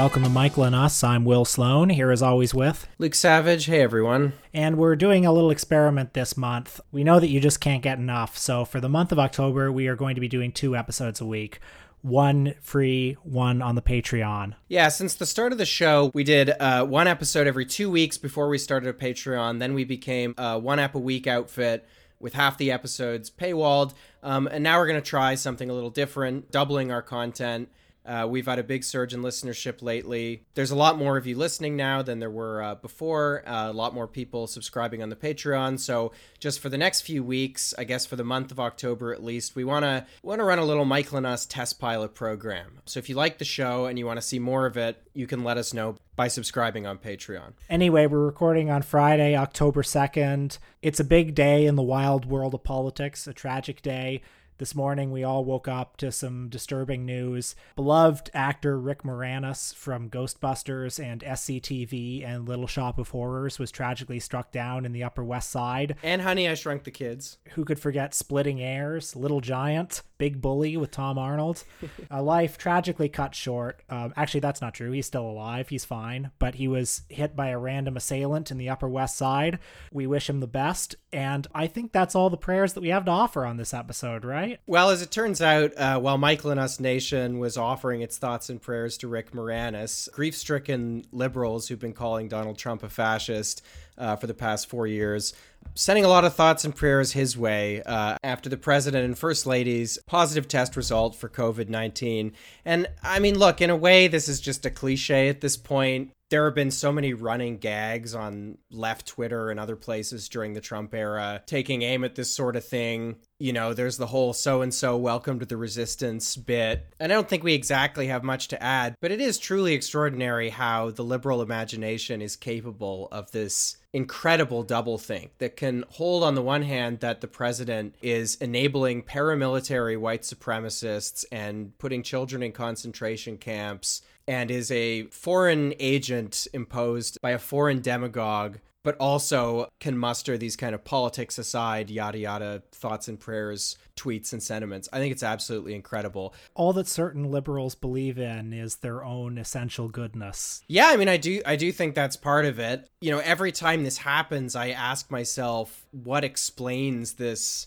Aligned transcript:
welcome 0.00 0.22
to 0.22 0.30
Michael 0.30 0.64
and 0.64 0.74
Us. 0.74 1.04
I'm 1.04 1.26
Will 1.26 1.44
Sloan, 1.44 1.90
here 1.90 2.10
as 2.10 2.22
always 2.22 2.54
with 2.54 2.88
Luke 2.96 3.14
Savage. 3.14 3.66
Hey, 3.66 3.82
everyone. 3.82 4.32
And 4.54 4.78
we're 4.78 4.96
doing 4.96 5.26
a 5.26 5.32
little 5.32 5.50
experiment 5.50 6.14
this 6.14 6.38
month. 6.38 6.80
We 6.90 7.04
know 7.04 7.20
that 7.20 7.28
you 7.28 7.38
just 7.38 7.60
can't 7.60 7.82
get 7.82 7.98
enough, 7.98 8.38
so 8.38 8.64
for 8.64 8.80
the 8.80 8.88
month 8.88 9.12
of 9.12 9.18
October, 9.18 9.70
we 9.70 9.88
are 9.88 9.96
going 9.96 10.14
to 10.14 10.20
be 10.22 10.26
doing 10.26 10.52
two 10.52 10.74
episodes 10.74 11.20
a 11.20 11.26
week 11.26 11.60
one 12.00 12.54
free, 12.62 13.18
one 13.24 13.60
on 13.60 13.74
the 13.74 13.82
Patreon. 13.82 14.54
Yeah, 14.68 14.88
since 14.88 15.14
the 15.14 15.26
start 15.26 15.52
of 15.52 15.58
the 15.58 15.66
show, 15.66 16.10
we 16.14 16.24
did 16.24 16.48
uh, 16.48 16.86
one 16.86 17.06
episode 17.06 17.46
every 17.46 17.66
two 17.66 17.90
weeks 17.90 18.16
before 18.16 18.48
we 18.48 18.56
started 18.56 18.88
a 18.88 18.94
Patreon. 18.94 19.58
Then 19.58 19.74
we 19.74 19.84
became 19.84 20.34
a 20.38 20.58
one 20.58 20.78
app 20.78 20.94
a 20.94 20.98
week 20.98 21.26
outfit 21.26 21.86
with 22.18 22.32
half 22.32 22.56
the 22.56 22.72
episodes 22.72 23.30
paywalled. 23.30 23.92
Um, 24.22 24.48
and 24.50 24.64
now 24.64 24.78
we're 24.78 24.86
going 24.86 25.02
to 25.02 25.06
try 25.06 25.34
something 25.34 25.68
a 25.68 25.74
little 25.74 25.90
different, 25.90 26.50
doubling 26.50 26.90
our 26.90 27.02
content. 27.02 27.68
Uh, 28.04 28.26
we've 28.28 28.46
had 28.46 28.58
a 28.58 28.62
big 28.62 28.82
surge 28.82 29.12
in 29.12 29.20
listenership 29.20 29.82
lately. 29.82 30.44
There's 30.54 30.70
a 30.70 30.76
lot 30.76 30.96
more 30.96 31.16
of 31.16 31.26
you 31.26 31.36
listening 31.36 31.76
now 31.76 32.02
than 32.02 32.18
there 32.18 32.30
were 32.30 32.62
uh, 32.62 32.74
before. 32.76 33.42
Uh, 33.46 33.70
a 33.70 33.72
lot 33.72 33.94
more 33.94 34.06
people 34.06 34.46
subscribing 34.46 35.02
on 35.02 35.10
the 35.10 35.16
Patreon. 35.16 35.78
So 35.78 36.12
just 36.38 36.60
for 36.60 36.68
the 36.68 36.78
next 36.78 37.02
few 37.02 37.22
weeks, 37.22 37.74
I 37.76 37.84
guess 37.84 38.06
for 38.06 38.16
the 38.16 38.24
month 38.24 38.50
of 38.50 38.58
October 38.58 39.12
at 39.12 39.22
least, 39.22 39.54
we 39.54 39.64
want 39.64 39.84
to 39.84 40.06
want 40.22 40.40
to 40.40 40.44
run 40.44 40.58
a 40.58 40.64
little 40.64 40.84
Michael 40.84 41.18
and 41.18 41.26
Us 41.26 41.46
test 41.46 41.78
pilot 41.78 42.14
program. 42.14 42.80
So 42.86 42.98
if 42.98 43.08
you 43.08 43.14
like 43.14 43.38
the 43.38 43.44
show 43.44 43.86
and 43.86 43.98
you 43.98 44.06
want 44.06 44.18
to 44.18 44.26
see 44.26 44.38
more 44.38 44.66
of 44.66 44.76
it, 44.76 45.02
you 45.14 45.26
can 45.26 45.44
let 45.44 45.58
us 45.58 45.74
know 45.74 45.96
by 46.16 46.28
subscribing 46.28 46.86
on 46.86 46.98
Patreon. 46.98 47.52
Anyway, 47.68 48.06
we're 48.06 48.24
recording 48.24 48.70
on 48.70 48.82
Friday, 48.82 49.36
October 49.36 49.82
2nd. 49.82 50.58
It's 50.82 51.00
a 51.00 51.04
big 51.04 51.34
day 51.34 51.66
in 51.66 51.76
the 51.76 51.82
wild 51.82 52.26
world 52.26 52.54
of 52.54 52.62
politics, 52.62 53.26
a 53.26 53.32
tragic 53.32 53.82
day. 53.82 54.22
This 54.60 54.74
morning, 54.74 55.10
we 55.10 55.24
all 55.24 55.42
woke 55.42 55.68
up 55.68 55.96
to 55.96 56.12
some 56.12 56.50
disturbing 56.50 57.06
news. 57.06 57.56
Beloved 57.76 58.30
actor 58.34 58.78
Rick 58.78 59.04
Moranis 59.04 59.74
from 59.74 60.10
Ghostbusters 60.10 61.02
and 61.02 61.22
SCTV 61.22 62.22
and 62.26 62.46
Little 62.46 62.66
Shop 62.66 62.98
of 62.98 63.08
Horrors 63.08 63.58
was 63.58 63.70
tragically 63.70 64.20
struck 64.20 64.52
down 64.52 64.84
in 64.84 64.92
the 64.92 65.02
Upper 65.02 65.24
West 65.24 65.48
Side. 65.48 65.96
And 66.02 66.20
Honey, 66.20 66.46
I 66.46 66.52
Shrunk 66.52 66.84
the 66.84 66.90
Kids. 66.90 67.38
Who 67.52 67.64
could 67.64 67.80
forget 67.80 68.12
Splitting 68.12 68.60
Heirs, 68.60 69.16
Little 69.16 69.40
Giant, 69.40 70.02
Big 70.20 70.42
Bully 70.42 70.76
with 70.76 70.90
Tom 70.90 71.18
Arnold? 71.18 71.64
a 72.10 72.22
life 72.22 72.58
tragically 72.58 73.08
cut 73.08 73.34
short. 73.34 73.80
Um, 73.88 74.12
actually, 74.18 74.40
that's 74.40 74.60
not 74.60 74.74
true. 74.74 74.92
He's 74.92 75.06
still 75.06 75.24
alive. 75.24 75.70
He's 75.70 75.86
fine. 75.86 76.30
But 76.38 76.56
he 76.56 76.68
was 76.68 77.02
hit 77.08 77.34
by 77.34 77.48
a 77.48 77.58
random 77.58 77.96
assailant 77.96 78.50
in 78.50 78.58
the 78.58 78.68
Upper 78.68 78.86
West 78.86 79.16
Side. 79.16 79.58
We 79.90 80.06
wish 80.06 80.28
him 80.28 80.40
the 80.40 80.46
best. 80.46 80.94
And 81.10 81.46
I 81.54 81.68
think 81.68 81.92
that's 81.92 82.14
all 82.14 82.28
the 82.28 82.36
prayers 82.36 82.74
that 82.74 82.82
we 82.82 82.90
have 82.90 83.06
to 83.06 83.10
offer 83.10 83.46
on 83.46 83.56
this 83.56 83.72
episode, 83.72 84.26
right? 84.26 84.60
Well, 84.66 84.90
as 84.90 85.00
it 85.00 85.10
turns 85.10 85.40
out, 85.40 85.74
uh, 85.78 85.98
while 85.98 86.18
Michael 86.18 86.50
and 86.50 86.60
Us 86.60 86.78
Nation 86.78 87.38
was 87.38 87.56
offering 87.56 88.02
its 88.02 88.18
thoughts 88.18 88.50
and 88.50 88.60
prayers 88.60 88.98
to 88.98 89.08
Rick 89.08 89.32
Moranis, 89.32 90.12
grief 90.12 90.36
stricken 90.36 91.06
liberals 91.12 91.66
who've 91.66 91.78
been 91.78 91.94
calling 91.94 92.28
Donald 92.28 92.58
Trump 92.58 92.82
a 92.82 92.90
fascist 92.90 93.62
uh, 93.96 94.16
for 94.16 94.26
the 94.26 94.34
past 94.34 94.68
four 94.68 94.86
years, 94.86 95.32
sending 95.74 96.04
a 96.04 96.08
lot 96.08 96.24
of 96.24 96.34
thoughts 96.34 96.64
and 96.64 96.74
prayers 96.74 97.12
his 97.12 97.36
way 97.36 97.82
uh, 97.82 98.16
after 98.22 98.48
the 98.48 98.56
president 98.56 99.04
and 99.04 99.18
first 99.18 99.46
lady's 99.46 99.98
positive 100.06 100.48
test 100.48 100.76
result 100.76 101.14
for 101.14 101.28
COVID 101.28 101.68
19. 101.68 102.32
And 102.64 102.86
I 103.02 103.18
mean, 103.18 103.38
look, 103.38 103.60
in 103.60 103.70
a 103.70 103.76
way, 103.76 104.08
this 104.08 104.28
is 104.28 104.40
just 104.40 104.66
a 104.66 104.70
cliche 104.70 105.28
at 105.28 105.40
this 105.40 105.56
point 105.56 106.12
there 106.30 106.44
have 106.44 106.54
been 106.54 106.70
so 106.70 106.92
many 106.92 107.12
running 107.12 107.58
gags 107.58 108.14
on 108.14 108.56
left 108.70 109.06
Twitter 109.06 109.50
and 109.50 109.58
other 109.58 109.74
places 109.74 110.28
during 110.28 110.52
the 110.52 110.60
Trump 110.60 110.94
era 110.94 111.42
taking 111.44 111.82
aim 111.82 112.04
at 112.04 112.14
this 112.14 112.32
sort 112.32 112.54
of 112.54 112.64
thing. 112.64 113.16
You 113.40 113.52
know, 113.52 113.74
there's 113.74 113.96
the 113.96 114.06
whole 114.06 114.32
so 114.32 114.62
and 114.62 114.72
so 114.72 114.96
welcome 114.96 115.40
to 115.40 115.46
the 115.46 115.56
resistance 115.56 116.36
bit. 116.36 116.86
And 117.00 117.12
I 117.12 117.16
don't 117.16 117.28
think 117.28 117.42
we 117.42 117.54
exactly 117.54 118.06
have 118.06 118.22
much 118.22 118.48
to 118.48 118.62
add, 118.62 118.94
but 119.00 119.10
it 119.10 119.20
is 119.20 119.38
truly 119.38 119.74
extraordinary 119.74 120.50
how 120.50 120.90
the 120.90 121.02
liberal 121.02 121.42
imagination 121.42 122.22
is 122.22 122.36
capable 122.36 123.08
of 123.10 123.32
this 123.32 123.76
incredible 123.92 124.64
doublethink 124.64 125.30
that 125.38 125.56
can 125.56 125.84
hold 125.88 126.22
on 126.22 126.36
the 126.36 126.42
one 126.42 126.62
hand 126.62 127.00
that 127.00 127.20
the 127.20 127.26
president 127.26 127.96
is 128.02 128.36
enabling 128.36 129.02
paramilitary 129.02 129.98
white 129.98 130.22
supremacists 130.22 131.24
and 131.32 131.76
putting 131.78 132.04
children 132.04 132.40
in 132.40 132.52
concentration 132.52 133.36
camps 133.36 134.02
and 134.30 134.48
is 134.48 134.70
a 134.70 135.02
foreign 135.06 135.74
agent 135.80 136.46
imposed 136.52 137.20
by 137.20 137.32
a 137.32 137.38
foreign 137.38 137.80
demagogue 137.80 138.58
but 138.82 138.96
also 138.98 139.68
can 139.78 139.98
muster 139.98 140.38
these 140.38 140.56
kind 140.56 140.74
of 140.74 140.84
politics 140.84 141.36
aside, 141.36 141.90
yada 141.90 142.18
yada 142.18 142.62
thoughts 142.72 143.08
and 143.08 143.20
prayers, 143.20 143.76
tweets 143.94 144.32
and 144.32 144.42
sentiments. 144.42 144.88
I 144.92 144.98
think 144.98 145.12
it's 145.12 145.22
absolutely 145.22 145.74
incredible. 145.74 146.34
All 146.54 146.72
that 146.72 146.88
certain 146.88 147.30
liberals 147.30 147.74
believe 147.74 148.18
in 148.18 148.54
is 148.54 148.76
their 148.76 149.04
own 149.04 149.36
essential 149.36 149.88
goodness. 149.88 150.62
Yeah, 150.66 150.88
I 150.88 150.96
mean 150.96 151.08
I 151.08 151.18
do 151.18 151.42
I 151.44 151.56
do 151.56 151.72
think 151.72 151.94
that's 151.94 152.16
part 152.16 152.46
of 152.46 152.58
it. 152.58 152.88
You 153.00 153.10
know, 153.10 153.18
every 153.18 153.52
time 153.52 153.84
this 153.84 153.98
happens, 153.98 154.56
I 154.56 154.70
ask 154.70 155.10
myself 155.10 155.84
what 155.90 156.24
explains 156.24 157.14
this 157.14 157.66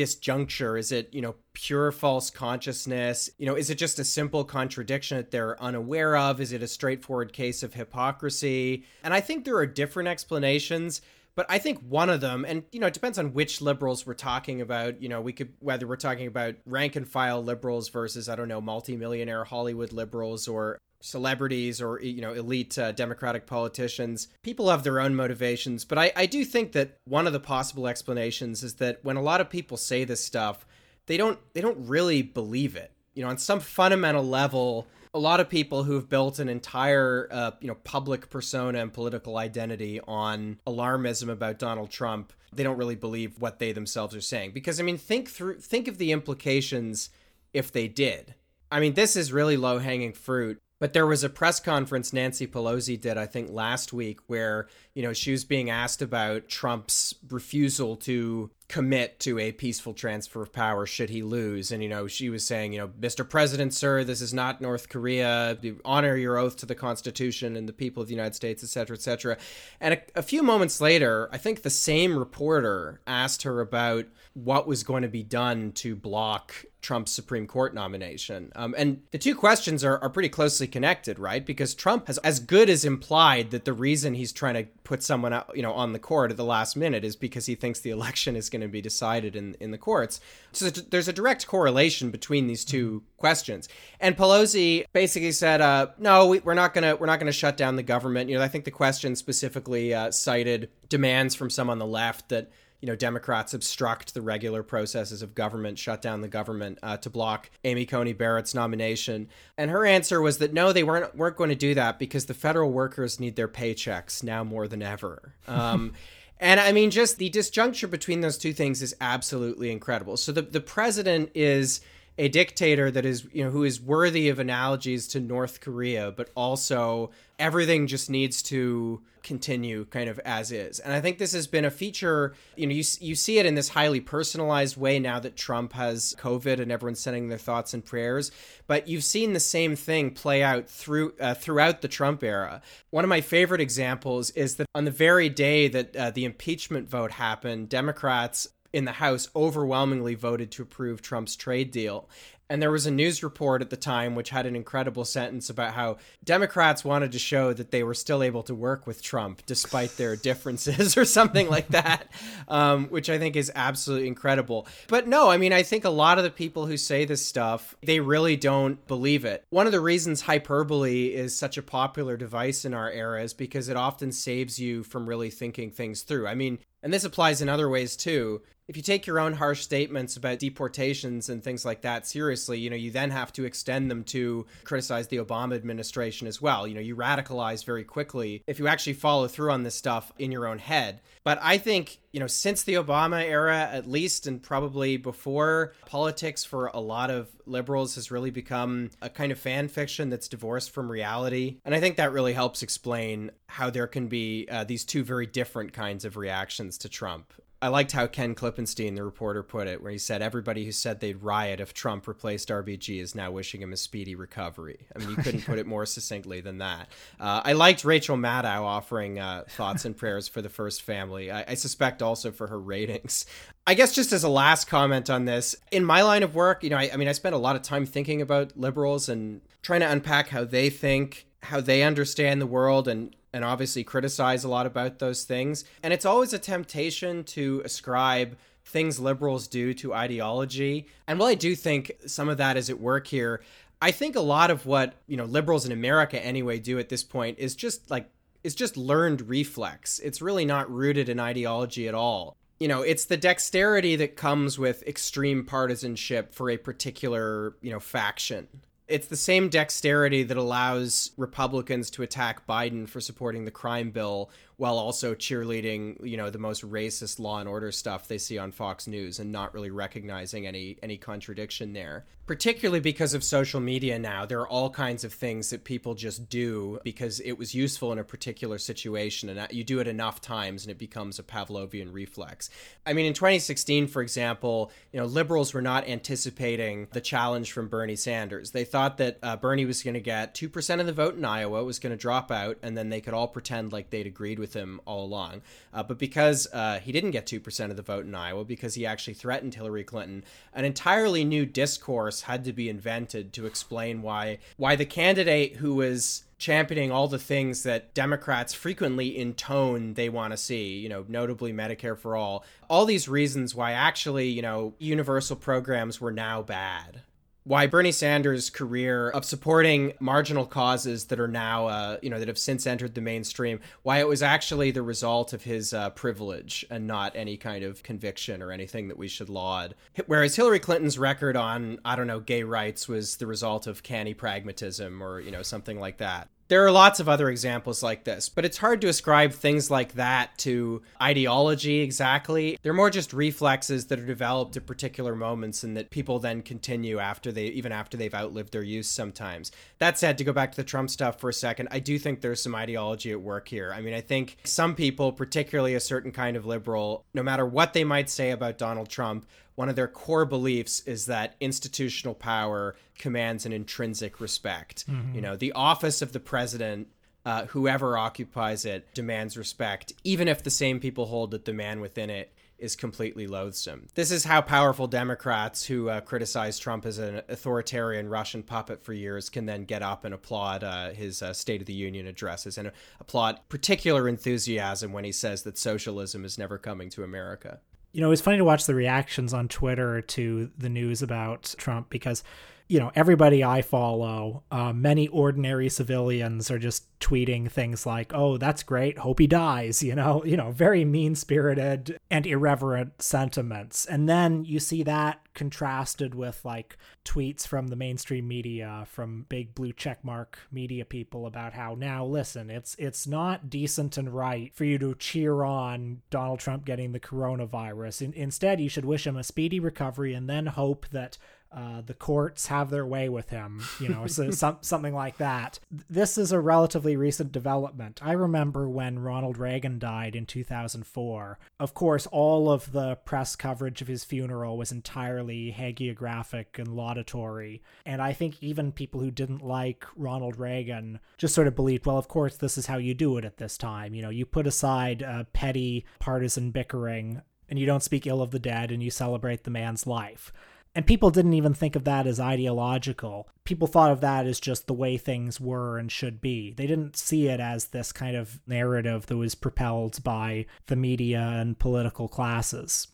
disjuncture? 0.00 0.78
Is 0.78 0.92
it, 0.92 1.12
you 1.12 1.20
know, 1.20 1.34
pure 1.52 1.92
false 1.92 2.30
consciousness? 2.30 3.28
You 3.38 3.46
know, 3.46 3.54
is 3.54 3.70
it 3.70 3.76
just 3.76 3.98
a 3.98 4.04
simple 4.04 4.44
contradiction 4.44 5.16
that 5.16 5.30
they're 5.30 5.60
unaware 5.62 6.16
of? 6.16 6.40
Is 6.40 6.52
it 6.52 6.62
a 6.62 6.68
straightforward 6.68 7.32
case 7.32 7.62
of 7.62 7.74
hypocrisy? 7.74 8.84
And 9.02 9.12
I 9.12 9.20
think 9.20 9.44
there 9.44 9.56
are 9.56 9.66
different 9.66 10.08
explanations. 10.08 11.02
But 11.36 11.46
I 11.48 11.58
think 11.58 11.80
one 11.88 12.10
of 12.10 12.20
them, 12.20 12.44
and 12.46 12.64
you 12.72 12.80
know, 12.80 12.88
it 12.88 12.92
depends 12.92 13.18
on 13.18 13.32
which 13.32 13.60
liberals 13.60 14.04
we're 14.04 14.14
talking 14.14 14.60
about. 14.60 15.00
You 15.00 15.08
know, 15.08 15.20
we 15.20 15.32
could 15.32 15.52
whether 15.60 15.86
we're 15.86 15.96
talking 15.96 16.26
about 16.26 16.56
rank 16.66 16.96
and 16.96 17.08
file 17.08 17.42
liberals 17.42 17.88
versus 17.88 18.28
I 18.28 18.36
don't 18.36 18.48
know 18.48 18.60
multimillionaire 18.60 19.44
Hollywood 19.44 19.92
liberals 19.92 20.48
or 20.48 20.78
celebrities 21.00 21.80
or 21.80 22.00
you 22.00 22.20
know 22.20 22.32
elite 22.32 22.78
uh, 22.78 22.92
democratic 22.92 23.46
politicians 23.46 24.28
people 24.42 24.68
have 24.70 24.82
their 24.82 25.00
own 25.00 25.14
motivations. 25.14 25.84
But 25.84 25.98
I, 25.98 26.12
I 26.14 26.26
do 26.26 26.44
think 26.44 26.72
that 26.72 26.96
one 27.04 27.26
of 27.26 27.32
the 27.32 27.40
possible 27.40 27.88
explanations 27.88 28.62
is 28.62 28.74
that 28.74 29.00
when 29.02 29.16
a 29.16 29.22
lot 29.22 29.40
of 29.40 29.48
people 29.50 29.76
say 29.76 30.04
this 30.04 30.22
stuff 30.22 30.66
they 31.06 31.16
don't 31.16 31.38
they 31.54 31.60
don't 31.60 31.88
really 31.88 32.22
believe 32.22 32.76
it. 32.76 32.92
You 33.14 33.24
know 33.24 33.30
on 33.30 33.38
some 33.38 33.60
fundamental 33.60 34.24
level 34.24 34.86
a 35.12 35.18
lot 35.18 35.40
of 35.40 35.48
people 35.48 35.82
who've 35.82 36.08
built 36.08 36.38
an 36.38 36.48
entire 36.48 37.28
uh, 37.30 37.50
you 37.60 37.68
know 37.68 37.76
public 37.82 38.30
persona 38.30 38.80
and 38.80 38.92
political 38.92 39.38
identity 39.38 40.00
on 40.06 40.58
alarmism 40.66 41.28
about 41.28 41.58
Donald 41.58 41.90
Trump 41.90 42.32
they 42.52 42.62
don't 42.62 42.76
really 42.76 42.96
believe 42.96 43.40
what 43.40 43.60
they 43.60 43.70
themselves 43.70 44.14
are 44.14 44.20
saying. 44.20 44.50
Because 44.52 44.80
I 44.80 44.82
mean 44.82 44.98
think 44.98 45.28
through 45.28 45.58
think 45.60 45.88
of 45.88 45.98
the 45.98 46.12
implications 46.12 47.10
if 47.52 47.72
they 47.72 47.88
did. 47.88 48.34
I 48.70 48.80
mean 48.80 48.94
this 48.94 49.16
is 49.16 49.32
really 49.32 49.56
low 49.56 49.78
hanging 49.78 50.12
fruit 50.12 50.58
but 50.80 50.92
there 50.92 51.06
was 51.06 51.22
a 51.22 51.28
press 51.28 51.60
conference 51.60 52.12
Nancy 52.12 52.46
Pelosi 52.46 53.00
did, 53.00 53.16
I 53.16 53.26
think, 53.26 53.50
last 53.52 53.92
week, 53.92 54.18
where 54.26 54.66
you 54.94 55.02
know 55.02 55.12
she 55.12 55.30
was 55.30 55.44
being 55.44 55.70
asked 55.70 56.02
about 56.02 56.48
Trump's 56.48 57.14
refusal 57.28 57.94
to 57.98 58.50
commit 58.70 59.18
to 59.18 59.36
a 59.40 59.50
peaceful 59.50 59.92
transfer 59.92 60.42
of 60.42 60.52
power 60.52 60.86
should 60.86 61.10
he 61.10 61.24
lose. 61.24 61.72
And, 61.72 61.82
you 61.82 61.88
know, 61.88 62.06
she 62.06 62.30
was 62.30 62.46
saying, 62.46 62.72
you 62.72 62.78
know, 62.78 62.88
Mr. 63.00 63.28
President, 63.28 63.74
sir, 63.74 64.04
this 64.04 64.20
is 64.20 64.32
not 64.32 64.60
North 64.60 64.88
Korea. 64.88 65.58
Honor 65.84 66.14
your 66.14 66.38
oath 66.38 66.56
to 66.58 66.66
the 66.66 66.76
Constitution 66.76 67.56
and 67.56 67.68
the 67.68 67.72
people 67.72 68.00
of 68.00 68.08
the 68.08 68.14
United 68.14 68.36
States, 68.36 68.62
et 68.62 68.68
cetera, 68.68 68.96
et 68.96 69.02
cetera. 69.02 69.36
And 69.80 69.94
a, 69.94 70.20
a 70.20 70.22
few 70.22 70.44
moments 70.44 70.80
later, 70.80 71.28
I 71.32 71.36
think 71.38 71.62
the 71.62 71.68
same 71.68 72.16
reporter 72.16 73.00
asked 73.08 73.42
her 73.42 73.60
about 73.60 74.06
what 74.34 74.68
was 74.68 74.84
going 74.84 75.02
to 75.02 75.08
be 75.08 75.24
done 75.24 75.72
to 75.72 75.96
block 75.96 76.64
Trump's 76.80 77.12
Supreme 77.12 77.46
Court 77.46 77.74
nomination. 77.74 78.52
Um, 78.56 78.74
and 78.76 79.02
the 79.10 79.18
two 79.18 79.34
questions 79.34 79.84
are, 79.84 79.98
are 79.98 80.08
pretty 80.08 80.28
closely 80.28 80.66
connected, 80.66 81.18
right? 81.18 81.44
Because 81.44 81.74
Trump 81.74 82.06
has 82.06 82.18
as 82.18 82.40
good 82.40 82.70
as 82.70 82.84
implied 82.84 83.50
that 83.50 83.64
the 83.64 83.72
reason 83.72 84.14
he's 84.14 84.32
trying 84.32 84.54
to 84.54 84.64
put 84.84 85.02
someone 85.02 85.32
out, 85.32 85.50
you 85.54 85.62
know, 85.62 85.72
on 85.72 85.92
the 85.92 85.98
court 85.98 86.30
at 86.30 86.36
the 86.36 86.44
last 86.44 86.76
minute 86.76 87.04
is 87.04 87.16
because 87.16 87.46
he 87.46 87.54
thinks 87.54 87.80
the 87.80 87.90
election 88.00 88.34
is 88.34 88.48
going 88.48 88.62
to 88.62 88.68
be 88.68 88.80
decided 88.80 89.36
in, 89.36 89.56
in 89.60 89.70
the 89.70 89.78
courts. 89.78 90.20
So 90.52 90.70
there's 90.70 91.08
a 91.08 91.12
direct 91.12 91.46
correlation 91.46 92.10
between 92.10 92.46
these 92.46 92.64
two 92.64 93.02
questions. 93.18 93.68
And 94.00 94.16
Pelosi 94.16 94.84
basically 94.92 95.32
said, 95.32 95.60
uh, 95.60 95.88
no, 95.98 96.26
we, 96.26 96.40
are 96.40 96.54
not 96.54 96.72
going 96.72 96.84
to, 96.84 96.96
we're 96.96 97.06
not 97.06 97.20
going 97.20 97.26
to 97.26 97.38
shut 97.38 97.56
down 97.56 97.76
the 97.76 97.82
government. 97.82 98.30
You 98.30 98.38
know, 98.38 98.44
I 98.44 98.48
think 98.48 98.64
the 98.64 98.70
question 98.70 99.14
specifically 99.16 99.92
uh, 99.92 100.10
cited 100.10 100.70
demands 100.88 101.34
from 101.34 101.50
some 101.50 101.68
on 101.68 101.78
the 101.78 101.86
left 101.86 102.30
that 102.30 102.50
you 102.80 102.86
know, 102.86 102.96
Democrats 102.96 103.52
obstruct 103.52 104.14
the 104.14 104.22
regular 104.22 104.62
processes 104.62 105.22
of 105.22 105.34
government, 105.34 105.78
shut 105.78 106.00
down 106.00 106.22
the 106.22 106.28
government 106.28 106.78
uh, 106.82 106.96
to 106.98 107.10
block 107.10 107.50
Amy 107.64 107.84
Coney 107.84 108.14
Barrett's 108.14 108.54
nomination. 108.54 109.28
And 109.58 109.70
her 109.70 109.84
answer 109.84 110.20
was 110.20 110.38
that 110.38 110.52
no, 110.52 110.72
they 110.72 110.82
weren't 110.82 111.14
weren't 111.14 111.36
going 111.36 111.50
to 111.50 111.56
do 111.56 111.74
that 111.74 111.98
because 111.98 112.26
the 112.26 112.34
federal 112.34 112.70
workers 112.70 113.20
need 113.20 113.36
their 113.36 113.48
paychecks 113.48 114.22
now 114.22 114.44
more 114.44 114.66
than 114.66 114.82
ever. 114.82 115.34
Um, 115.46 115.92
and 116.40 116.58
I 116.58 116.72
mean, 116.72 116.90
just 116.90 117.18
the 117.18 117.30
disjuncture 117.30 117.90
between 117.90 118.22
those 118.22 118.38
two 118.38 118.54
things 118.54 118.80
is 118.80 118.96
absolutely 119.00 119.70
incredible. 119.70 120.16
So 120.16 120.32
the 120.32 120.42
the 120.42 120.60
president 120.60 121.30
is 121.34 121.82
a 122.20 122.28
dictator 122.28 122.90
that 122.90 123.06
is, 123.06 123.26
you 123.32 123.42
know, 123.42 123.50
who 123.50 123.64
is 123.64 123.80
worthy 123.80 124.28
of 124.28 124.38
analogies 124.38 125.08
to 125.08 125.18
North 125.18 125.62
Korea, 125.62 126.12
but 126.14 126.28
also 126.36 127.10
everything 127.38 127.86
just 127.86 128.10
needs 128.10 128.42
to 128.42 129.00
continue 129.22 129.86
kind 129.86 130.10
of 130.10 130.18
as 130.20 130.52
is. 130.52 130.80
And 130.80 130.92
I 130.92 131.00
think 131.00 131.16
this 131.16 131.32
has 131.32 131.46
been 131.46 131.64
a 131.64 131.70
feature, 131.70 132.34
you 132.56 132.66
know, 132.66 132.74
you, 132.74 132.84
you 133.00 133.14
see 133.14 133.38
it 133.38 133.46
in 133.46 133.54
this 133.54 133.70
highly 133.70 134.00
personalized 134.00 134.76
way 134.76 134.98
now 134.98 135.18
that 135.18 135.34
Trump 135.34 135.72
has 135.72 136.14
COVID 136.18 136.60
and 136.60 136.70
everyone's 136.70 137.00
sending 137.00 137.28
their 137.28 137.38
thoughts 137.38 137.72
and 137.72 137.82
prayers. 137.82 138.30
But 138.66 138.86
you've 138.86 139.04
seen 139.04 139.32
the 139.32 139.40
same 139.40 139.74
thing 139.74 140.10
play 140.10 140.42
out 140.42 140.68
through 140.68 141.14
uh, 141.18 141.32
throughout 141.32 141.80
the 141.80 141.88
Trump 141.88 142.22
era. 142.22 142.60
One 142.90 143.02
of 143.04 143.08
my 143.08 143.22
favorite 143.22 143.62
examples 143.62 144.28
is 144.30 144.56
that 144.56 144.66
on 144.74 144.84
the 144.84 144.90
very 144.90 145.30
day 145.30 145.68
that 145.68 145.96
uh, 145.96 146.10
the 146.10 146.26
impeachment 146.26 146.90
vote 146.90 147.12
happened, 147.12 147.70
Democrats 147.70 148.46
in 148.72 148.84
the 148.84 148.92
House 148.92 149.28
overwhelmingly 149.34 150.14
voted 150.14 150.50
to 150.52 150.62
approve 150.62 151.02
Trump's 151.02 151.36
trade 151.36 151.70
deal. 151.70 152.08
And 152.50 152.60
there 152.60 152.72
was 152.72 152.84
a 152.84 152.90
news 152.90 153.22
report 153.22 153.62
at 153.62 153.70
the 153.70 153.76
time 153.76 154.16
which 154.16 154.30
had 154.30 154.44
an 154.44 154.56
incredible 154.56 155.04
sentence 155.04 155.50
about 155.50 155.72
how 155.72 155.98
Democrats 156.24 156.84
wanted 156.84 157.12
to 157.12 157.18
show 157.20 157.52
that 157.52 157.70
they 157.70 157.84
were 157.84 157.94
still 157.94 158.24
able 158.24 158.42
to 158.42 158.56
work 158.56 158.88
with 158.88 159.02
Trump 159.02 159.42
despite 159.46 159.96
their 159.96 160.16
differences 160.30 160.96
or 160.96 161.04
something 161.04 161.48
like 161.48 161.68
that, 161.68 162.10
um, 162.48 162.88
which 162.88 163.08
I 163.08 163.20
think 163.20 163.36
is 163.36 163.52
absolutely 163.54 164.08
incredible. 164.08 164.66
But 164.88 165.06
no, 165.06 165.30
I 165.30 165.36
mean, 165.36 165.52
I 165.52 165.62
think 165.62 165.84
a 165.84 165.90
lot 165.90 166.18
of 166.18 166.24
the 166.24 166.30
people 166.30 166.66
who 166.66 166.76
say 166.76 167.04
this 167.04 167.24
stuff, 167.24 167.76
they 167.84 168.00
really 168.00 168.36
don't 168.36 168.84
believe 168.88 169.24
it. 169.24 169.44
One 169.50 169.66
of 169.66 169.72
the 169.72 169.80
reasons 169.80 170.22
hyperbole 170.22 171.14
is 171.14 171.38
such 171.38 171.56
a 171.56 171.62
popular 171.62 172.16
device 172.16 172.64
in 172.64 172.74
our 172.74 172.90
era 172.90 173.22
is 173.22 173.32
because 173.32 173.68
it 173.68 173.76
often 173.76 174.10
saves 174.10 174.58
you 174.58 174.82
from 174.82 175.08
really 175.08 175.30
thinking 175.30 175.70
things 175.70 176.02
through. 176.02 176.26
I 176.26 176.34
mean, 176.34 176.58
and 176.82 176.92
this 176.92 177.04
applies 177.04 177.40
in 177.40 177.48
other 177.48 177.68
ways 177.68 177.96
too 177.96 178.42
if 178.70 178.76
you 178.76 178.84
take 178.84 179.04
your 179.04 179.18
own 179.18 179.32
harsh 179.32 179.62
statements 179.62 180.16
about 180.16 180.38
deportations 180.38 181.28
and 181.28 181.42
things 181.42 181.64
like 181.64 181.80
that 181.80 182.06
seriously, 182.06 182.60
you 182.60 182.70
know, 182.70 182.76
you 182.76 182.92
then 182.92 183.10
have 183.10 183.32
to 183.32 183.44
extend 183.44 183.90
them 183.90 184.04
to 184.04 184.46
criticize 184.62 185.08
the 185.08 185.16
Obama 185.16 185.56
administration 185.56 186.28
as 186.28 186.40
well. 186.40 186.68
You 186.68 186.76
know, 186.76 186.80
you 186.80 186.94
radicalize 186.94 187.64
very 187.64 187.82
quickly 187.82 188.44
if 188.46 188.60
you 188.60 188.68
actually 188.68 188.92
follow 188.92 189.26
through 189.26 189.50
on 189.50 189.64
this 189.64 189.74
stuff 189.74 190.12
in 190.20 190.30
your 190.30 190.46
own 190.46 190.60
head. 190.60 191.00
But 191.24 191.40
I 191.42 191.58
think, 191.58 191.98
you 192.12 192.20
know, 192.20 192.28
since 192.28 192.62
the 192.62 192.74
Obama 192.74 193.20
era, 193.24 193.58
at 193.72 193.88
least, 193.88 194.28
and 194.28 194.40
probably 194.40 194.96
before, 194.98 195.74
politics 195.86 196.44
for 196.44 196.68
a 196.68 196.78
lot 196.78 197.10
of 197.10 197.28
liberals 197.46 197.96
has 197.96 198.12
really 198.12 198.30
become 198.30 198.90
a 199.02 199.10
kind 199.10 199.32
of 199.32 199.40
fan 199.40 199.66
fiction 199.66 200.10
that's 200.10 200.28
divorced 200.28 200.70
from 200.70 200.88
reality. 200.88 201.58
And 201.64 201.74
I 201.74 201.80
think 201.80 201.96
that 201.96 202.12
really 202.12 202.34
helps 202.34 202.62
explain 202.62 203.32
how 203.48 203.68
there 203.68 203.88
can 203.88 204.06
be 204.06 204.46
uh, 204.48 204.62
these 204.62 204.84
two 204.84 205.02
very 205.02 205.26
different 205.26 205.72
kinds 205.72 206.04
of 206.04 206.16
reactions 206.16 206.78
to 206.78 206.88
Trump. 206.88 207.32
I 207.62 207.68
liked 207.68 207.92
how 207.92 208.06
Ken 208.06 208.34
Klippenstein, 208.34 208.96
the 208.96 209.04
reporter, 209.04 209.42
put 209.42 209.68
it, 209.68 209.82
where 209.82 209.92
he 209.92 209.98
said 209.98 210.22
everybody 210.22 210.64
who 210.64 210.72
said 210.72 211.00
they'd 211.00 211.22
riot 211.22 211.60
if 211.60 211.74
Trump 211.74 212.08
replaced 212.08 212.48
RBG 212.48 213.02
is 213.02 213.14
now 213.14 213.30
wishing 213.30 213.60
him 213.60 213.74
a 213.74 213.76
speedy 213.76 214.14
recovery. 214.14 214.86
I 214.96 214.98
mean, 214.98 215.10
you 215.10 215.16
couldn't 215.22 215.44
put 215.44 215.58
it 215.58 215.66
more 215.66 215.84
succinctly 215.84 216.40
than 216.40 216.58
that. 216.58 216.88
Uh, 217.18 217.42
I 217.44 217.52
liked 217.52 217.84
Rachel 217.84 218.16
Maddow 218.16 218.62
offering 218.62 219.18
uh, 219.18 219.44
thoughts 219.46 219.84
and 219.84 219.94
prayers 219.94 220.26
for 220.26 220.40
the 220.40 220.48
first 220.48 220.80
family. 220.80 221.30
I, 221.30 221.44
I 221.48 221.54
suspect 221.54 222.00
also 222.00 222.30
for 222.30 222.46
her 222.46 222.58
ratings. 222.58 223.26
I 223.66 223.74
guess 223.74 223.94
just 223.94 224.12
as 224.12 224.24
a 224.24 224.30
last 224.30 224.66
comment 224.66 225.10
on 225.10 225.26
this, 225.26 225.54
in 225.70 225.84
my 225.84 226.00
line 226.00 226.22
of 226.22 226.34
work, 226.34 226.64
you 226.64 226.70
know, 226.70 226.78
I, 226.78 226.90
I 226.94 226.96
mean, 226.96 227.08
I 227.08 227.12
spend 227.12 227.34
a 227.34 227.38
lot 227.38 227.56
of 227.56 227.62
time 227.62 227.84
thinking 227.84 228.22
about 228.22 228.56
liberals 228.56 229.10
and 229.10 229.42
trying 229.62 229.80
to 229.80 229.90
unpack 229.90 230.28
how 230.28 230.44
they 230.44 230.70
think, 230.70 231.26
how 231.42 231.60
they 231.60 231.82
understand 231.82 232.40
the 232.40 232.46
world, 232.46 232.88
and 232.88 233.14
and 233.32 233.44
obviously 233.44 233.84
criticize 233.84 234.44
a 234.44 234.48
lot 234.48 234.66
about 234.66 234.98
those 234.98 235.24
things. 235.24 235.64
And 235.82 235.92
it's 235.92 236.04
always 236.04 236.32
a 236.32 236.38
temptation 236.38 237.24
to 237.24 237.62
ascribe 237.64 238.36
things 238.64 238.98
liberals 238.98 239.48
do 239.48 239.72
to 239.74 239.94
ideology. 239.94 240.86
And 241.06 241.18
while 241.18 241.28
I 241.28 241.34
do 241.34 241.54
think 241.54 241.92
some 242.06 242.28
of 242.28 242.38
that 242.38 242.56
is 242.56 242.68
at 242.70 242.80
work 242.80 243.06
here, 243.06 243.42
I 243.80 243.90
think 243.90 244.16
a 244.16 244.20
lot 244.20 244.50
of 244.50 244.66
what, 244.66 244.94
you 245.06 245.16
know, 245.16 245.24
liberals 245.24 245.64
in 245.64 245.72
America 245.72 246.22
anyway 246.24 246.58
do 246.58 246.78
at 246.78 246.88
this 246.88 247.04
point 247.04 247.38
is 247.38 247.54
just 247.54 247.90
like 247.90 248.10
is 248.42 248.54
just 248.54 248.76
learned 248.76 249.28
reflex. 249.28 249.98
It's 249.98 250.22
really 250.22 250.44
not 250.44 250.70
rooted 250.70 251.08
in 251.08 251.20
ideology 251.20 251.86
at 251.88 251.94
all. 251.94 252.36
You 252.58 252.68
know, 252.68 252.82
it's 252.82 253.06
the 253.06 253.16
dexterity 253.16 253.96
that 253.96 254.16
comes 254.16 254.58
with 254.58 254.82
extreme 254.86 255.44
partisanship 255.44 256.34
for 256.34 256.50
a 256.50 256.56
particular, 256.56 257.54
you 257.62 257.70
know, 257.70 257.80
faction 257.80 258.48
it's 258.90 259.06
the 259.06 259.16
same 259.16 259.48
dexterity 259.48 260.22
that 260.24 260.36
allows 260.36 261.12
Republicans 261.16 261.90
to 261.92 262.02
attack 262.02 262.46
Biden 262.46 262.88
for 262.88 263.00
supporting 263.00 263.44
the 263.44 263.50
crime 263.50 263.90
bill 263.90 264.30
while 264.60 264.78
also 264.78 265.14
cheerleading, 265.14 266.06
you 266.06 266.18
know, 266.18 266.28
the 266.28 266.38
most 266.38 266.62
racist 266.70 267.18
law 267.18 267.38
and 267.38 267.48
order 267.48 267.72
stuff 267.72 268.06
they 268.06 268.18
see 268.18 268.36
on 268.36 268.52
Fox 268.52 268.86
News 268.86 269.18
and 269.18 269.32
not 269.32 269.54
really 269.54 269.70
recognizing 269.70 270.46
any 270.46 270.76
any 270.82 270.98
contradiction 270.98 271.72
there. 271.72 272.04
Particularly 272.26 272.78
because 272.78 273.14
of 273.14 273.24
social 273.24 273.58
media 273.58 273.98
now, 273.98 274.24
there 274.24 274.38
are 274.38 274.48
all 274.48 274.70
kinds 274.70 275.02
of 275.02 275.12
things 275.12 275.50
that 275.50 275.64
people 275.64 275.94
just 275.94 276.28
do 276.28 276.78
because 276.84 277.18
it 277.20 277.32
was 277.32 277.54
useful 277.56 277.90
in 277.90 277.98
a 277.98 278.04
particular 278.04 278.56
situation 278.58 279.30
and 279.30 279.50
you 279.50 279.64
do 279.64 279.80
it 279.80 279.88
enough 279.88 280.20
times 280.20 280.62
and 280.62 280.70
it 280.70 280.78
becomes 280.78 281.18
a 281.18 281.24
Pavlovian 281.24 281.92
reflex. 281.92 282.48
I 282.86 282.92
mean, 282.92 283.06
in 283.06 283.14
2016, 283.14 283.88
for 283.88 284.00
example, 284.00 284.70
you 284.92 285.00
know, 285.00 285.06
liberals 285.06 285.52
were 285.52 285.62
not 285.62 285.88
anticipating 285.88 286.86
the 286.92 287.00
challenge 287.00 287.50
from 287.50 287.66
Bernie 287.66 287.96
Sanders. 287.96 288.52
They 288.52 288.64
thought 288.64 288.98
that 288.98 289.18
uh, 289.24 289.36
Bernie 289.36 289.64
was 289.64 289.82
going 289.82 289.94
to 289.94 290.00
get 290.00 290.34
2% 290.34 290.80
of 290.80 290.86
the 290.86 290.92
vote 290.92 291.16
in 291.16 291.24
Iowa, 291.24 291.64
was 291.64 291.80
going 291.80 291.90
to 291.90 291.96
drop 291.96 292.30
out, 292.30 292.58
and 292.62 292.76
then 292.76 292.90
they 292.90 293.00
could 293.00 293.14
all 293.14 293.26
pretend 293.26 293.72
like 293.72 293.90
they'd 293.90 294.06
agreed 294.06 294.38
with 294.38 294.49
with 294.50 294.60
him 294.60 294.80
all 294.84 295.04
along. 295.04 295.42
Uh, 295.72 295.82
but 295.82 295.98
because 295.98 296.48
uh, 296.52 296.80
he 296.80 296.92
didn't 296.92 297.12
get 297.12 297.26
2% 297.26 297.70
of 297.70 297.76
the 297.76 297.82
vote 297.82 298.04
in 298.04 298.14
Iowa, 298.14 298.44
because 298.44 298.74
he 298.74 298.84
actually 298.84 299.14
threatened 299.14 299.54
Hillary 299.54 299.84
Clinton, 299.84 300.24
an 300.52 300.64
entirely 300.64 301.24
new 301.24 301.46
discourse 301.46 302.22
had 302.22 302.44
to 302.44 302.52
be 302.52 302.68
invented 302.68 303.32
to 303.34 303.46
explain 303.46 304.02
why 304.02 304.38
why 304.56 304.76
the 304.76 304.86
candidate 304.86 305.56
who 305.56 305.74
was 305.74 306.24
championing 306.38 306.90
all 306.90 307.06
the 307.06 307.18
things 307.18 307.62
that 307.64 307.92
Democrats 307.92 308.54
frequently 308.54 309.16
intone 309.16 309.94
they 309.94 310.08
want 310.08 310.32
to 310.32 310.36
see, 310.36 310.78
you 310.78 310.88
know, 310.88 311.04
notably 311.06 311.52
Medicare 311.52 311.98
for 311.98 312.16
all. 312.16 312.44
All 312.68 312.86
these 312.86 313.08
reasons 313.08 313.54
why 313.54 313.72
actually, 313.72 314.28
you 314.28 314.40
know, 314.40 314.74
universal 314.78 315.36
programs 315.36 316.00
were 316.00 316.12
now 316.12 316.40
bad 316.40 317.02
why 317.50 317.66
Bernie 317.66 317.90
Sanders' 317.90 318.48
career 318.48 319.10
of 319.10 319.24
supporting 319.24 319.92
marginal 319.98 320.46
causes 320.46 321.06
that 321.06 321.18
are 321.18 321.26
now, 321.26 321.66
uh, 321.66 321.96
you 322.00 322.08
know, 322.08 322.20
that 322.20 322.28
have 322.28 322.38
since 322.38 322.64
entered 322.64 322.94
the 322.94 323.00
mainstream, 323.00 323.58
why 323.82 323.98
it 323.98 324.06
was 324.06 324.22
actually 324.22 324.70
the 324.70 324.82
result 324.82 325.32
of 325.32 325.42
his 325.42 325.74
uh, 325.74 325.90
privilege 325.90 326.64
and 326.70 326.86
not 326.86 327.10
any 327.16 327.36
kind 327.36 327.64
of 327.64 327.82
conviction 327.82 328.40
or 328.40 328.52
anything 328.52 328.86
that 328.86 328.96
we 328.96 329.08
should 329.08 329.28
laud. 329.28 329.74
Whereas 330.06 330.36
Hillary 330.36 330.60
Clinton's 330.60 330.96
record 330.96 331.36
on, 331.36 331.80
I 331.84 331.96
don't 331.96 332.06
know, 332.06 332.20
gay 332.20 332.44
rights 332.44 332.86
was 332.86 333.16
the 333.16 333.26
result 333.26 333.66
of 333.66 333.82
canny 333.82 334.14
pragmatism 334.14 335.02
or, 335.02 335.18
you 335.18 335.32
know, 335.32 335.42
something 335.42 335.80
like 335.80 335.96
that. 335.96 336.28
There 336.50 336.66
are 336.66 336.72
lots 336.72 336.98
of 336.98 337.08
other 337.08 337.30
examples 337.30 337.80
like 337.80 338.02
this, 338.02 338.28
but 338.28 338.44
it's 338.44 338.58
hard 338.58 338.80
to 338.80 338.88
ascribe 338.88 339.30
things 339.30 339.70
like 339.70 339.92
that 339.92 340.36
to 340.38 340.82
ideology 341.00 341.78
exactly. 341.78 342.58
They're 342.60 342.72
more 342.72 342.90
just 342.90 343.12
reflexes 343.12 343.86
that 343.86 344.00
are 344.00 344.04
developed 344.04 344.56
at 344.56 344.66
particular 344.66 345.14
moments 345.14 345.62
and 345.62 345.76
that 345.76 345.90
people 345.90 346.18
then 346.18 346.42
continue 346.42 346.98
after 346.98 347.30
they 347.30 347.44
even 347.44 347.70
after 347.70 347.96
they've 347.96 348.12
outlived 348.12 348.52
their 348.52 348.64
use 348.64 348.88
sometimes. 348.88 349.52
That 349.78 349.96
said, 349.96 350.18
to 350.18 350.24
go 350.24 350.32
back 350.32 350.50
to 350.50 350.56
the 350.56 350.64
Trump 350.64 350.90
stuff 350.90 351.20
for 351.20 351.28
a 351.28 351.32
second, 351.32 351.68
I 351.70 351.78
do 351.78 352.00
think 352.00 352.20
there's 352.20 352.42
some 352.42 352.56
ideology 352.56 353.12
at 353.12 353.20
work 353.20 353.46
here. 353.46 353.72
I 353.72 353.80
mean, 353.80 353.94
I 353.94 354.00
think 354.00 354.38
some 354.42 354.74
people, 354.74 355.12
particularly 355.12 355.76
a 355.76 355.80
certain 355.80 356.10
kind 356.10 356.36
of 356.36 356.46
liberal, 356.46 357.04
no 357.14 357.22
matter 357.22 357.46
what 357.46 357.74
they 357.74 357.84
might 357.84 358.10
say 358.10 358.32
about 358.32 358.58
Donald 358.58 358.88
Trump, 358.88 359.24
one 359.60 359.68
of 359.68 359.76
their 359.76 359.88
core 359.88 360.24
beliefs 360.24 360.80
is 360.86 361.04
that 361.04 361.36
institutional 361.38 362.14
power 362.14 362.74
commands 362.96 363.44
an 363.44 363.52
intrinsic 363.52 364.18
respect. 364.18 364.90
Mm-hmm. 364.90 365.14
You 365.14 365.20
know, 365.20 365.36
the 365.36 365.52
office 365.52 366.00
of 366.00 366.12
the 366.12 366.18
president 366.18 366.88
uh, 367.26 367.44
whoever 367.44 367.98
occupies 367.98 368.64
it 368.64 368.94
demands 368.94 369.36
respect, 369.36 369.92
even 370.02 370.28
if 370.28 370.42
the 370.42 370.50
same 370.50 370.80
people 370.80 371.04
hold 371.04 371.32
that 371.32 371.44
the 371.44 371.52
man 371.52 371.82
within 371.82 372.08
it 372.08 372.32
is 372.58 372.74
completely 372.74 373.26
loathsome. 373.26 373.88
This 373.94 374.10
is 374.10 374.24
how 374.24 374.40
powerful 374.40 374.86
Democrats 374.86 375.66
who 375.66 375.90
uh, 375.90 376.00
criticize 376.00 376.58
Trump 376.58 376.86
as 376.86 376.96
an 376.96 377.20
authoritarian 377.28 378.08
Russian 378.08 378.42
puppet 378.42 378.82
for 378.82 378.94
years 378.94 379.28
can 379.28 379.44
then 379.44 379.64
get 379.64 379.82
up 379.82 380.06
and 380.06 380.14
applaud 380.14 380.64
uh, 380.64 380.92
his 380.92 381.20
uh, 381.20 381.34
State 381.34 381.60
of 381.60 381.66
the 381.66 381.74
Union 381.74 382.06
addresses 382.06 382.56
and 382.56 382.72
applaud 382.98 383.40
particular 383.50 384.08
enthusiasm 384.08 384.94
when 384.94 385.04
he 385.04 385.12
says 385.12 385.42
that 385.42 385.58
socialism 385.58 386.24
is 386.24 386.38
never 386.38 386.56
coming 386.56 386.88
to 386.88 387.04
America 387.04 387.60
you 387.92 388.00
know, 388.00 388.12
it's 388.12 388.22
funny 388.22 388.36
to 388.38 388.44
watch 388.44 388.66
the 388.66 388.74
reactions 388.74 389.34
on 389.34 389.48
Twitter 389.48 390.00
to 390.00 390.50
the 390.56 390.68
news 390.68 391.02
about 391.02 391.54
Trump 391.58 391.90
because 391.90 392.22
you 392.70 392.78
know 392.78 392.92
everybody 392.94 393.42
i 393.42 393.60
follow 393.60 394.44
uh, 394.52 394.72
many 394.72 395.08
ordinary 395.08 395.68
civilians 395.68 396.50
are 396.50 396.58
just 396.58 396.86
tweeting 397.00 397.50
things 397.50 397.86
like 397.86 398.12
oh 398.14 398.36
that's 398.36 398.62
great. 398.62 398.98
Hope 398.98 399.18
he 399.18 399.26
dies 399.26 399.82
you 399.82 399.94
know 399.94 400.24
you 400.30 400.36
know 400.36 400.50
very 400.50 400.84
mean 400.84 401.14
spirited 401.14 401.98
and 402.10 402.26
irreverent 402.26 403.02
sentiments. 403.02 403.86
And 403.86 404.08
then 404.08 404.44
you 404.44 404.60
see 404.60 404.82
that 404.84 405.20
contrasted 405.32 406.14
with 406.14 406.44
like 406.44 406.76
tweets 407.04 407.46
from 407.46 407.68
the 407.68 407.76
mainstream 407.76 408.28
media 408.28 408.84
from 408.86 409.26
big 409.28 409.54
blue 409.54 409.72
checkmark 409.72 410.34
media 410.52 410.84
people 410.84 411.26
about 411.26 411.54
how 411.54 411.74
now 411.74 412.04
listen 412.04 412.50
it's 412.50 412.74
it's 412.78 413.06
not 413.06 413.48
decent 413.48 413.96
and 413.96 414.14
right 414.14 414.54
for 414.54 414.64
you 414.64 414.78
to 414.78 414.94
cheer 414.96 415.42
on 415.42 416.02
Donald 416.10 416.40
Trump 416.40 416.64
getting 416.64 416.92
the 416.92 417.00
coronavirus. 417.00 418.02
In, 418.02 418.12
instead 418.12 418.60
you 418.60 418.68
should 418.68 418.84
wish 418.84 419.06
him 419.06 419.16
a 419.16 419.24
speedy 419.24 419.58
recovery 419.58 420.12
and 420.12 420.28
then 420.28 420.46
hope 420.46 420.86
that 420.90 421.16
uh, 421.52 421.80
the 421.80 421.94
courts 421.94 422.46
have 422.46 422.70
their 422.70 422.86
way 422.86 423.08
with 423.08 423.30
him, 423.30 423.62
you 423.80 423.88
know, 423.88 424.06
so 424.06 424.30
some, 424.30 424.58
something 424.60 424.94
like 424.94 425.16
that. 425.16 425.58
This 425.88 426.16
is 426.16 426.30
a 426.30 426.40
relatively 426.40 426.96
recent 426.96 427.32
development. 427.32 428.00
I 428.02 428.12
remember 428.12 428.68
when 428.68 429.00
Ronald 429.00 429.36
Reagan 429.36 429.78
died 429.78 430.14
in 430.14 430.26
2004. 430.26 431.38
Of 431.58 431.74
course, 431.74 432.06
all 432.06 432.50
of 432.50 432.70
the 432.72 432.96
press 433.04 433.34
coverage 433.34 433.82
of 433.82 433.88
his 433.88 434.04
funeral 434.04 434.56
was 434.56 434.70
entirely 434.70 435.54
hagiographic 435.56 436.58
and 436.58 436.68
laudatory. 436.68 437.62
And 437.84 438.00
I 438.00 438.12
think 438.12 438.40
even 438.40 438.70
people 438.70 439.00
who 439.00 439.10
didn't 439.10 439.44
like 439.44 439.84
Ronald 439.96 440.38
Reagan 440.38 441.00
just 441.18 441.34
sort 441.34 441.48
of 441.48 441.56
believed, 441.56 441.86
well, 441.86 441.98
of 441.98 442.08
course, 442.08 442.36
this 442.36 442.56
is 442.56 442.66
how 442.66 442.76
you 442.76 442.94
do 442.94 443.16
it 443.18 443.24
at 443.24 443.38
this 443.38 443.58
time. 443.58 443.94
You 443.94 444.02
know, 444.02 444.10
you 444.10 444.24
put 444.24 444.46
aside 444.46 445.04
petty 445.32 445.84
partisan 445.98 446.52
bickering 446.52 447.22
and 447.48 447.58
you 447.58 447.66
don't 447.66 447.82
speak 447.82 448.06
ill 448.06 448.22
of 448.22 448.30
the 448.30 448.38
dead 448.38 448.70
and 448.70 448.82
you 448.82 448.90
celebrate 448.90 449.42
the 449.42 449.50
man's 449.50 449.86
life. 449.86 450.32
And 450.74 450.86
people 450.86 451.10
didn't 451.10 451.34
even 451.34 451.52
think 451.52 451.74
of 451.74 451.84
that 451.84 452.06
as 452.06 452.20
ideological. 452.20 453.28
People 453.44 453.66
thought 453.66 453.90
of 453.90 454.00
that 454.02 454.26
as 454.26 454.38
just 454.38 454.66
the 454.66 454.74
way 454.74 454.96
things 454.96 455.40
were 455.40 455.78
and 455.78 455.90
should 455.90 456.20
be. 456.20 456.52
They 456.52 456.66
didn't 456.66 456.96
see 456.96 457.26
it 457.26 457.40
as 457.40 457.66
this 457.66 457.90
kind 457.90 458.16
of 458.16 458.40
narrative 458.46 459.06
that 459.06 459.16
was 459.16 459.34
propelled 459.34 460.02
by 460.04 460.46
the 460.66 460.76
media 460.76 461.20
and 461.20 461.58
political 461.58 462.06
classes. 462.06 462.86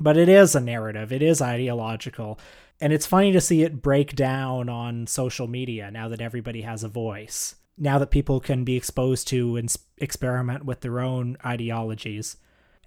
But 0.00 0.16
it 0.16 0.28
is 0.28 0.54
a 0.54 0.60
narrative, 0.60 1.12
it 1.12 1.22
is 1.22 1.42
ideological. 1.42 2.38
And 2.80 2.92
it's 2.92 3.06
funny 3.06 3.32
to 3.32 3.40
see 3.40 3.62
it 3.62 3.82
break 3.82 4.14
down 4.14 4.68
on 4.68 5.06
social 5.06 5.48
media 5.48 5.90
now 5.90 6.08
that 6.08 6.20
everybody 6.20 6.62
has 6.62 6.84
a 6.84 6.88
voice. 6.88 7.56
Now 7.76 7.98
that 7.98 8.10
people 8.10 8.40
can 8.40 8.64
be 8.64 8.76
exposed 8.76 9.28
to 9.28 9.56
and 9.56 9.74
experiment 9.98 10.64
with 10.64 10.80
their 10.80 11.00
own 11.00 11.36
ideologies. 11.44 12.36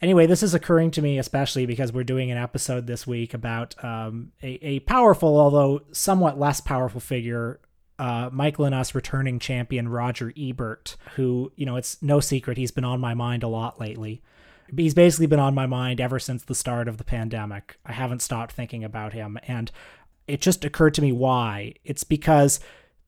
Anyway, 0.02 0.26
this 0.26 0.42
is 0.42 0.54
occurring 0.54 0.90
to 0.92 1.02
me 1.02 1.20
especially 1.20 1.66
because 1.66 1.94
we're 1.94 2.04
doing 2.04 2.32
an 2.32 2.38
episode 2.38 2.88
this 2.88 3.06
week 3.06 3.34
about 3.34 3.82
um, 3.84 4.32
a, 4.42 4.66
a 4.66 4.80
powerful, 4.80 5.40
although 5.40 5.82
somewhat 5.92 6.40
less 6.40 6.60
powerful 6.60 7.00
figure 7.00 7.60
uh, 8.00 8.30
Michael 8.32 8.66
and 8.66 8.74
us 8.74 8.96
returning 8.96 9.38
champion 9.38 9.88
Roger 9.88 10.34
Ebert, 10.36 10.98
who, 11.16 11.52
you 11.56 11.68
know, 11.68 11.76
it's 11.76 12.02
no 12.02 12.20
secret 12.20 12.58
he's 12.58 12.72
been 12.72 12.84
on 12.84 13.00
my 13.00 13.14
mind 13.14 13.44
a 13.44 13.48
lot 13.48 13.80
lately. 13.80 14.24
He's 14.76 14.96
basically 14.96 15.28
been 15.28 15.40
on 15.40 15.54
my 15.54 15.68
mind 15.68 16.02
ever 16.02 16.18
since 16.18 16.44
the 16.44 16.56
start 16.56 16.88
of 16.88 16.98
the 16.98 17.04
pandemic. 17.04 17.78
I 17.86 17.92
haven't 17.92 18.24
stopped 18.24 18.54
thinking 18.54 18.84
about 18.84 19.14
him. 19.14 19.38
And 19.48 19.72
it 20.28 20.42
just 20.42 20.66
occurred 20.66 20.96
to 20.96 21.02
me 21.04 21.12
why. 21.12 21.76
It's 21.84 22.04
because 22.04 22.60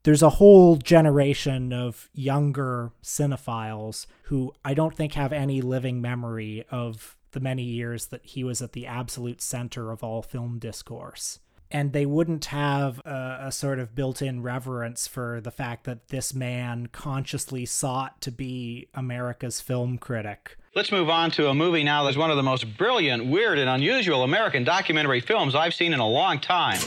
there's 0.04 0.22
a 0.22 0.32
whole 0.32 0.76
generation 0.76 1.72
of 1.72 2.10
younger 2.14 2.92
cinephiles 3.02 4.06
who 4.24 4.54
I 4.64 4.74
don't 4.74 4.96
think 4.96 5.14
have 5.14 5.34
any 5.34 5.62
living 5.62 6.02
memory 6.02 6.66
of 6.70 7.18
the 7.32 7.40
many 7.40 7.64
years 7.64 8.08
that 8.08 8.24
he 8.24 8.44
was 8.44 8.62
at 8.62 8.74
the 8.74 8.86
absolute 8.86 9.42
center 9.42 9.92
of 9.92 10.04
all 10.04 10.22
film 10.22 10.60
discourse. 10.60 11.40
And 11.72 11.92
they 11.92 12.06
wouldn't 12.06 12.46
have 12.46 13.00
a, 13.00 13.40
a 13.46 13.52
sort 13.52 13.80
of 13.80 13.96
built 13.96 14.22
in 14.22 14.44
reverence 14.44 15.08
for 15.08 15.42
the 15.42 15.50
fact 15.50 15.86
that 15.86 16.10
this 16.10 16.32
man 16.32 16.88
consciously 16.88 17.66
sought 17.66 18.22
to 18.22 18.32
be 18.32 18.90
America's 18.94 19.60
film 19.60 19.98
critic. 19.98 20.58
Let's 20.76 20.92
move 20.92 21.10
on 21.10 21.32
to 21.32 21.50
a 21.50 21.56
movie 21.56 21.84
now 21.84 22.04
that's 22.04 22.18
one 22.18 22.30
of 22.30 22.38
the 22.38 22.44
most 22.44 22.78
brilliant, 22.78 23.26
weird, 23.26 23.58
and 23.58 23.70
unusual 23.70 24.22
American 24.22 24.64
documentary 24.64 25.22
films 25.22 25.56
I've 25.56 25.74
seen 25.74 25.94
in 25.94 26.00
a 26.00 26.08
long 26.08 26.40
time. 26.40 26.80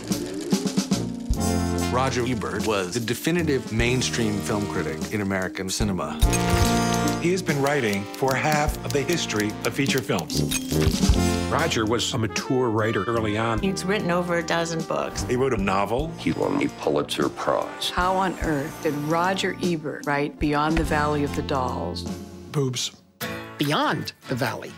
Roger 1.97 2.27
Ebert 2.27 2.67
was 2.67 2.93
the 2.93 3.01
definitive 3.01 3.73
mainstream 3.73 4.37
film 4.41 4.67
critic 4.67 5.15
in 5.15 5.23
American 5.23 5.71
cinema. 5.71 6.13
He 7.23 7.31
has 7.31 7.41
been 7.41 7.59
writing 7.63 8.05
for 8.05 8.35
half 8.35 8.77
of 8.85 8.93
the 8.93 9.01
history 9.01 9.49
of 9.65 9.73
feature 9.73 10.03
films. 10.03 10.43
Roger 11.51 11.87
was 11.87 12.13
a 12.13 12.19
mature 12.19 12.69
writer 12.69 13.03
early 13.05 13.39
on. 13.39 13.61
He's 13.61 13.83
written 13.83 14.11
over 14.11 14.37
a 14.37 14.43
dozen 14.43 14.83
books. 14.83 15.23
He 15.23 15.37
wrote 15.37 15.55
a 15.55 15.57
novel. 15.57 16.11
He 16.19 16.33
won 16.33 16.63
a 16.63 16.69
Pulitzer 16.81 17.31
Prize. 17.31 17.89
How 17.89 18.15
on 18.15 18.39
earth 18.41 18.79
did 18.83 18.93
Roger 19.09 19.57
Ebert 19.63 20.05
write 20.05 20.39
Beyond 20.39 20.77
the 20.77 20.85
Valley 20.85 21.25
of 21.25 21.35
the 21.35 21.43
Dolls? 21.43 22.03
Boobs. 22.53 22.95
Beyond 23.57 24.13
the 24.29 24.35
Valley. 24.35 24.71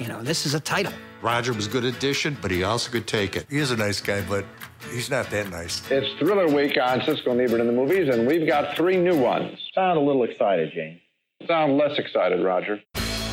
You 0.00 0.08
know, 0.08 0.22
this 0.22 0.46
is 0.46 0.54
a 0.54 0.60
title. 0.60 0.94
Roger 1.20 1.52
was 1.52 1.68
good 1.68 1.84
at 1.84 2.00
dishing, 2.00 2.38
but 2.40 2.50
he 2.50 2.64
also 2.64 2.90
could 2.90 3.06
take 3.06 3.36
it. 3.36 3.46
He 3.50 3.58
is 3.58 3.70
a 3.70 3.76
nice 3.76 4.00
guy, 4.00 4.22
but 4.22 4.46
he's 4.90 5.10
not 5.10 5.30
that 5.30 5.50
nice. 5.50 5.82
It's 5.90 6.18
Thriller 6.18 6.48
Week 6.48 6.76
on 6.82 7.00
Siskel 7.00 7.32
and 7.32 7.40
Ebert 7.40 7.60
in 7.60 7.66
the 7.66 7.72
movies, 7.72 8.08
and 8.12 8.26
we've 8.26 8.46
got 8.46 8.76
three 8.76 8.96
new 8.96 9.16
ones. 9.16 9.58
Sound 9.74 9.98
a 9.98 10.00
little 10.00 10.24
excited, 10.24 10.72
Gene. 10.72 11.00
Sound 11.46 11.76
less 11.76 11.98
excited, 11.98 12.42
Roger. 12.44 12.80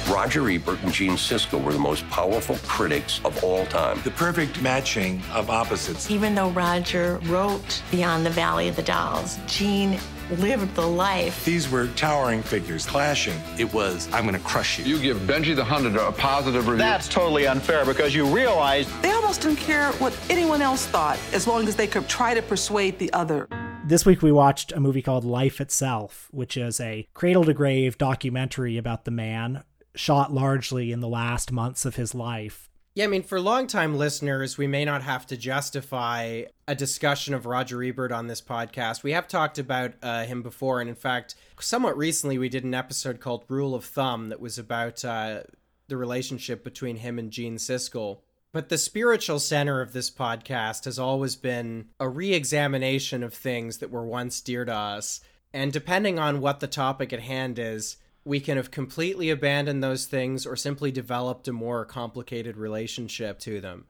Roger 0.10 0.50
Ebert 0.50 0.82
and 0.82 0.92
Gene 0.92 1.12
Siskel 1.12 1.64
were 1.64 1.72
the 1.72 1.78
most 1.78 2.08
powerful 2.10 2.56
critics 2.68 3.22
of 3.24 3.44
all 3.44 3.66
time. 3.68 4.02
The 4.04 4.12
perfect 4.12 4.60
matching 4.60 5.22
of 5.34 5.52
opposites. 5.52 6.10
Even 6.10 6.34
though 6.34 6.50
Roger 6.50 7.20
wrote 7.26 7.84
Beyond 7.92 8.26
the 8.26 8.32
Valley 8.32 8.68
of 8.68 8.76
the 8.76 8.82
Dolls, 8.82 9.38
Gene 9.46 10.00
lived 10.32 10.76
the 10.76 10.88
life. 10.88 11.44
These 11.46 11.70
were 11.70 11.88
towering 11.96 12.44
figures 12.44 12.86
clashing. 12.86 13.40
It 13.58 13.74
was, 13.74 14.08
I'm 14.14 14.24
going 14.24 14.36
to 14.36 14.46
crush 14.46 14.80
you. 14.80 14.86
You 14.86 15.02
give 15.02 15.18
Benji 15.20 15.56
the 15.56 15.64
Hunted 15.64 15.96
a 15.96 16.12
positive 16.12 16.68
review. 16.68 16.78
That's 16.78 17.08
totally 17.08 17.48
unfair 17.48 17.86
because 17.86 18.14
you 18.14 18.26
realize 18.26 18.88
they 19.02 19.12
almost 19.12 19.42
didn't 19.42 19.58
care 19.58 19.92
what 19.94 20.18
anyone 20.30 20.62
else 20.62 20.86
thought 20.86 21.20
as 21.34 21.48
long 21.48 21.68
as 21.68 21.76
they 21.76 21.88
could 21.88 22.08
try 22.08 22.34
to 22.34 22.42
persuade 22.42 23.00
the 23.00 23.12
other. 23.14 23.48
This 23.86 24.06
week 24.06 24.22
we 24.22 24.32
watched 24.32 24.72
a 24.72 24.80
movie 24.80 25.02
called 25.02 25.24
Life 25.26 25.60
Itself, 25.60 26.28
which 26.32 26.56
is 26.58 26.80
a 26.80 27.08
cradle 27.14 27.44
to 27.46 27.54
grave 27.54 27.98
documentary 27.98 28.78
about 28.78 29.06
the 29.06 29.12
man 29.12 29.64
shot 29.96 30.32
largely 30.32 30.92
in 30.92 31.00
the 31.00 31.08
last 31.08 31.52
months 31.52 31.86
of 31.86 31.96
his 31.96 32.14
life 32.14 32.69
yeah, 33.00 33.06
I 33.06 33.08
mean, 33.08 33.24
for 33.24 33.40
longtime 33.40 33.96
listeners, 33.96 34.58
we 34.58 34.68
may 34.68 34.84
not 34.84 35.04
have 35.04 35.26
to 35.28 35.38
justify 35.38 36.44
a 36.68 36.76
discussion 36.76 37.34
of 37.34 37.46
Roger 37.46 37.82
Ebert 37.82 38.12
on 38.12 38.28
this 38.28 38.42
podcast. 38.42 39.04
We 39.04 39.14
have 39.14 39.26
talked 39.26 39.58
about 39.58 39.94
uh, 40.04 40.26
him 40.26 40.42
before, 40.42 40.82
and 40.82 40.90
in 40.90 40.98
fact, 40.98 41.36
somewhat 41.62 41.98
recently, 41.98 42.38
we 42.38 42.50
did 42.50 42.66
an 42.66 42.74
episode 42.74 43.22
called 43.22 43.46
Rule 43.48 43.74
of 43.74 43.86
Thumb 43.86 44.28
that 44.28 44.42
was 44.42 44.58
about 44.58 45.06
uh, 45.06 45.44
the 45.88 45.96
relationship 45.96 46.62
between 46.62 46.98
him 46.98 47.18
and 47.18 47.32
Gene 47.32 47.56
Siskel. 47.56 48.20
But 48.52 48.68
the 48.68 48.78
spiritual 48.78 49.40
center 49.40 49.80
of 49.80 49.94
this 49.94 50.12
podcast 50.12 50.84
has 50.84 51.00
always 51.00 51.38
been 51.38 51.86
a 52.02 52.10
re 52.10 52.34
examination 52.34 53.24
of 53.24 53.34
things 53.34 53.78
that 53.78 53.92
were 53.92 54.06
once 54.06 54.42
dear 54.42 54.66
to 54.66 54.76
us. 54.76 55.22
And 55.54 55.72
depending 55.72 56.20
on 56.20 56.42
what 56.42 56.60
the 56.60 56.68
topic 56.68 57.14
at 57.14 57.22
hand 57.22 57.60
is, 57.60 57.96
we 58.26 58.40
can 58.40 58.58
have 58.58 58.72
completely 58.72 59.30
abandoned 59.30 59.84
those 59.84 60.06
things 60.06 60.46
or 60.46 60.56
simply 60.56 60.92
developed 60.92 61.48
a 61.48 61.54
more 61.54 61.86
complicated 61.86 62.58
relationship 62.58 63.40
to 63.40 63.62
them. 63.62 63.86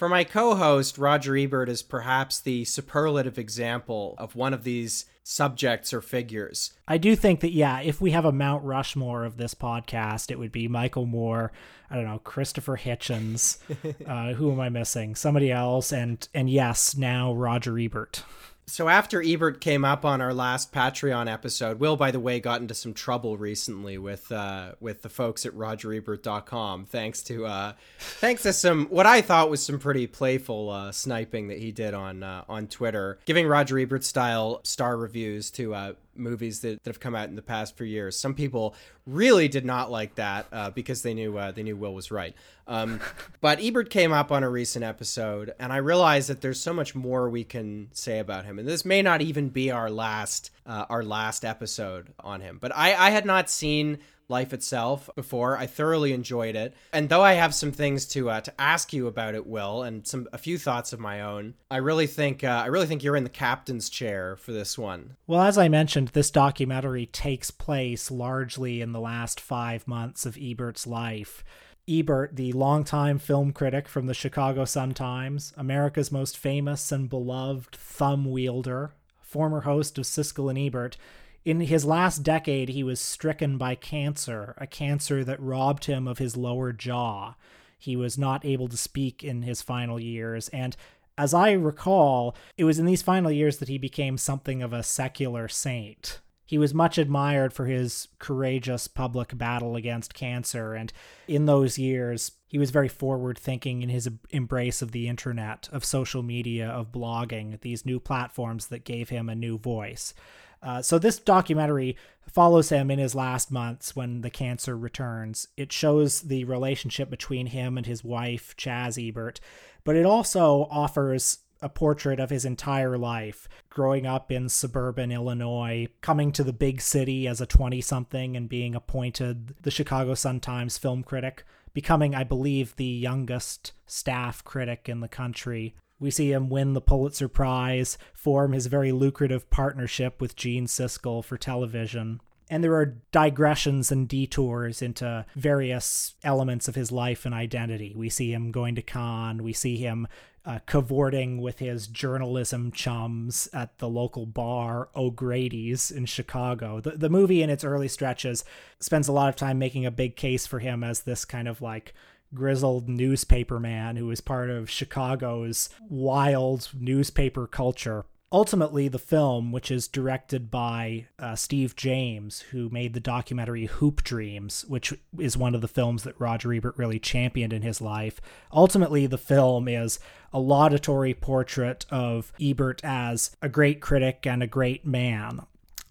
For 0.00 0.08
my 0.08 0.24
co 0.24 0.54
host, 0.54 0.96
Roger 0.96 1.36
Ebert 1.36 1.68
is 1.68 1.82
perhaps 1.82 2.40
the 2.40 2.64
superlative 2.64 3.38
example 3.38 4.14
of 4.16 4.34
one 4.34 4.54
of 4.54 4.64
these 4.64 5.04
subjects 5.22 5.92
or 5.92 6.00
figures. 6.00 6.72
I 6.88 6.96
do 6.96 7.14
think 7.14 7.40
that, 7.40 7.52
yeah, 7.52 7.80
if 7.80 8.00
we 8.00 8.12
have 8.12 8.24
a 8.24 8.32
Mount 8.32 8.64
Rushmore 8.64 9.24
of 9.24 9.36
this 9.36 9.54
podcast, 9.54 10.30
it 10.30 10.38
would 10.38 10.52
be 10.52 10.68
Michael 10.68 11.04
Moore, 11.04 11.52
I 11.90 11.96
don't 11.96 12.06
know, 12.06 12.18
Christopher 12.18 12.78
Hitchens. 12.78 13.58
uh, 14.06 14.32
who 14.32 14.50
am 14.50 14.60
I 14.60 14.70
missing? 14.70 15.14
Somebody 15.14 15.52
else. 15.52 15.92
And, 15.92 16.26
and 16.32 16.48
yes, 16.48 16.96
now 16.96 17.34
Roger 17.34 17.78
Ebert. 17.78 18.24
So 18.70 18.88
after 18.88 19.20
Ebert 19.20 19.60
came 19.60 19.84
up 19.84 20.04
on 20.04 20.20
our 20.20 20.32
last 20.32 20.72
Patreon 20.72 21.30
episode, 21.30 21.80
Will, 21.80 21.96
by 21.96 22.12
the 22.12 22.20
way, 22.20 22.38
got 22.38 22.60
into 22.60 22.72
some 22.72 22.94
trouble 22.94 23.36
recently 23.36 23.98
with 23.98 24.30
uh, 24.30 24.72
with 24.78 25.02
the 25.02 25.08
folks 25.08 25.44
at 25.44 25.52
RogerEbert.com, 25.52 26.84
thanks 26.84 27.20
to 27.24 27.46
uh, 27.46 27.72
thanks 27.98 28.44
to 28.44 28.52
some 28.52 28.86
what 28.86 29.06
I 29.06 29.22
thought 29.22 29.50
was 29.50 29.60
some 29.60 29.80
pretty 29.80 30.06
playful 30.06 30.70
uh, 30.70 30.92
sniping 30.92 31.48
that 31.48 31.58
he 31.58 31.72
did 31.72 31.94
on 31.94 32.22
uh, 32.22 32.44
on 32.48 32.68
Twitter, 32.68 33.18
giving 33.24 33.48
Roger 33.48 33.76
Ebert 33.76 34.04
style 34.04 34.60
star 34.62 34.96
reviews 34.96 35.50
to 35.52 35.74
uh, 35.74 35.92
movies 36.14 36.60
that, 36.60 36.82
that 36.82 36.90
have 36.90 37.00
come 37.00 37.14
out 37.14 37.28
in 37.28 37.36
the 37.36 37.42
past 37.42 37.76
few 37.76 37.86
years. 37.86 38.18
Some 38.18 38.34
people 38.34 38.74
really 39.06 39.48
did 39.48 39.64
not 39.64 39.90
like 39.90 40.16
that 40.16 40.46
uh, 40.52 40.70
because 40.70 41.02
they 41.02 41.14
knew 41.14 41.36
uh, 41.36 41.50
they 41.52 41.62
knew 41.62 41.76
Will 41.76 41.94
was 41.94 42.10
right. 42.10 42.34
Um, 42.66 43.00
but 43.40 43.62
Ebert 43.62 43.90
came 43.90 44.12
up 44.12 44.30
on 44.32 44.42
a 44.42 44.50
recent 44.50 44.84
episode, 44.84 45.54
and 45.58 45.72
I 45.72 45.78
realized 45.78 46.28
that 46.28 46.40
there's 46.40 46.60
so 46.60 46.72
much 46.72 46.94
more 46.94 47.28
we 47.28 47.44
can 47.44 47.88
say 47.92 48.18
about 48.18 48.44
him, 48.44 48.58
and 48.58 48.66
this 48.66 48.84
may 48.84 49.02
not 49.02 49.22
even 49.22 49.48
be 49.48 49.70
our 49.70 49.90
last 49.90 50.50
uh, 50.66 50.86
our 50.88 51.02
last 51.02 51.44
episode 51.44 52.12
on 52.20 52.40
him. 52.40 52.58
But 52.60 52.76
I, 52.76 52.94
I 52.94 53.10
had 53.10 53.24
not 53.24 53.50
seen 53.50 53.98
life 54.30 54.52
itself 54.52 55.10
before. 55.14 55.58
I 55.58 55.66
thoroughly 55.66 56.12
enjoyed 56.12 56.56
it, 56.56 56.74
and 56.92 57.08
though 57.08 57.22
I 57.22 57.34
have 57.34 57.54
some 57.54 57.72
things 57.72 58.06
to 58.06 58.30
uh, 58.30 58.40
to 58.40 58.60
ask 58.60 58.92
you 58.92 59.06
about 59.06 59.34
it, 59.34 59.46
Will, 59.46 59.82
and 59.82 60.06
some 60.06 60.28
a 60.32 60.38
few 60.38 60.56
thoughts 60.56 60.92
of 60.92 61.00
my 61.00 61.20
own, 61.20 61.54
I 61.70 61.76
really 61.76 62.06
think 62.06 62.42
uh, 62.42 62.62
I 62.64 62.66
really 62.66 62.86
think 62.86 63.02
you're 63.02 63.16
in 63.16 63.24
the 63.24 63.30
captain's 63.30 63.88
chair 63.90 64.36
for 64.36 64.52
this 64.52 64.78
one. 64.78 65.16
Well, 65.26 65.42
as 65.42 65.58
I 65.58 65.68
mentioned, 65.68 66.08
this 66.08 66.30
documentary 66.30 67.06
takes 67.06 67.50
place 67.50 68.10
largely 68.10 68.80
in 68.80 68.92
the 68.92 69.00
last 69.00 69.40
five 69.40 69.86
months 69.86 70.24
of 70.24 70.38
Ebert's 70.40 70.86
life. 70.86 71.44
Ebert, 71.88 72.36
the 72.36 72.52
longtime 72.52 73.18
film 73.18 73.52
critic 73.52 73.88
from 73.88 74.06
the 74.06 74.14
Chicago 74.14 74.64
Sun-Times, 74.64 75.52
America's 75.56 76.12
most 76.12 76.38
famous 76.38 76.92
and 76.92 77.08
beloved 77.08 77.74
thumb 77.74 78.30
wielder, 78.30 78.92
former 79.20 79.62
host 79.62 79.98
of 79.98 80.04
Siskel 80.04 80.48
and 80.48 80.58
Ebert, 80.58 80.96
in 81.44 81.60
his 81.60 81.84
last 81.84 82.22
decade, 82.22 82.68
he 82.70 82.82
was 82.82 83.00
stricken 83.00 83.56
by 83.58 83.74
cancer, 83.74 84.54
a 84.58 84.66
cancer 84.66 85.24
that 85.24 85.40
robbed 85.40 85.86
him 85.86 86.06
of 86.06 86.18
his 86.18 86.36
lower 86.36 86.72
jaw. 86.72 87.34
He 87.78 87.96
was 87.96 88.18
not 88.18 88.44
able 88.44 88.68
to 88.68 88.76
speak 88.76 89.24
in 89.24 89.42
his 89.42 89.62
final 89.62 89.98
years, 89.98 90.48
and 90.50 90.76
As 91.20 91.34
I 91.34 91.52
recall, 91.52 92.34
it 92.56 92.64
was 92.64 92.78
in 92.78 92.86
these 92.86 93.02
final 93.02 93.30
years 93.30 93.58
that 93.58 93.68
he 93.68 93.76
became 93.76 94.16
something 94.16 94.62
of 94.62 94.72
a 94.72 94.82
secular 94.82 95.48
saint. 95.48 96.20
He 96.46 96.56
was 96.56 96.72
much 96.72 96.96
admired 96.96 97.52
for 97.52 97.66
his 97.66 98.08
courageous 98.18 98.88
public 98.88 99.36
battle 99.36 99.76
against 99.76 100.14
cancer, 100.14 100.72
and 100.72 100.92
in 101.28 101.44
those 101.44 101.78
years, 101.78 102.32
he 102.46 102.58
was 102.58 102.70
very 102.70 102.88
forward 102.88 103.38
thinking 103.38 103.82
in 103.82 103.90
his 103.90 104.08
embrace 104.30 104.80
of 104.80 104.92
the 104.92 105.08
internet, 105.08 105.68
of 105.72 105.84
social 105.84 106.22
media, 106.22 106.68
of 106.68 106.90
blogging, 106.90 107.60
these 107.60 107.84
new 107.84 108.00
platforms 108.00 108.68
that 108.68 108.84
gave 108.84 109.10
him 109.10 109.28
a 109.28 109.34
new 109.34 109.58
voice. 109.58 110.14
Uh, 110.62 110.82
so 110.82 110.98
this 110.98 111.18
documentary 111.18 111.96
follows 112.26 112.68
him 112.68 112.90
in 112.90 112.98
his 112.98 113.14
last 113.14 113.50
months 113.50 113.96
when 113.96 114.20
the 114.20 114.30
cancer 114.30 114.76
returns. 114.76 115.48
It 115.56 115.72
shows 115.72 116.22
the 116.22 116.44
relationship 116.44 117.10
between 117.10 117.46
him 117.46 117.76
and 117.76 117.86
his 117.86 118.04
wife, 118.04 118.54
Chaz 118.56 118.96
Ebert, 118.98 119.40
but 119.84 119.96
it 119.96 120.06
also 120.06 120.68
offers 120.70 121.38
a 121.62 121.68
portrait 121.68 122.18
of 122.18 122.30
his 122.30 122.44
entire 122.44 122.96
life 122.96 123.48
growing 123.68 124.06
up 124.06 124.32
in 124.32 124.48
suburban 124.48 125.12
Illinois, 125.12 125.88
coming 126.00 126.32
to 126.32 126.44
the 126.44 126.52
big 126.52 126.80
city 126.80 127.26
as 127.26 127.40
a 127.40 127.46
20 127.46 127.80
something 127.80 128.36
and 128.36 128.48
being 128.48 128.74
appointed 128.74 129.54
the 129.62 129.70
Chicago 129.70 130.14
Sun-Times 130.14 130.78
film 130.78 131.02
critic, 131.02 131.44
becoming, 131.74 132.14
I 132.14 132.24
believe, 132.24 132.76
the 132.76 132.84
youngest 132.84 133.72
staff 133.86 134.42
critic 134.44 134.88
in 134.88 135.00
the 135.00 135.08
country. 135.08 135.74
We 136.00 136.10
see 136.10 136.32
him 136.32 136.48
win 136.48 136.72
the 136.72 136.80
Pulitzer 136.80 137.28
Prize, 137.28 137.98
form 138.12 138.52
his 138.52 138.66
very 138.66 138.90
lucrative 138.90 139.50
partnership 139.50 140.20
with 140.20 140.34
Gene 140.34 140.66
Siskel 140.66 141.22
for 141.22 141.36
television. 141.36 142.20
And 142.48 142.64
there 142.64 142.74
are 142.74 142.96
digressions 143.12 143.92
and 143.92 144.08
detours 144.08 144.82
into 144.82 145.24
various 145.36 146.14
elements 146.24 146.66
of 146.66 146.74
his 146.74 146.90
life 146.90 147.24
and 147.24 147.32
identity. 147.32 147.92
We 147.94 148.08
see 148.08 148.32
him 148.32 148.50
going 148.50 148.74
to 148.74 148.82
Cannes. 148.82 149.42
We 149.42 149.52
see 149.52 149.76
him 149.76 150.08
uh, 150.44 150.58
cavorting 150.66 151.40
with 151.40 151.58
his 151.58 151.86
journalism 151.86 152.72
chums 152.72 153.48
at 153.52 153.78
the 153.78 153.88
local 153.88 154.26
bar 154.26 154.88
O'Grady's 154.96 155.90
in 155.90 156.06
Chicago. 156.06 156.80
The, 156.80 156.92
the 156.92 157.10
movie, 157.10 157.42
in 157.42 157.50
its 157.50 157.62
early 157.62 157.88
stretches, 157.88 158.44
spends 158.78 159.06
a 159.06 159.12
lot 159.12 159.28
of 159.28 159.36
time 159.36 159.58
making 159.58 159.84
a 159.84 159.90
big 159.90 160.16
case 160.16 160.46
for 160.46 160.58
him 160.58 160.82
as 160.82 161.02
this 161.02 161.24
kind 161.24 161.46
of 161.46 161.60
like 161.60 161.94
grizzled 162.34 162.88
newspaper 162.88 163.58
man 163.58 163.96
who 163.96 164.06
was 164.06 164.20
part 164.20 164.50
of 164.50 164.70
Chicago's 164.70 165.68
wild 165.88 166.68
newspaper 166.78 167.46
culture. 167.46 168.04
Ultimately 168.32 168.86
the 168.86 168.98
film 168.98 169.50
which 169.50 169.72
is 169.72 169.88
directed 169.88 170.52
by 170.52 171.08
uh, 171.18 171.34
steve 171.34 171.74
james 171.74 172.40
who 172.52 172.68
made 172.70 172.94
the 172.94 173.00
documentary 173.00 173.66
hoop 173.66 174.04
dreams 174.04 174.64
which 174.68 174.94
is 175.18 175.36
one 175.36 175.52
of 175.56 175.60
the 175.60 175.68
films 175.68 176.04
that 176.04 176.20
roger 176.20 176.52
ebert 176.52 176.78
really 176.78 177.00
championed 177.00 177.52
in 177.52 177.62
his 177.62 177.80
life. 177.80 178.20
Ultimately 178.52 179.06
the 179.08 179.18
film 179.18 179.66
is 179.66 179.98
a 180.32 180.38
laudatory 180.38 181.12
portrait 181.12 181.86
of 181.90 182.32
ebert 182.40 182.80
as 182.84 183.36
a 183.42 183.48
great 183.48 183.80
critic 183.80 184.24
and 184.24 184.44
a 184.44 184.46
great 184.46 184.86
man. 184.86 185.40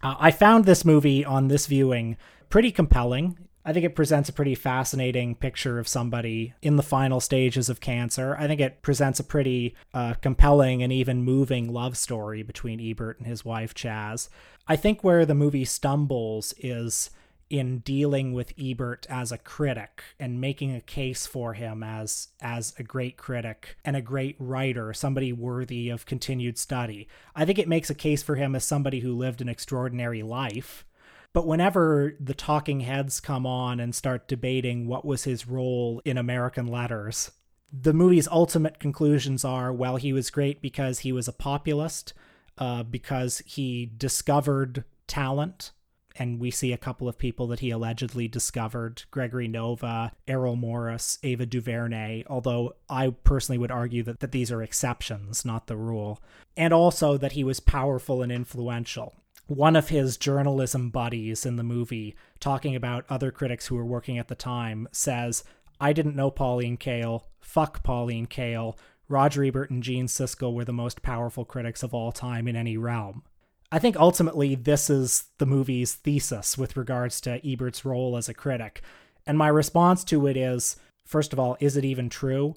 Uh, 0.02 0.14
i 0.18 0.30
found 0.30 0.64
this 0.64 0.84
movie 0.84 1.22
on 1.22 1.48
this 1.48 1.66
viewing 1.66 2.16
pretty 2.48 2.72
compelling 2.72 3.36
I 3.64 3.72
think 3.72 3.84
it 3.84 3.94
presents 3.94 4.28
a 4.28 4.32
pretty 4.32 4.54
fascinating 4.54 5.34
picture 5.34 5.78
of 5.78 5.86
somebody 5.86 6.54
in 6.62 6.76
the 6.76 6.82
final 6.82 7.20
stages 7.20 7.68
of 7.68 7.80
cancer. 7.80 8.34
I 8.38 8.46
think 8.46 8.60
it 8.60 8.80
presents 8.80 9.20
a 9.20 9.24
pretty 9.24 9.74
uh, 9.92 10.14
compelling 10.14 10.82
and 10.82 10.92
even 10.92 11.22
moving 11.22 11.72
love 11.72 11.98
story 11.98 12.42
between 12.42 12.80
Ebert 12.80 13.18
and 13.18 13.26
his 13.26 13.44
wife, 13.44 13.74
Chaz. 13.74 14.28
I 14.66 14.76
think 14.76 15.04
where 15.04 15.26
the 15.26 15.34
movie 15.34 15.66
stumbles 15.66 16.54
is 16.58 17.10
in 17.50 17.80
dealing 17.80 18.32
with 18.32 18.54
Ebert 18.58 19.06
as 19.10 19.32
a 19.32 19.38
critic 19.38 20.04
and 20.20 20.40
making 20.40 20.74
a 20.74 20.80
case 20.80 21.26
for 21.26 21.54
him 21.54 21.82
as 21.82 22.28
as 22.40 22.72
a 22.78 22.82
great 22.84 23.16
critic 23.16 23.76
and 23.84 23.96
a 23.96 24.00
great 24.00 24.36
writer, 24.38 24.94
somebody 24.94 25.32
worthy 25.32 25.90
of 25.90 26.06
continued 26.06 26.56
study. 26.56 27.08
I 27.34 27.44
think 27.44 27.58
it 27.58 27.68
makes 27.68 27.90
a 27.90 27.94
case 27.94 28.22
for 28.22 28.36
him 28.36 28.54
as 28.54 28.64
somebody 28.64 29.00
who 29.00 29.16
lived 29.16 29.40
an 29.40 29.48
extraordinary 29.48 30.22
life 30.22 30.86
but 31.32 31.46
whenever 31.46 32.16
the 32.18 32.34
talking 32.34 32.80
heads 32.80 33.20
come 33.20 33.46
on 33.46 33.78
and 33.78 33.94
start 33.94 34.26
debating 34.26 34.86
what 34.86 35.04
was 35.04 35.24
his 35.24 35.46
role 35.46 36.02
in 36.04 36.18
American 36.18 36.66
letters, 36.66 37.30
the 37.72 37.92
movie's 37.92 38.26
ultimate 38.28 38.80
conclusions 38.80 39.44
are 39.44 39.72
well, 39.72 39.96
he 39.96 40.12
was 40.12 40.30
great 40.30 40.60
because 40.60 41.00
he 41.00 41.12
was 41.12 41.28
a 41.28 41.32
populist, 41.32 42.12
uh, 42.58 42.82
because 42.82 43.42
he 43.46 43.90
discovered 43.96 44.84
talent. 45.06 45.70
And 46.16 46.40
we 46.40 46.50
see 46.50 46.72
a 46.72 46.78
couple 46.78 47.08
of 47.08 47.16
people 47.16 47.46
that 47.46 47.60
he 47.60 47.70
allegedly 47.70 48.26
discovered 48.26 49.04
Gregory 49.12 49.48
Nava, 49.48 50.10
Errol 50.26 50.56
Morris, 50.56 51.18
Ava 51.22 51.46
DuVernay, 51.46 52.24
although 52.26 52.74
I 52.90 53.10
personally 53.22 53.58
would 53.58 53.70
argue 53.70 54.02
that, 54.02 54.18
that 54.18 54.32
these 54.32 54.50
are 54.50 54.62
exceptions, 54.62 55.44
not 55.44 55.68
the 55.68 55.76
rule. 55.76 56.20
And 56.56 56.74
also 56.74 57.16
that 57.16 57.32
he 57.32 57.44
was 57.44 57.60
powerful 57.60 58.22
and 58.22 58.32
influential 58.32 59.19
one 59.50 59.74
of 59.74 59.88
his 59.88 60.16
journalism 60.16 60.90
buddies 60.90 61.44
in 61.44 61.56
the 61.56 61.64
movie, 61.64 62.14
talking 62.38 62.76
about 62.76 63.04
other 63.08 63.32
critics 63.32 63.66
who 63.66 63.74
were 63.74 63.84
working 63.84 64.16
at 64.16 64.28
the 64.28 64.36
time, 64.36 64.86
says, 64.92 65.42
I 65.80 65.92
didn't 65.92 66.14
know 66.14 66.30
Pauline 66.30 66.76
Kael. 66.76 67.22
Fuck 67.40 67.82
Pauline 67.82 68.28
Kael. 68.28 68.76
Roger 69.08 69.42
Ebert 69.42 69.70
and 69.70 69.82
Gene 69.82 70.06
Siskel 70.06 70.54
were 70.54 70.64
the 70.64 70.72
most 70.72 71.02
powerful 71.02 71.44
critics 71.44 71.82
of 71.82 71.92
all 71.92 72.12
time 72.12 72.46
in 72.46 72.54
any 72.54 72.76
realm. 72.76 73.24
I 73.72 73.80
think 73.80 73.96
ultimately 73.96 74.54
this 74.54 74.88
is 74.88 75.24
the 75.38 75.46
movie's 75.46 75.94
thesis 75.94 76.56
with 76.56 76.76
regards 76.76 77.20
to 77.22 77.44
Ebert's 77.44 77.84
role 77.84 78.16
as 78.16 78.28
a 78.28 78.34
critic. 78.34 78.82
And 79.26 79.36
my 79.36 79.48
response 79.48 80.04
to 80.04 80.28
it 80.28 80.36
is 80.36 80.76
first 81.04 81.32
of 81.32 81.40
all, 81.40 81.56
is 81.58 81.76
it 81.76 81.84
even 81.84 82.08
true? 82.08 82.54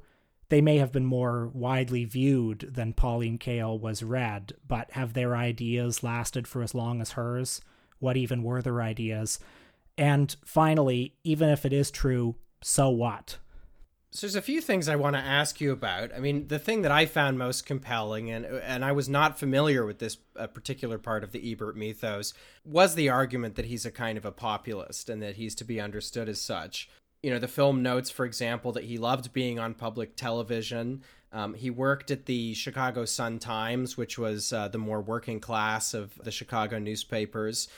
They 0.49 0.61
may 0.61 0.77
have 0.77 0.91
been 0.91 1.05
more 1.05 1.47
widely 1.53 2.05
viewed 2.05 2.59
than 2.73 2.93
Pauline 2.93 3.37
Kael 3.37 3.79
was 3.79 4.03
read, 4.03 4.53
but 4.67 4.91
have 4.91 5.13
their 5.13 5.35
ideas 5.35 6.03
lasted 6.03 6.47
for 6.47 6.61
as 6.61 6.75
long 6.75 7.01
as 7.01 7.11
hers? 7.11 7.61
What 7.99 8.17
even 8.17 8.43
were 8.43 8.61
their 8.61 8.81
ideas? 8.81 9.39
And 9.97 10.35
finally, 10.45 11.15
even 11.23 11.49
if 11.49 11.65
it 11.65 11.73
is 11.73 11.91
true, 11.91 12.35
so 12.61 12.89
what? 12.89 13.37
So 14.11 14.27
there's 14.27 14.35
a 14.35 14.43
few 14.43 14.61
things 14.61 14.87
I 14.87 14.95
want 14.95 15.15
to 15.15 15.21
ask 15.21 15.59
you 15.59 15.71
about. 15.71 16.13
I 16.13 16.19
mean, 16.19 16.47
the 16.47 16.59
thing 16.59 16.83
that 16.83 16.91
I 16.91 17.07
found 17.07 17.39
most 17.39 17.65
compelling, 17.65 18.29
and 18.29 18.45
and 18.45 18.85
I 18.85 18.91
was 18.91 19.09
not 19.09 19.39
familiar 19.39 19.87
with 19.87 19.97
this 19.97 20.17
uh, 20.37 20.45
particular 20.45 20.99
part 20.99 21.23
of 21.23 21.31
the 21.31 21.51
Ebert 21.51 21.75
mythos, 21.75 22.35
was 22.63 22.93
the 22.93 23.09
argument 23.09 23.55
that 23.55 23.65
he's 23.65 23.87
a 23.87 23.91
kind 23.91 24.15
of 24.19 24.25
a 24.25 24.31
populist 24.31 25.09
and 25.09 25.19
that 25.23 25.37
he's 25.37 25.55
to 25.55 25.63
be 25.63 25.81
understood 25.81 26.29
as 26.29 26.39
such 26.39 26.89
you 27.23 27.31
know, 27.31 27.39
the 27.39 27.47
film 27.47 27.81
notes, 27.81 28.09
for 28.09 28.25
example, 28.25 28.73
that 28.73 28.83
he 28.83 28.97
loved 28.97 29.31
being 29.31 29.57
on 29.57 29.73
public 29.73 30.15
television. 30.17 31.01
Um, 31.31 31.53
he 31.53 31.69
worked 31.69 32.11
at 32.11 32.25
the 32.25 32.53
Chicago 32.53 33.05
Sun 33.05 33.39
Times, 33.39 33.97
which 33.97 34.19
was 34.19 34.51
uh, 34.51 34.67
the 34.67 34.77
more 34.77 35.01
working 35.01 35.39
class 35.39 35.93
of 35.93 36.13
the 36.23 36.31
Chicago 36.31 36.77
newspapers. 36.77 37.69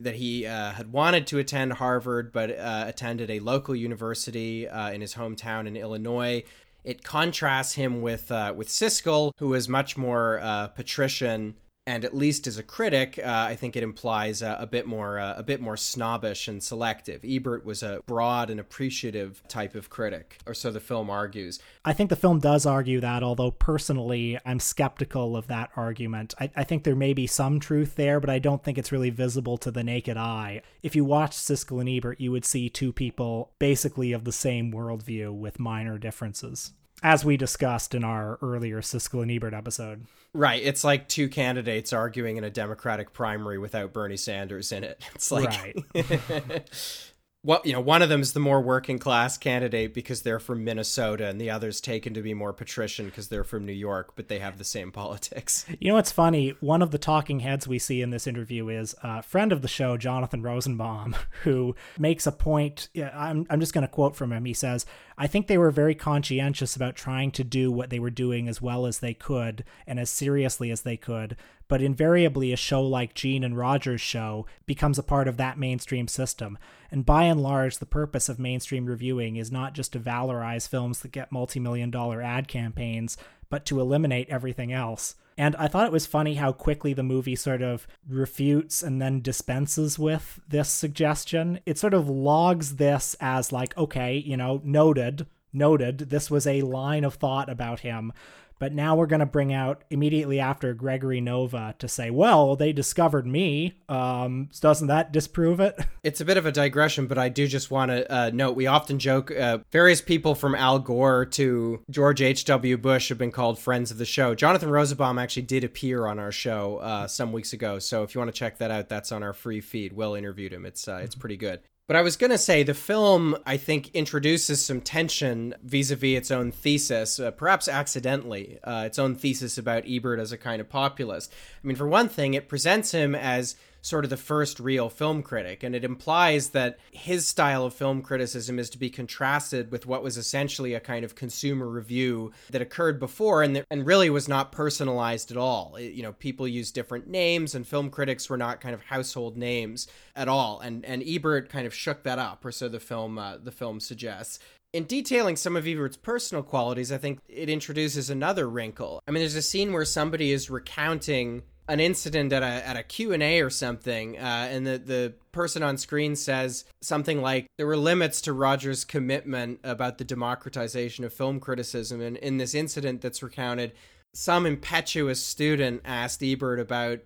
That 0.00 0.14
he 0.14 0.46
uh, 0.46 0.72
had 0.72 0.92
wanted 0.92 1.26
to 1.28 1.38
attend 1.38 1.74
Harvard, 1.74 2.32
but 2.32 2.50
uh, 2.50 2.84
attended 2.86 3.30
a 3.30 3.40
local 3.40 3.76
university 3.76 4.68
uh, 4.68 4.90
in 4.90 5.00
his 5.00 5.14
hometown 5.14 5.66
in 5.66 5.76
Illinois. 5.76 6.44
It 6.82 7.02
contrasts 7.04 7.74
him 7.74 8.00
with 8.02 8.30
uh, 8.30 8.54
with 8.56 8.68
Siskel, 8.68 9.32
who 9.38 9.48
was 9.48 9.68
much 9.68 9.96
more 9.96 10.40
uh, 10.40 10.68
patrician 10.68 11.54
and 11.86 12.04
at 12.04 12.16
least 12.16 12.46
as 12.46 12.56
a 12.56 12.62
critic, 12.62 13.20
uh, 13.22 13.46
I 13.48 13.56
think 13.56 13.76
it 13.76 13.82
implies 13.82 14.40
a 14.40 14.66
bit 14.70 14.86
more 14.86 15.18
uh, 15.18 15.34
a 15.36 15.42
bit 15.42 15.60
more 15.60 15.76
snobbish 15.76 16.48
and 16.48 16.62
selective. 16.62 17.22
Ebert 17.24 17.64
was 17.64 17.82
a 17.82 18.00
broad 18.06 18.48
and 18.48 18.58
appreciative 18.58 19.42
type 19.48 19.74
of 19.74 19.90
critic, 19.90 20.38
or 20.46 20.54
so 20.54 20.70
the 20.70 20.80
film 20.80 21.10
argues. 21.10 21.58
I 21.84 21.92
think 21.92 22.08
the 22.08 22.16
film 22.16 22.38
does 22.38 22.64
argue 22.64 23.00
that, 23.00 23.22
although 23.22 23.50
personally 23.50 24.38
I'm 24.46 24.60
skeptical 24.60 25.36
of 25.36 25.46
that 25.48 25.70
argument. 25.76 26.34
I, 26.40 26.50
I 26.56 26.64
think 26.64 26.84
there 26.84 26.96
may 26.96 27.12
be 27.12 27.26
some 27.26 27.60
truth 27.60 27.96
there, 27.96 28.18
but 28.18 28.30
I 28.30 28.38
don't 28.38 28.64
think 28.64 28.78
it's 28.78 28.92
really 28.92 29.10
visible 29.10 29.58
to 29.58 29.70
the 29.70 29.84
naked 29.84 30.16
eye. 30.16 30.62
If 30.82 30.96
you 30.96 31.04
watched 31.04 31.38
Siskel 31.38 31.80
and 31.80 31.88
Ebert, 31.88 32.20
you 32.20 32.32
would 32.32 32.46
see 32.46 32.70
two 32.70 32.92
people 32.92 33.52
basically 33.58 34.12
of 34.12 34.24
the 34.24 34.32
same 34.32 34.72
worldview 34.72 35.34
with 35.34 35.58
minor 35.58 35.98
differences 35.98 36.72
as 37.02 37.24
we 37.24 37.36
discussed 37.36 37.94
in 37.94 38.04
our 38.04 38.38
earlier 38.40 38.80
Siskel 38.80 39.22
and 39.22 39.30
Ebert 39.30 39.54
episode. 39.54 40.06
Right. 40.32 40.62
It's 40.62 40.82
like 40.82 41.08
two 41.08 41.28
candidates 41.28 41.92
arguing 41.92 42.36
in 42.36 42.44
a 42.44 42.50
Democratic 42.50 43.12
primary 43.12 43.58
without 43.58 43.92
Bernie 43.92 44.16
Sanders 44.16 44.72
in 44.72 44.84
it. 44.84 45.02
It's 45.14 45.30
like 45.30 45.48
right. 45.94 46.70
well, 47.44 47.60
you 47.62 47.74
know, 47.74 47.80
one 47.80 48.00
of 48.00 48.08
them 48.08 48.22
is 48.22 48.32
the 48.32 48.40
more 48.40 48.62
working 48.62 48.98
class 48.98 49.36
candidate 49.36 49.92
because 49.92 50.22
they're 50.22 50.38
from 50.38 50.64
Minnesota, 50.64 51.26
and 51.26 51.38
the 51.38 51.50
other's 51.50 51.78
taken 51.78 52.14
to 52.14 52.22
be 52.22 52.32
more 52.32 52.54
patrician 52.54 53.04
because 53.04 53.28
they're 53.28 53.44
from 53.44 53.66
New 53.66 53.72
York, 53.72 54.12
but 54.16 54.28
they 54.28 54.38
have 54.38 54.56
the 54.56 54.64
same 54.64 54.90
politics. 54.90 55.66
You 55.84 55.88
know 55.88 55.96
what's 55.96 56.12
funny? 56.12 56.54
One 56.60 56.80
of 56.80 56.92
the 56.92 56.98
talking 56.98 57.40
heads 57.40 57.68
we 57.68 57.78
see 57.78 58.00
in 58.00 58.08
this 58.08 58.26
interview 58.26 58.68
is 58.68 58.94
a 59.02 59.22
friend 59.22 59.52
of 59.52 59.60
the 59.60 59.68
show, 59.68 59.98
Jonathan 59.98 60.40
Rosenbaum, 60.40 61.14
who 61.42 61.76
makes 61.98 62.26
a 62.26 62.32
point. 62.32 62.88
I'm, 62.96 63.44
I'm 63.50 63.60
just 63.60 63.74
going 63.74 63.82
to 63.82 63.88
quote 63.88 64.16
from 64.16 64.32
him. 64.32 64.46
He 64.46 64.54
says, 64.54 64.86
I 65.18 65.26
think 65.26 65.46
they 65.46 65.58
were 65.58 65.70
very 65.70 65.94
conscientious 65.94 66.74
about 66.74 66.96
trying 66.96 67.32
to 67.32 67.44
do 67.44 67.70
what 67.70 67.90
they 67.90 67.98
were 67.98 68.08
doing 68.08 68.48
as 68.48 68.62
well 68.62 68.86
as 68.86 69.00
they 69.00 69.12
could 69.12 69.64
and 69.86 70.00
as 70.00 70.08
seriously 70.08 70.70
as 70.70 70.82
they 70.82 70.96
could, 70.96 71.36
but 71.74 71.82
invariably 71.82 72.52
a 72.52 72.56
show 72.56 72.84
like 72.84 73.14
Gene 73.14 73.42
and 73.42 73.58
Roger's 73.58 74.00
show 74.00 74.46
becomes 74.64 74.96
a 74.96 75.02
part 75.02 75.26
of 75.26 75.38
that 75.38 75.58
mainstream 75.58 76.06
system. 76.06 76.56
And 76.88 77.04
by 77.04 77.24
and 77.24 77.42
large, 77.42 77.78
the 77.78 77.84
purpose 77.84 78.28
of 78.28 78.38
mainstream 78.38 78.86
reviewing 78.86 79.34
is 79.34 79.50
not 79.50 79.74
just 79.74 79.92
to 79.94 79.98
valorize 79.98 80.68
films 80.68 81.00
that 81.00 81.10
get 81.10 81.32
multi 81.32 81.58
million 81.58 81.90
dollar 81.90 82.22
ad 82.22 82.46
campaigns, 82.46 83.16
but 83.50 83.66
to 83.66 83.80
eliminate 83.80 84.28
everything 84.28 84.72
else. 84.72 85.16
And 85.36 85.56
I 85.56 85.66
thought 85.66 85.88
it 85.88 85.92
was 85.92 86.06
funny 86.06 86.34
how 86.36 86.52
quickly 86.52 86.92
the 86.92 87.02
movie 87.02 87.34
sort 87.34 87.60
of 87.60 87.88
refutes 88.08 88.80
and 88.80 89.02
then 89.02 89.20
dispenses 89.20 89.98
with 89.98 90.38
this 90.46 90.68
suggestion. 90.68 91.58
It 91.66 91.76
sort 91.76 91.92
of 91.92 92.08
logs 92.08 92.76
this 92.76 93.16
as 93.18 93.50
like, 93.50 93.76
okay, 93.76 94.14
you 94.14 94.36
know, 94.36 94.60
noted, 94.62 95.26
noted, 95.52 95.98
this 95.98 96.30
was 96.30 96.46
a 96.46 96.62
line 96.62 97.02
of 97.02 97.14
thought 97.14 97.50
about 97.50 97.80
him. 97.80 98.12
But 98.58 98.72
now 98.72 98.96
we're 98.96 99.06
going 99.06 99.20
to 99.20 99.26
bring 99.26 99.52
out 99.52 99.84
immediately 99.90 100.40
after 100.40 100.74
Gregory 100.74 101.20
Nava 101.20 101.76
to 101.78 101.88
say, 101.88 102.10
well, 102.10 102.56
they 102.56 102.72
discovered 102.72 103.26
me. 103.26 103.80
Um, 103.88 104.48
doesn't 104.60 104.88
that 104.88 105.12
disprove 105.12 105.60
it? 105.60 105.78
It's 106.04 106.20
a 106.20 106.24
bit 106.26 106.36
of 106.36 106.44
a 106.44 106.52
digression, 106.52 107.06
but 107.06 107.16
I 107.16 107.30
do 107.30 107.46
just 107.46 107.70
want 107.70 107.90
to 107.90 108.12
uh, 108.12 108.30
note 108.30 108.56
we 108.56 108.66
often 108.66 108.98
joke 108.98 109.30
uh, 109.30 109.60
various 109.72 110.02
people 110.02 110.34
from 110.34 110.54
Al 110.54 110.78
Gore 110.78 111.24
to 111.24 111.80
George 111.88 112.20
H.W. 112.20 112.76
Bush 112.76 113.08
have 113.08 113.16
been 113.16 113.32
called 113.32 113.58
friends 113.58 113.90
of 113.90 113.96
the 113.96 114.04
show. 114.04 114.34
Jonathan 114.34 114.68
Rosenbaum 114.68 115.18
actually 115.18 115.44
did 115.44 115.64
appear 115.64 116.06
on 116.06 116.18
our 116.18 116.30
show 116.30 116.76
uh, 116.76 117.06
some 117.06 117.32
weeks 117.32 117.54
ago. 117.54 117.78
So 117.78 118.02
if 118.02 118.14
you 118.14 118.18
want 118.18 118.28
to 118.28 118.38
check 118.38 118.58
that 118.58 118.70
out, 118.70 118.90
that's 118.90 119.12
on 119.12 119.22
our 119.22 119.32
free 119.32 119.62
feed. 119.62 119.94
Will 119.94 120.14
interviewed 120.14 120.52
him. 120.52 120.66
It's, 120.66 120.86
uh, 120.86 121.00
it's 121.02 121.14
pretty 121.14 121.38
good. 121.38 121.60
But 121.86 121.96
I 121.96 122.02
was 122.02 122.16
going 122.16 122.30
to 122.30 122.38
say 122.38 122.62
the 122.62 122.72
film, 122.72 123.36
I 123.44 123.58
think, 123.58 123.90
introduces 123.94 124.64
some 124.64 124.80
tension 124.80 125.54
vis 125.62 125.90
a 125.90 125.96
vis 125.96 126.16
its 126.16 126.30
own 126.30 126.50
thesis, 126.50 127.20
uh, 127.20 127.30
perhaps 127.30 127.68
accidentally, 127.68 128.58
uh, 128.64 128.84
its 128.86 128.98
own 128.98 129.14
thesis 129.14 129.58
about 129.58 129.84
Ebert 129.86 130.18
as 130.18 130.32
a 130.32 130.38
kind 130.38 130.62
of 130.62 130.70
populist. 130.70 131.30
I 131.62 131.66
mean, 131.66 131.76
for 131.76 131.86
one 131.86 132.08
thing, 132.08 132.32
it 132.32 132.48
presents 132.48 132.92
him 132.92 133.14
as 133.14 133.54
sort 133.84 134.04
of 134.04 134.10
the 134.10 134.16
first 134.16 134.58
real 134.58 134.88
film 134.88 135.22
critic. 135.22 135.62
And 135.62 135.74
it 135.74 135.84
implies 135.84 136.50
that 136.50 136.78
his 136.90 137.28
style 137.28 137.66
of 137.66 137.74
film 137.74 138.00
criticism 138.00 138.58
is 138.58 138.70
to 138.70 138.78
be 138.78 138.88
contrasted 138.88 139.70
with 139.70 139.84
what 139.84 140.02
was 140.02 140.16
essentially 140.16 140.72
a 140.72 140.80
kind 140.80 141.04
of 141.04 141.14
consumer 141.14 141.68
review 141.68 142.32
that 142.50 142.62
occurred 142.62 142.98
before 142.98 143.42
and, 143.42 143.62
and 143.70 143.86
really 143.86 144.08
was 144.08 144.26
not 144.26 144.52
personalized 144.52 145.30
at 145.30 145.36
all. 145.36 145.76
It, 145.76 145.92
you 145.92 146.02
know, 146.02 146.14
people 146.14 146.48
used 146.48 146.74
different 146.74 147.08
names 147.08 147.54
and 147.54 147.66
film 147.66 147.90
critics 147.90 148.30
were 148.30 148.38
not 148.38 148.62
kind 148.62 148.74
of 148.74 148.82
household 148.84 149.36
names 149.36 149.86
at 150.16 150.28
all. 150.28 150.60
And, 150.60 150.82
and 150.86 151.02
Ebert 151.06 151.50
kind 151.50 151.66
of 151.66 151.74
shook 151.74 152.04
that 152.04 152.18
up, 152.18 152.42
or 152.42 152.52
so 152.52 152.70
the 152.70 152.80
film, 152.80 153.18
uh, 153.18 153.36
the 153.36 153.52
film 153.52 153.80
suggests 153.80 154.38
in 154.72 154.86
detailing 154.86 155.36
some 155.36 155.54
of 155.54 155.68
Ebert's 155.68 155.96
personal 155.96 156.42
qualities, 156.42 156.90
I 156.90 156.98
think 156.98 157.20
it 157.28 157.48
introduces 157.48 158.10
another 158.10 158.50
wrinkle. 158.50 159.00
I 159.06 159.12
mean, 159.12 159.20
there's 159.20 159.36
a 159.36 159.42
scene 159.42 159.72
where 159.72 159.84
somebody 159.84 160.32
is 160.32 160.50
recounting 160.50 161.44
an 161.68 161.80
incident 161.80 162.32
at 162.32 162.42
a 162.42 162.68
at 162.68 162.76
a 162.76 162.82
Q&A 162.82 163.40
or 163.40 163.50
something 163.50 164.18
uh, 164.18 164.48
and 164.50 164.66
the 164.66 164.78
the 164.78 165.14
person 165.32 165.62
on 165.62 165.76
screen 165.76 166.14
says 166.14 166.64
something 166.80 167.20
like 167.20 167.46
there 167.58 167.66
were 167.66 167.76
limits 167.76 168.20
to 168.22 168.32
Roger's 168.32 168.84
commitment 168.84 169.60
about 169.64 169.98
the 169.98 170.04
democratization 170.04 171.04
of 171.04 171.12
film 171.12 171.40
criticism. 171.40 172.00
And 172.00 172.16
in 172.18 172.36
this 172.36 172.54
incident 172.54 173.00
that's 173.00 173.22
recounted 173.22 173.72
some 174.14 174.46
impetuous 174.46 175.22
student 175.22 175.82
asked 175.84 176.22
Ebert 176.22 176.60
about 176.60 177.00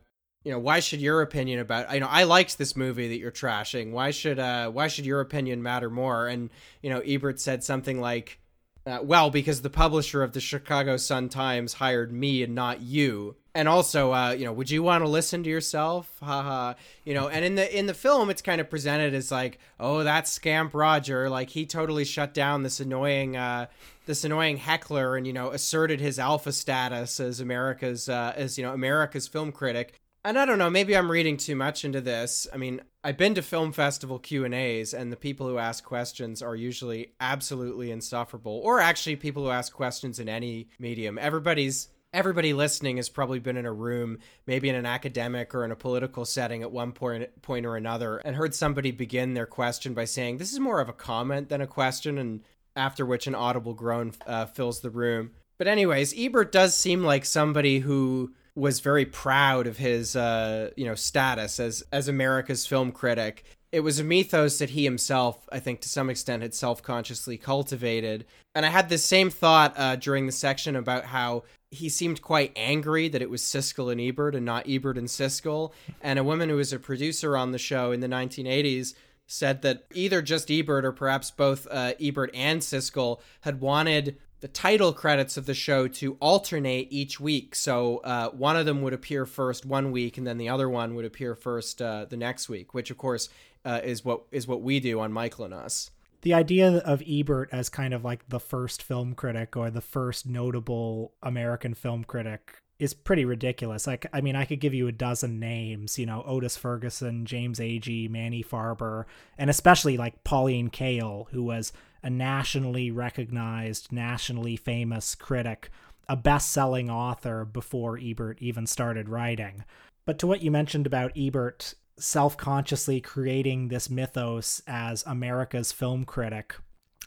you 0.45 0.53
know 0.53 0.59
why 0.59 0.81
should 0.81 1.01
your 1.01 1.23
opinion 1.23 1.59
about 1.59 1.93
you 1.93 2.01
know 2.01 2.09
I 2.09 2.25
liked 2.25 2.59
this 2.59 2.77
movie 2.77 3.09
that 3.09 3.19
you're 3.19 3.33
trashing. 3.33 3.93
Why 3.93 4.11
should 4.11 4.39
uh 4.39 4.71
why 4.71 4.89
should 4.89 5.07
your 5.07 5.21
opinion 5.21 5.63
matter 5.63 5.91
more? 5.91 6.27
And 6.27 6.51
you 6.83 6.91
know 6.91 7.01
Ebert 7.01 7.41
said 7.41 7.65
something 7.65 8.01
like 8.01 8.39
uh, 8.87 9.01
well 9.03 9.31
because 9.31 9.63
the 9.63 9.71
publisher 9.71 10.23
of 10.23 10.33
the 10.33 10.41
Chicago 10.41 10.97
Sun 10.97 11.31
Times 11.31 11.75
hired 11.75 12.13
me 12.13 12.43
and 12.43 12.55
not 12.55 12.81
you 12.81 13.37
and 13.59 13.69
also 13.69 14.13
uh, 14.13 14.31
you 14.31 14.45
know 14.45 14.53
would 14.53 14.71
you 14.71 14.85
want 14.85 15.03
to 15.03 15.09
listen 15.09 15.43
to 15.43 15.51
yourself? 15.51 16.09
Haha. 16.23 16.75
You 17.05 17.15
know 17.15 17.29
and 17.29 17.45
in 17.45 17.57
the 17.57 17.77
in 17.77 17.87
the 17.87 17.95
film 17.95 18.31
it's 18.31 18.41
kind 18.41 18.61
of 18.61 18.71
presented 18.71 19.15
as 19.15 19.33
like 19.33 19.59
oh 19.81 20.05
that 20.05 20.29
scamp 20.29 20.75
roger. 20.75 21.29
Like 21.29 21.51
he 21.51 21.67
totally 21.67 22.05
shut 22.05 22.33
down 22.33 22.63
this 22.63 22.79
annoying 22.79 23.37
uh, 23.37 23.67
this 24.07 24.23
annoying 24.23 24.59
heckler 24.59 25.17
and 25.17 25.27
you 25.27 25.33
know 25.33 25.51
asserted 25.51 26.01
his 26.01 26.21
alpha 26.21 26.53
status 26.53 27.19
as 27.19 27.41
america's 27.41 28.09
uh, 28.09 28.33
as 28.37 28.57
you 28.57 28.65
know 28.65 28.73
america's 28.73 29.27
film 29.27 29.51
critic. 29.51 30.01
And 30.25 30.39
i 30.39 30.45
don't 30.45 30.59
know 30.59 30.71
maybe 30.71 30.97
i'm 30.97 31.11
reading 31.11 31.37
too 31.37 31.57
much 31.57 31.85
into 31.85 32.01
this. 32.01 32.47
I 32.53 32.59
mean 32.59 32.81
i've 33.03 33.17
been 33.17 33.35
to 33.35 33.43
film 33.43 33.73
festival 33.73 34.21
q 34.21 34.45
and 34.45 34.55
a's 34.55 34.95
and 34.95 35.11
the 35.11 35.17
people 35.17 35.49
who 35.49 35.59
ask 35.59 35.83
questions 35.83 36.43
are 36.43 36.55
usually 36.55 37.15
absolutely 37.19 37.91
insufferable 37.91 38.61
or 38.63 38.79
actually 38.79 39.17
people 39.17 39.43
who 39.43 39.51
ask 39.51 39.73
questions 39.73 40.21
in 40.21 40.29
any 40.29 40.69
medium. 40.79 41.19
Everybody's 41.19 41.89
everybody 42.13 42.53
listening 42.53 42.97
has 42.97 43.09
probably 43.09 43.39
been 43.39 43.57
in 43.57 43.67
a 43.67 43.73
room, 43.73 44.19
maybe 44.47 44.69
in 44.69 44.75
an 44.75 44.87
academic 44.87 45.55
or 45.55 45.65
in 45.65 45.71
a 45.71 45.77
political 45.77 46.25
setting 46.25 46.63
at 46.63 46.73
one 46.73 46.93
point 46.93 47.43
point 47.43 47.67
or 47.67 47.77
another, 47.77 48.19
and 48.19 48.37
heard 48.37 48.55
somebody 48.55 48.91
begin 48.91 49.35
their 49.35 49.47
question 49.47 49.95
by 49.95 50.05
saying, 50.05 50.39
"This 50.39 50.53
is 50.53 50.61
more 50.61 50.81
of 50.81 50.89
a 50.89 50.93
comment 50.93 51.49
than 51.49 51.61
a 51.61 51.67
question," 51.67 52.19
and 52.19 52.43
after 52.77 53.05
which 53.05 53.27
an 53.27 53.35
audible 53.35 53.75
groan 53.75 54.13
uh, 54.27 54.47
fills 54.47 54.81
the 54.81 54.91
room. 54.91 55.33
But 55.59 55.67
anyways, 55.67 56.15
Ebert 56.17 56.53
does 56.53 56.77
seem 56.77 57.03
like 57.03 57.25
somebody 57.25 57.81
who 57.81 58.33
was 58.55 58.81
very 58.81 59.05
proud 59.07 59.67
of 59.67 59.77
his 59.77 60.17
uh, 60.17 60.71
you 60.77 60.87
know 60.87 60.95
status 60.95 61.61
as 61.61 61.83
as 61.93 62.09
America's 62.09 62.67
film 62.67 62.93
critic. 62.93 63.45
It 63.71 63.81
was 63.81 63.99
a 63.99 64.05
mythos 64.05 64.59
that 64.59 64.71
he 64.71 64.85
himself, 64.85 65.47
I 65.53 65.59
think, 65.59 65.81
to 65.83 65.89
some 65.89 66.09
extent, 66.09 66.43
had 66.43 66.55
self 66.55 66.83
consciously 66.83 67.37
cultivated. 67.37 68.25
And 68.55 68.65
I 68.65 68.71
had 68.71 68.89
this 68.89 69.05
same 69.05 69.31
thought 69.31 69.75
uh, 69.77 69.97
during 69.97 70.27
the 70.27 70.33
section 70.33 70.75
about 70.75 71.05
how 71.05 71.45
he 71.71 71.89
seemed 71.89 72.23
quite 72.23 72.53
angry 72.57 73.09
that 73.09 73.21
it 73.21 73.29
was 73.29 73.43
Siskel 73.43 73.93
and 73.93 74.01
Ebert 74.01 74.35
and 74.35 74.47
not 74.47 74.69
Ebert 74.69 74.97
and 74.97 75.09
Siskel. 75.09 75.73
And 76.01 76.19
a 76.19 76.25
woman 76.25 76.49
who 76.49 76.57
was 76.57 76.73
a 76.73 76.79
producer 76.79 77.37
on 77.37 77.53
the 77.53 77.59
show 77.59 77.93
in 77.93 78.01
the 78.01 78.09
1980s 78.09 78.95
said 79.27 79.61
that 79.63 79.85
either 79.93 80.23
just 80.23 80.51
Ebert 80.51 80.87
or 80.87 80.93
perhaps 80.93 81.31
both 81.31 81.67
uh, 81.71 81.93
Ebert 82.01 82.31
and 82.33 82.63
Siskel 82.63 83.21
had 83.43 83.61
wanted 83.61 84.17
the 84.41 84.49
title 84.49 84.93
credits 84.93 85.37
of 85.37 85.47
the 85.47 85.55
show 85.55 85.89
to 85.89 86.17
alternate 86.21 86.87
each 86.91 87.19
week. 87.19 87.55
So 87.55 87.99
uh, 87.99 88.31
one 88.31 88.57
of 88.57 88.67
them 88.67 88.83
would 88.83 88.93
appear 88.93 89.27
first 89.27 89.67
one 89.67 89.91
week, 89.91 90.17
and 90.17 90.27
then 90.27 90.39
the 90.39 90.49
other 90.49 90.69
one 90.69 90.95
would 90.95 91.05
appear 91.05 91.35
first 91.35 91.83
uh, 91.83 92.07
the 92.09 92.17
next 92.17 92.49
week. 92.49 92.73
Which, 92.73 92.91
of 92.91 92.99
course, 92.99 93.29
uh, 93.69 93.81
is 93.85 94.05
what 94.05 94.23
is 94.33 94.49
what 94.49 94.63
we 94.63 94.81
do 94.81 95.01
on 95.01 95.13
Michael 95.13 95.45
and 95.45 95.55
Us 95.55 95.91
the 96.23 96.35
idea 96.35 96.79
of 96.79 97.03
Ebert 97.07 97.49
as 97.53 97.69
kind 97.69 97.95
of 97.95 98.05
like 98.05 98.29
the 98.29 98.41
first 98.41 98.83
film 98.83 99.15
critic 99.15 99.57
or 99.57 99.71
the 99.71 99.81
first 99.81 100.27
notable 100.27 101.13
American 101.23 101.75
film 101.75 102.05
critic 102.05 102.61
is 102.79 102.95
pretty 102.95 103.25
ridiculous. 103.25 103.87
Like, 103.87 104.07
I 104.13 104.21
mean, 104.21 104.37
I 104.37 104.45
could 104.45 104.61
give 104.61 104.75
you 104.75 104.87
a 104.89 104.93
dozen 104.93 105.41
names, 105.41 105.99
you 105.99 106.07
know, 106.07 106.23
Otis 106.27 106.57
Ferguson, 106.57 107.27
James 107.27 107.59
Agee, 107.59 108.11
Manny 108.11 108.43
Farber, 108.43 109.05
and 109.37 109.51
especially 109.51 109.97
like 109.97 110.25
Pauline 110.25 110.71
Kael, 110.71 111.29
who 111.31 111.43
was 111.43 111.73
a 112.03 112.11
nationally 112.11 112.91
recognized, 112.91 113.91
nationally 113.91 114.57
famous 114.57 115.15
critic, 115.15 115.71
a 116.09 116.17
best 116.17 116.53
selling 116.53 116.89
author 116.89 117.45
before 117.45 117.99
Ebert 117.99 118.39
even 118.41 118.67
started 118.67 119.09
writing. 119.09 119.65
But 120.05 120.19
to 120.21 120.27
what 120.27 120.43
you 120.43 120.51
mentioned 120.51 120.87
about 120.87 121.13
Ebert 121.17 121.75
self 121.99 122.37
consciously 122.37 123.01
creating 123.01 123.69
this 123.69 123.91
mythos 123.91 124.63
as 124.67 125.05
America's 125.07 125.73
film 125.73 126.05
critic. 126.05 126.57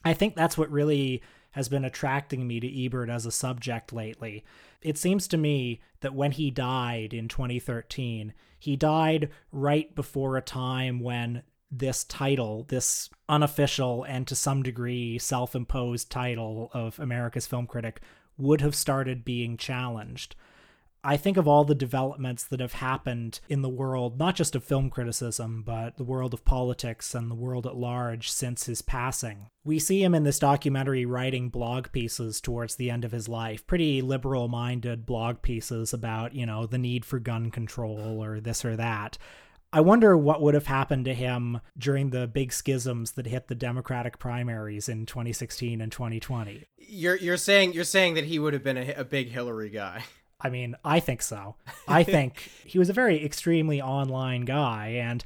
I 0.04 0.14
think 0.14 0.36
that's 0.36 0.58
what 0.58 0.72
really 0.72 1.22
has 1.52 1.70
been 1.70 1.86
attracting 1.86 2.48
me 2.48 2.60
to 2.60 2.86
Ebert 2.86 3.10
as 3.10 3.26
a 3.26 3.32
subject 3.32 3.92
lately. 3.92 4.44
It 4.82 4.98
seems 4.98 5.28
to 5.28 5.38
me 5.38 5.82
that 6.00 6.16
when 6.16 6.32
he 6.32 6.50
died 6.50 7.14
in 7.14 7.28
2013, 7.28 8.34
he 8.58 8.76
died 8.76 9.30
right 9.52 9.94
before 9.94 10.38
a 10.38 10.42
time 10.42 11.00
when 11.00 11.44
this 11.70 12.04
title, 12.04 12.66
this 12.68 13.10
unofficial 13.30 14.04
and 14.04 14.28
to 14.28 14.36
some 14.36 14.64
degree 14.64 15.18
self 15.18 15.56
imposed 15.56 16.10
title 16.10 16.70
of 16.74 17.00
America's 17.00 17.48
film 17.48 17.68
critic, 17.68 18.02
would 18.38 18.62
have 18.62 18.76
started 18.76 19.26
being 19.26 19.58
challenged. 19.58 20.36
I 21.04 21.18
think 21.18 21.36
of 21.38 21.48
all 21.48 21.64
the 21.64 21.74
developments 21.74 22.44
that 22.44 22.60
have 22.60 22.74
happened 22.74 23.40
in 23.50 23.64
the 23.64 23.70
world, 23.70 24.20
not 24.20 24.36
just 24.36 24.56
of 24.56 24.64
film 24.64 24.92
criticism, 24.92 25.64
but 25.66 25.98
the 25.98 26.04
world 26.04 26.34
of 26.34 26.46
politics 26.46 27.16
and 27.16 27.30
the 27.30 27.36
world 27.36 27.66
at 27.66 27.76
large 27.76 28.30
since 28.30 28.68
his 28.68 28.84
passing. 28.84 29.48
We 29.64 29.80
see 29.80 30.04
him 30.04 30.14
in 30.14 30.24
this 30.24 30.38
documentary 30.38 31.06
writing 31.06 31.50
blog 31.50 31.92
pieces 31.92 32.40
towards 32.40 32.76
the 32.76 32.92
end 32.92 33.04
of 33.04 33.12
his 33.12 33.28
life, 33.28 33.66
pretty 33.66 34.02
liberal 34.02 34.48
minded 34.48 35.06
blog 35.08 35.42
pieces 35.42 35.92
about, 35.92 36.36
you 36.36 36.46
know, 36.46 36.68
the 36.68 36.78
need 36.78 37.04
for 37.04 37.20
gun 37.20 37.50
control 37.50 38.24
or 38.24 38.40
this 38.40 38.64
or 38.64 38.76
that. 38.76 39.18
I 39.74 39.80
wonder 39.80 40.18
what 40.18 40.42
would 40.42 40.54
have 40.54 40.68
happened 40.68 41.06
to 41.06 41.14
him 41.14 41.62
during 41.78 42.10
the 42.10 42.28
big 42.28 42.52
schisms 42.52 43.14
that 43.14 43.26
hit 43.26 43.48
the 43.48 43.56
Democratic 43.56 44.20
primaries 44.20 44.90
in 44.90 45.06
2016 45.06 45.80
and 45.80 45.92
2020. 45.92 46.66
You're 46.78 47.16
you're 47.16 47.38
saying 47.38 47.72
you're 47.72 47.86
saying 47.86 48.16
that 48.16 48.26
he 48.26 48.38
would 48.38 48.52
have 48.52 48.64
been 48.64 48.78
a, 48.78 48.94
a 48.98 49.06
big 49.06 49.30
Hillary 49.30 49.70
guy. 49.70 50.04
I 50.44 50.50
mean, 50.50 50.76
I 50.84 51.00
think 51.00 51.22
so. 51.22 51.56
I 51.88 52.04
think 52.16 52.50
he 52.66 52.80
was 52.80 52.90
a 52.90 52.94
very 52.94 53.24
extremely 53.24 53.82
online 53.82 54.46
guy, 54.46 54.90
and 54.90 55.24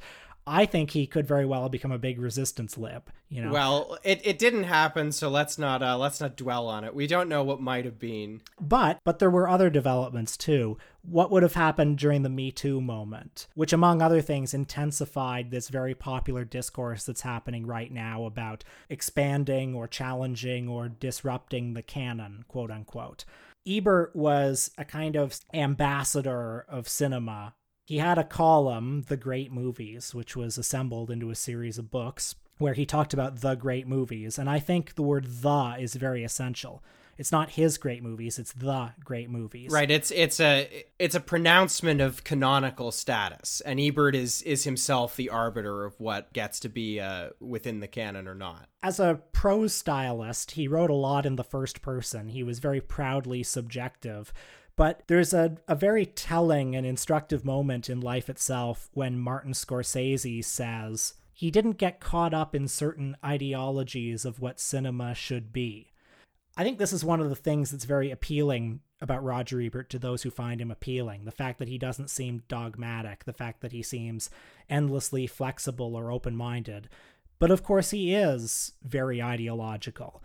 I 0.48 0.64
think 0.64 0.92
he 0.92 1.08
could 1.08 1.26
very 1.26 1.44
well 1.44 1.68
become 1.68 1.90
a 1.90 1.98
big 1.98 2.20
resistance 2.20 2.78
lip. 2.78 3.10
You 3.28 3.42
know. 3.42 3.50
Well, 3.50 3.98
it, 4.04 4.20
it 4.24 4.38
didn't 4.38 4.64
happen, 4.64 5.10
so 5.10 5.28
let's 5.28 5.58
not 5.58 5.82
uh, 5.82 5.98
let's 5.98 6.20
not 6.20 6.36
dwell 6.36 6.68
on 6.68 6.84
it. 6.84 6.94
We 6.94 7.08
don't 7.08 7.28
know 7.28 7.42
what 7.42 7.60
might 7.60 7.84
have 7.84 7.98
been. 7.98 8.42
But 8.60 9.00
but 9.02 9.18
there 9.18 9.30
were 9.30 9.48
other 9.48 9.70
developments 9.70 10.36
too. 10.36 10.78
What 11.02 11.32
would 11.32 11.42
have 11.42 11.54
happened 11.54 11.98
during 11.98 12.22
the 12.22 12.28
Me 12.28 12.52
Too 12.52 12.80
moment, 12.80 13.48
which 13.54 13.72
among 13.72 14.00
other 14.00 14.20
things 14.20 14.54
intensified 14.54 15.50
this 15.50 15.68
very 15.68 15.94
popular 15.94 16.44
discourse 16.44 17.02
that's 17.02 17.22
happening 17.22 17.66
right 17.66 17.90
now 17.90 18.24
about 18.24 18.62
expanding 18.88 19.74
or 19.74 19.88
challenging 19.88 20.68
or 20.68 20.88
disrupting 20.88 21.74
the 21.74 21.82
canon, 21.82 22.44
quote 22.46 22.70
unquote 22.70 23.24
Ebert 23.66 24.14
was 24.14 24.70
a 24.78 24.84
kind 24.84 25.16
of 25.16 25.38
ambassador 25.52 26.64
of 26.68 26.88
cinema. 26.88 27.54
He 27.84 27.98
had 27.98 28.18
a 28.18 28.24
column, 28.24 29.02
The 29.08 29.16
Great 29.16 29.52
Movies, 29.52 30.14
which 30.14 30.36
was 30.36 30.58
assembled 30.58 31.10
into 31.10 31.30
a 31.30 31.34
series 31.34 31.78
of 31.78 31.90
books 31.90 32.34
where 32.58 32.74
he 32.74 32.86
talked 32.86 33.12
about 33.12 33.40
the 33.40 33.54
great 33.54 33.86
movies. 33.86 34.38
And 34.38 34.48
I 34.48 34.58
think 34.58 34.94
the 34.94 35.02
word 35.02 35.26
the 35.26 35.76
is 35.78 35.94
very 35.94 36.24
essential. 36.24 36.82
It's 37.18 37.32
not 37.32 37.50
his 37.50 37.78
great 37.78 38.02
movies, 38.02 38.38
it's 38.38 38.52
the 38.52 38.92
great 39.04 39.30
movies. 39.30 39.70
Right, 39.72 39.90
it's 39.90 40.10
it's 40.10 40.40
a 40.40 40.84
it's 40.98 41.14
a 41.14 41.20
pronouncement 41.20 42.00
of 42.00 42.24
canonical 42.24 42.92
status. 42.92 43.60
And 43.62 43.80
Ebert 43.80 44.14
is 44.14 44.42
is 44.42 44.64
himself 44.64 45.16
the 45.16 45.30
arbiter 45.30 45.84
of 45.84 45.98
what 45.98 46.32
gets 46.32 46.60
to 46.60 46.68
be 46.68 47.00
uh, 47.00 47.30
within 47.40 47.80
the 47.80 47.88
canon 47.88 48.28
or 48.28 48.34
not. 48.34 48.68
As 48.82 49.00
a 49.00 49.20
prose 49.32 49.72
stylist, 49.72 50.52
he 50.52 50.68
wrote 50.68 50.90
a 50.90 50.94
lot 50.94 51.26
in 51.26 51.36
the 51.36 51.44
first 51.44 51.82
person. 51.82 52.28
He 52.28 52.42
was 52.42 52.58
very 52.58 52.80
proudly 52.80 53.42
subjective. 53.42 54.32
But 54.76 55.04
there's 55.06 55.32
a, 55.32 55.56
a 55.66 55.74
very 55.74 56.04
telling 56.04 56.76
and 56.76 56.86
instructive 56.86 57.46
moment 57.46 57.88
in 57.88 58.00
life 58.02 58.28
itself 58.28 58.90
when 58.92 59.18
Martin 59.18 59.52
Scorsese 59.52 60.44
says, 60.44 61.14
he 61.32 61.50
didn't 61.50 61.78
get 61.78 62.00
caught 62.00 62.34
up 62.34 62.54
in 62.54 62.68
certain 62.68 63.16
ideologies 63.24 64.26
of 64.26 64.40
what 64.40 64.60
cinema 64.60 65.14
should 65.14 65.52
be. 65.52 65.92
I 66.56 66.64
think 66.64 66.78
this 66.78 66.92
is 66.92 67.04
one 67.04 67.20
of 67.20 67.28
the 67.28 67.36
things 67.36 67.70
that's 67.70 67.84
very 67.84 68.10
appealing 68.10 68.80
about 69.00 69.22
Roger 69.22 69.60
Ebert 69.60 69.90
to 69.90 69.98
those 69.98 70.22
who 70.22 70.30
find 70.30 70.60
him 70.60 70.70
appealing. 70.70 71.26
The 71.26 71.30
fact 71.30 71.58
that 71.58 71.68
he 71.68 71.76
doesn't 71.76 72.08
seem 72.08 72.44
dogmatic, 72.48 73.24
the 73.24 73.34
fact 73.34 73.60
that 73.60 73.72
he 73.72 73.82
seems 73.82 74.30
endlessly 74.70 75.26
flexible 75.26 75.94
or 75.94 76.10
open 76.10 76.34
minded. 76.34 76.88
But 77.38 77.50
of 77.50 77.62
course, 77.62 77.90
he 77.90 78.14
is 78.14 78.72
very 78.82 79.20
ideological. 79.20 80.22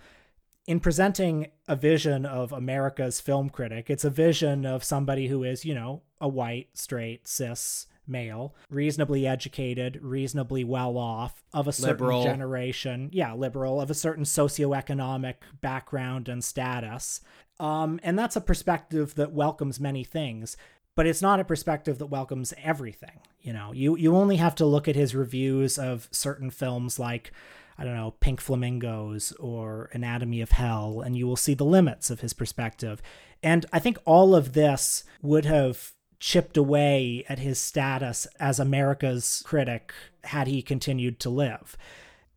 In 0.65 0.79
presenting 0.79 1.47
a 1.67 1.75
vision 1.75 2.25
of 2.25 2.53
America's 2.53 3.19
film 3.19 3.49
critic, 3.49 3.89
it's 3.89 4.05
a 4.05 4.09
vision 4.09 4.65
of 4.65 4.85
somebody 4.85 5.27
who 5.27 5.43
is, 5.43 5.65
you 5.65 5.75
know, 5.75 6.03
a 6.21 6.29
white, 6.29 6.69
straight, 6.75 7.27
cis 7.27 7.87
male, 8.11 8.53
reasonably 8.69 9.25
educated, 9.25 9.99
reasonably 10.01 10.63
well 10.63 10.97
off, 10.97 11.43
of 11.53 11.67
a 11.67 11.71
certain 11.71 12.05
Liberal. 12.05 12.23
generation. 12.23 13.09
Yeah, 13.11 13.33
liberal, 13.33 13.81
of 13.81 13.89
a 13.89 13.95
certain 13.95 14.25
socioeconomic 14.25 15.35
background 15.61 16.29
and 16.29 16.43
status. 16.43 17.21
Um, 17.59 17.99
and 18.03 18.19
that's 18.19 18.35
a 18.35 18.41
perspective 18.41 19.15
that 19.15 19.31
welcomes 19.31 19.79
many 19.79 20.03
things, 20.03 20.57
but 20.95 21.07
it's 21.07 21.21
not 21.21 21.39
a 21.39 21.45
perspective 21.45 21.97
that 21.99 22.07
welcomes 22.07 22.53
everything. 22.61 23.19
You 23.39 23.53
know, 23.53 23.71
you, 23.71 23.95
you 23.95 24.15
only 24.15 24.37
have 24.37 24.55
to 24.55 24.65
look 24.65 24.87
at 24.87 24.95
his 24.95 25.15
reviews 25.15 25.77
of 25.77 26.07
certain 26.11 26.49
films 26.49 26.99
like, 26.99 27.31
I 27.77 27.83
don't 27.83 27.95
know, 27.95 28.15
Pink 28.19 28.41
Flamingos 28.41 29.31
or 29.39 29.89
Anatomy 29.93 30.41
of 30.41 30.51
Hell, 30.51 31.01
and 31.01 31.15
you 31.15 31.25
will 31.25 31.35
see 31.35 31.53
the 31.53 31.65
limits 31.65 32.09
of 32.09 32.19
his 32.19 32.33
perspective. 32.33 33.01
And 33.41 33.65
I 33.73 33.79
think 33.79 33.97
all 34.05 34.35
of 34.35 34.53
this 34.53 35.03
would 35.21 35.45
have 35.45 35.93
chipped 36.21 36.55
away 36.55 37.25
at 37.27 37.39
his 37.39 37.59
status 37.59 38.27
as 38.39 38.59
America's 38.59 39.41
critic 39.43 39.91
had 40.23 40.47
he 40.47 40.61
continued 40.61 41.19
to 41.19 41.29
live. 41.29 41.75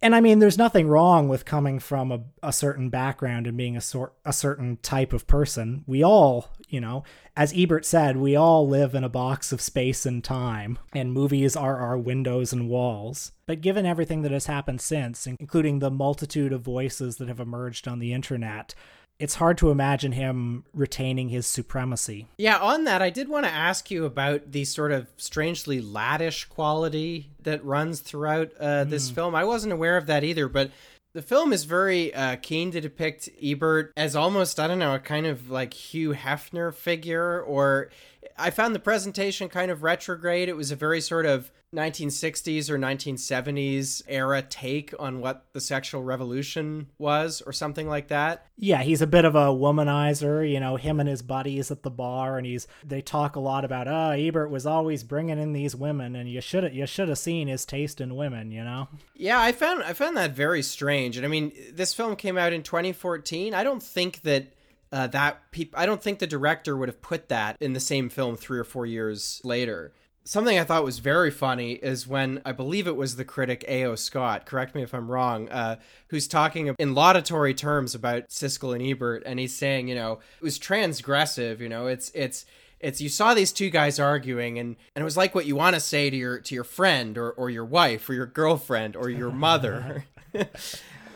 And 0.03 0.15
I 0.15 0.21
mean, 0.21 0.39
there's 0.39 0.59
nothing 0.59 0.89
wrong 0.89 1.29
with 1.29 1.45
coming 1.45 1.79
from 1.79 2.11
a, 2.11 2.21
a 2.43 2.53
certain 2.53 2.91
background 2.91 3.47
and 3.47 3.57
being 3.57 3.77
a 3.77 3.81
sort 3.81 4.15
a 4.25 4.33
certain 4.33 4.79
type 4.83 5.13
of 5.13 5.27
person. 5.27 5.85
We 5.87 6.03
all, 6.03 6.51
you 6.69 6.81
know, 6.81 7.05
as 7.37 7.55
Ebert 7.57 7.87
said, 7.87 8.17
we 8.17 8.37
all 8.37 8.69
live 8.69 8.95
in 8.95 9.05
a 9.05 9.09
box 9.09 9.53
of 9.53 9.63
space 9.63 10.05
and 10.05 10.23
time, 10.23 10.79
and 10.93 11.13
movies 11.13 11.57
are 11.57 11.79
our 11.79 11.97
windows 11.97 12.53
and 12.53 12.69
walls. 12.69 13.33
But 13.47 13.63
given 13.63 13.87
everything 13.87 14.23
that 14.23 14.33
has 14.33 14.47
happened 14.47 14.81
since, 14.81 15.27
including 15.27 15.79
the 15.79 15.91
multitude 15.91 16.53
of 16.53 16.63
voices 16.63 17.17
that 17.17 17.29
have 17.29 17.41
emerged 17.41 17.89
on 17.89 17.99
the 17.99 18.13
internet, 18.13 18.75
it's 19.19 19.37
hard 19.37 19.57
to 19.59 19.71
imagine 19.71 20.13
him 20.13 20.65
retaining 20.75 21.29
his 21.29 21.47
supremacy. 21.47 22.27
Yeah, 22.39 22.59
on 22.59 22.85
that, 22.85 23.01
I 23.03 23.11
did 23.11 23.29
want 23.29 23.47
to 23.47 23.53
ask 23.53 23.91
you 23.91 24.05
about 24.05 24.53
the 24.53 24.65
sort 24.65 24.93
of 24.93 25.07
strangely 25.17 25.81
laddish 25.81 26.49
quality 26.49 27.31
that 27.43 27.65
runs 27.65 28.01
throughout 28.01 28.51
uh, 28.59 28.85
this 28.85 29.09
Hmm. 29.09 29.15
film. 29.15 29.35
I 29.35 29.45
wasn't 29.45 29.73
aware 29.73 29.97
of 29.97 30.07
that 30.07 30.25
either, 30.25 30.49
but 30.49 30.71
the 31.15 31.23
film 31.23 31.53
is 31.53 31.63
very 31.63 32.13
uh, 32.13 32.35
keen 32.43 32.73
to 32.73 32.81
depict 32.81 33.29
Ebert 33.41 33.93
as 33.97 34.17
almost, 34.17 34.59
I 34.59 34.67
don't 34.67 34.81
know, 34.81 34.97
a 34.97 34.99
kind 34.99 35.27
of 35.27 35.49
like 35.49 35.73
Hugh 35.73 36.13
Hefner 36.13 36.75
figure, 36.75 37.41
or 37.41 37.91
I 38.37 38.51
found 38.51 38.75
the 38.75 38.81
presentation 38.81 39.49
kind 39.49 39.71
of 39.71 39.83
retrograde. 39.83 40.49
It 40.49 40.57
was 40.57 40.71
a 40.71 40.77
very 40.77 41.01
sort 41.01 41.27
of 41.27 41.51
1960s 41.75 42.71
or 42.71 42.79
1970s 42.79 44.03
era 44.07 44.43
take 44.43 44.95
on 44.99 45.21
what 45.21 45.47
the 45.53 45.61
sexual 45.61 46.03
revolution 46.03 46.89
was, 46.99 47.43
or 47.43 47.53
something 47.53 47.89
like 47.89 48.09
that. 48.09 48.47
Yeah, 48.57 48.83
he's 48.83 49.03
a 49.03 49.07
bit 49.07 49.25
of 49.25 49.35
a 49.35 49.47
womanizer, 49.47 50.49
you 50.49 50.61
know, 50.61 50.77
him 50.77 51.01
and 51.01 51.09
his 51.09 51.23
buddies 51.23 51.71
at 51.71 51.83
the 51.83 51.91
bar 51.91 52.39
and 52.39 52.47
he's 52.47 52.67
they 52.85 53.03
talk 53.03 53.37
a 53.37 53.41
lot 53.41 53.65
about, 53.65 53.89
"Oh, 53.89 54.11
Ebert 54.11 54.51
was 54.51 54.67
always 54.67 55.03
bringing 55.03 55.39
in 55.39 55.53
these 55.53 55.75
women 55.75 56.15
and 56.17 56.29
you 56.29 56.41
should 56.41 56.73
you 56.73 56.87
should 56.87 57.09
have 57.09 57.19
seen 57.19 57.49
his 57.49 57.65
taste 57.65 58.01
in 58.01 58.17
women, 58.17 58.53
you 58.53 58.65
know." 58.65 58.89
Yeah, 59.15 59.41
I 59.41 59.53
found 59.53 59.83
I 59.83 59.93
found 59.93 60.17
that 60.17 60.33
very 60.33 60.63
strange. 60.63 61.17
And 61.17 61.27
I 61.27 61.29
mean, 61.29 61.53
this 61.73 61.95
film 61.95 62.17
came 62.17 62.39
out 62.39 62.53
in 62.53 62.63
2014. 62.63 63.55
I 63.55 63.65
don't 63.65 63.83
think 63.83 64.23
that 64.23 64.55
uh, 64.95 65.09
that 65.09 65.51
peop- 65.51 65.77
I 65.77 65.87
don't 65.87 66.01
think 66.01 66.21
the 66.21 66.27
director 66.27 66.77
would 66.77 66.89
have 66.89 67.03
put 67.03 67.29
that 67.29 67.57
in 67.61 67.73
the 67.73 67.81
same 67.81 68.09
film 68.09 68.37
3 68.37 68.61
or 68.61 68.65
4 68.65 68.87
years 68.87 69.41
later. 69.43 69.93
Something 70.23 70.57
I 70.57 70.63
thought 70.63 70.85
was 70.85 71.01
very 71.01 71.33
funny 71.33 71.73
is 71.73 72.07
when 72.07 72.41
I 72.47 72.53
believe 72.53 72.87
it 72.87 72.95
was 72.95 73.17
the 73.17 73.25
critic 73.25 73.65
A.O. 73.67 73.97
Scott, 73.97 74.47
correct 74.47 74.73
me 74.75 74.83
if 74.83 74.95
I'm 74.95 75.11
wrong, 75.11 75.49
uh, 75.49 75.77
who's 76.09 76.29
talking 76.29 76.75
in 76.79 76.95
laudatory 76.95 77.55
terms 77.55 77.95
about 77.95 78.29
Siskel 78.29 78.73
and 78.73 78.83
Ebert, 78.83 79.25
and 79.27 79.41
he's 79.41 79.55
saying, 79.55 79.89
you 79.89 79.97
know, 79.97 80.21
it 80.39 80.45
was 80.45 80.61
transgressive. 80.61 81.59
You 81.59 81.69
know, 81.69 81.89
it's 81.89 82.11
it's 82.15 82.47
it's 82.79 83.01
you 83.01 83.09
saw 83.09 83.35
these 83.35 83.53
two 83.53 83.71
guys 83.71 83.99
arguing, 83.99 84.59
and 84.59 84.77
and 84.95 85.03
it 85.03 85.05
was 85.05 85.17
like 85.17 85.35
what 85.35 85.45
you 85.45 85.57
want 85.57 85.75
to 85.75 85.81
say 85.81 86.09
to 86.09 86.17
your 86.17 86.39
to 86.39 86.55
your 86.55 86.65
friend 86.65 87.19
or 87.19 87.33
or 87.33 87.51
your 87.51 87.65
wife 87.67 88.09
or 88.09 88.15
your 88.15 88.27
girlfriend 88.27 88.95
or 88.97 89.11
your 89.11 89.33
mother. 89.33 90.07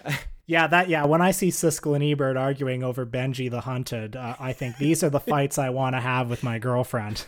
Yeah, 0.49 0.67
that 0.69 0.89
yeah, 0.89 1.05
when 1.05 1.21
I 1.21 1.31
see 1.31 1.51
Siskel 1.51 1.95
and 1.95 2.03
Ebert 2.03 2.39
arguing 2.39 2.83
over 2.83 3.05
Benji 3.05 3.51
the 3.51 3.61
Hunted, 3.61 4.17
uh, 4.17 4.35
I 4.41 4.55
think 4.55 4.79
these 4.79 5.05
are 5.05 5.11
the 5.11 5.21
fights 5.35 5.59
I 5.59 5.69
want 5.69 5.95
to 5.95 6.01
have 6.01 6.31
with 6.31 6.43
my 6.43 6.59
girlfriend. 6.59 7.23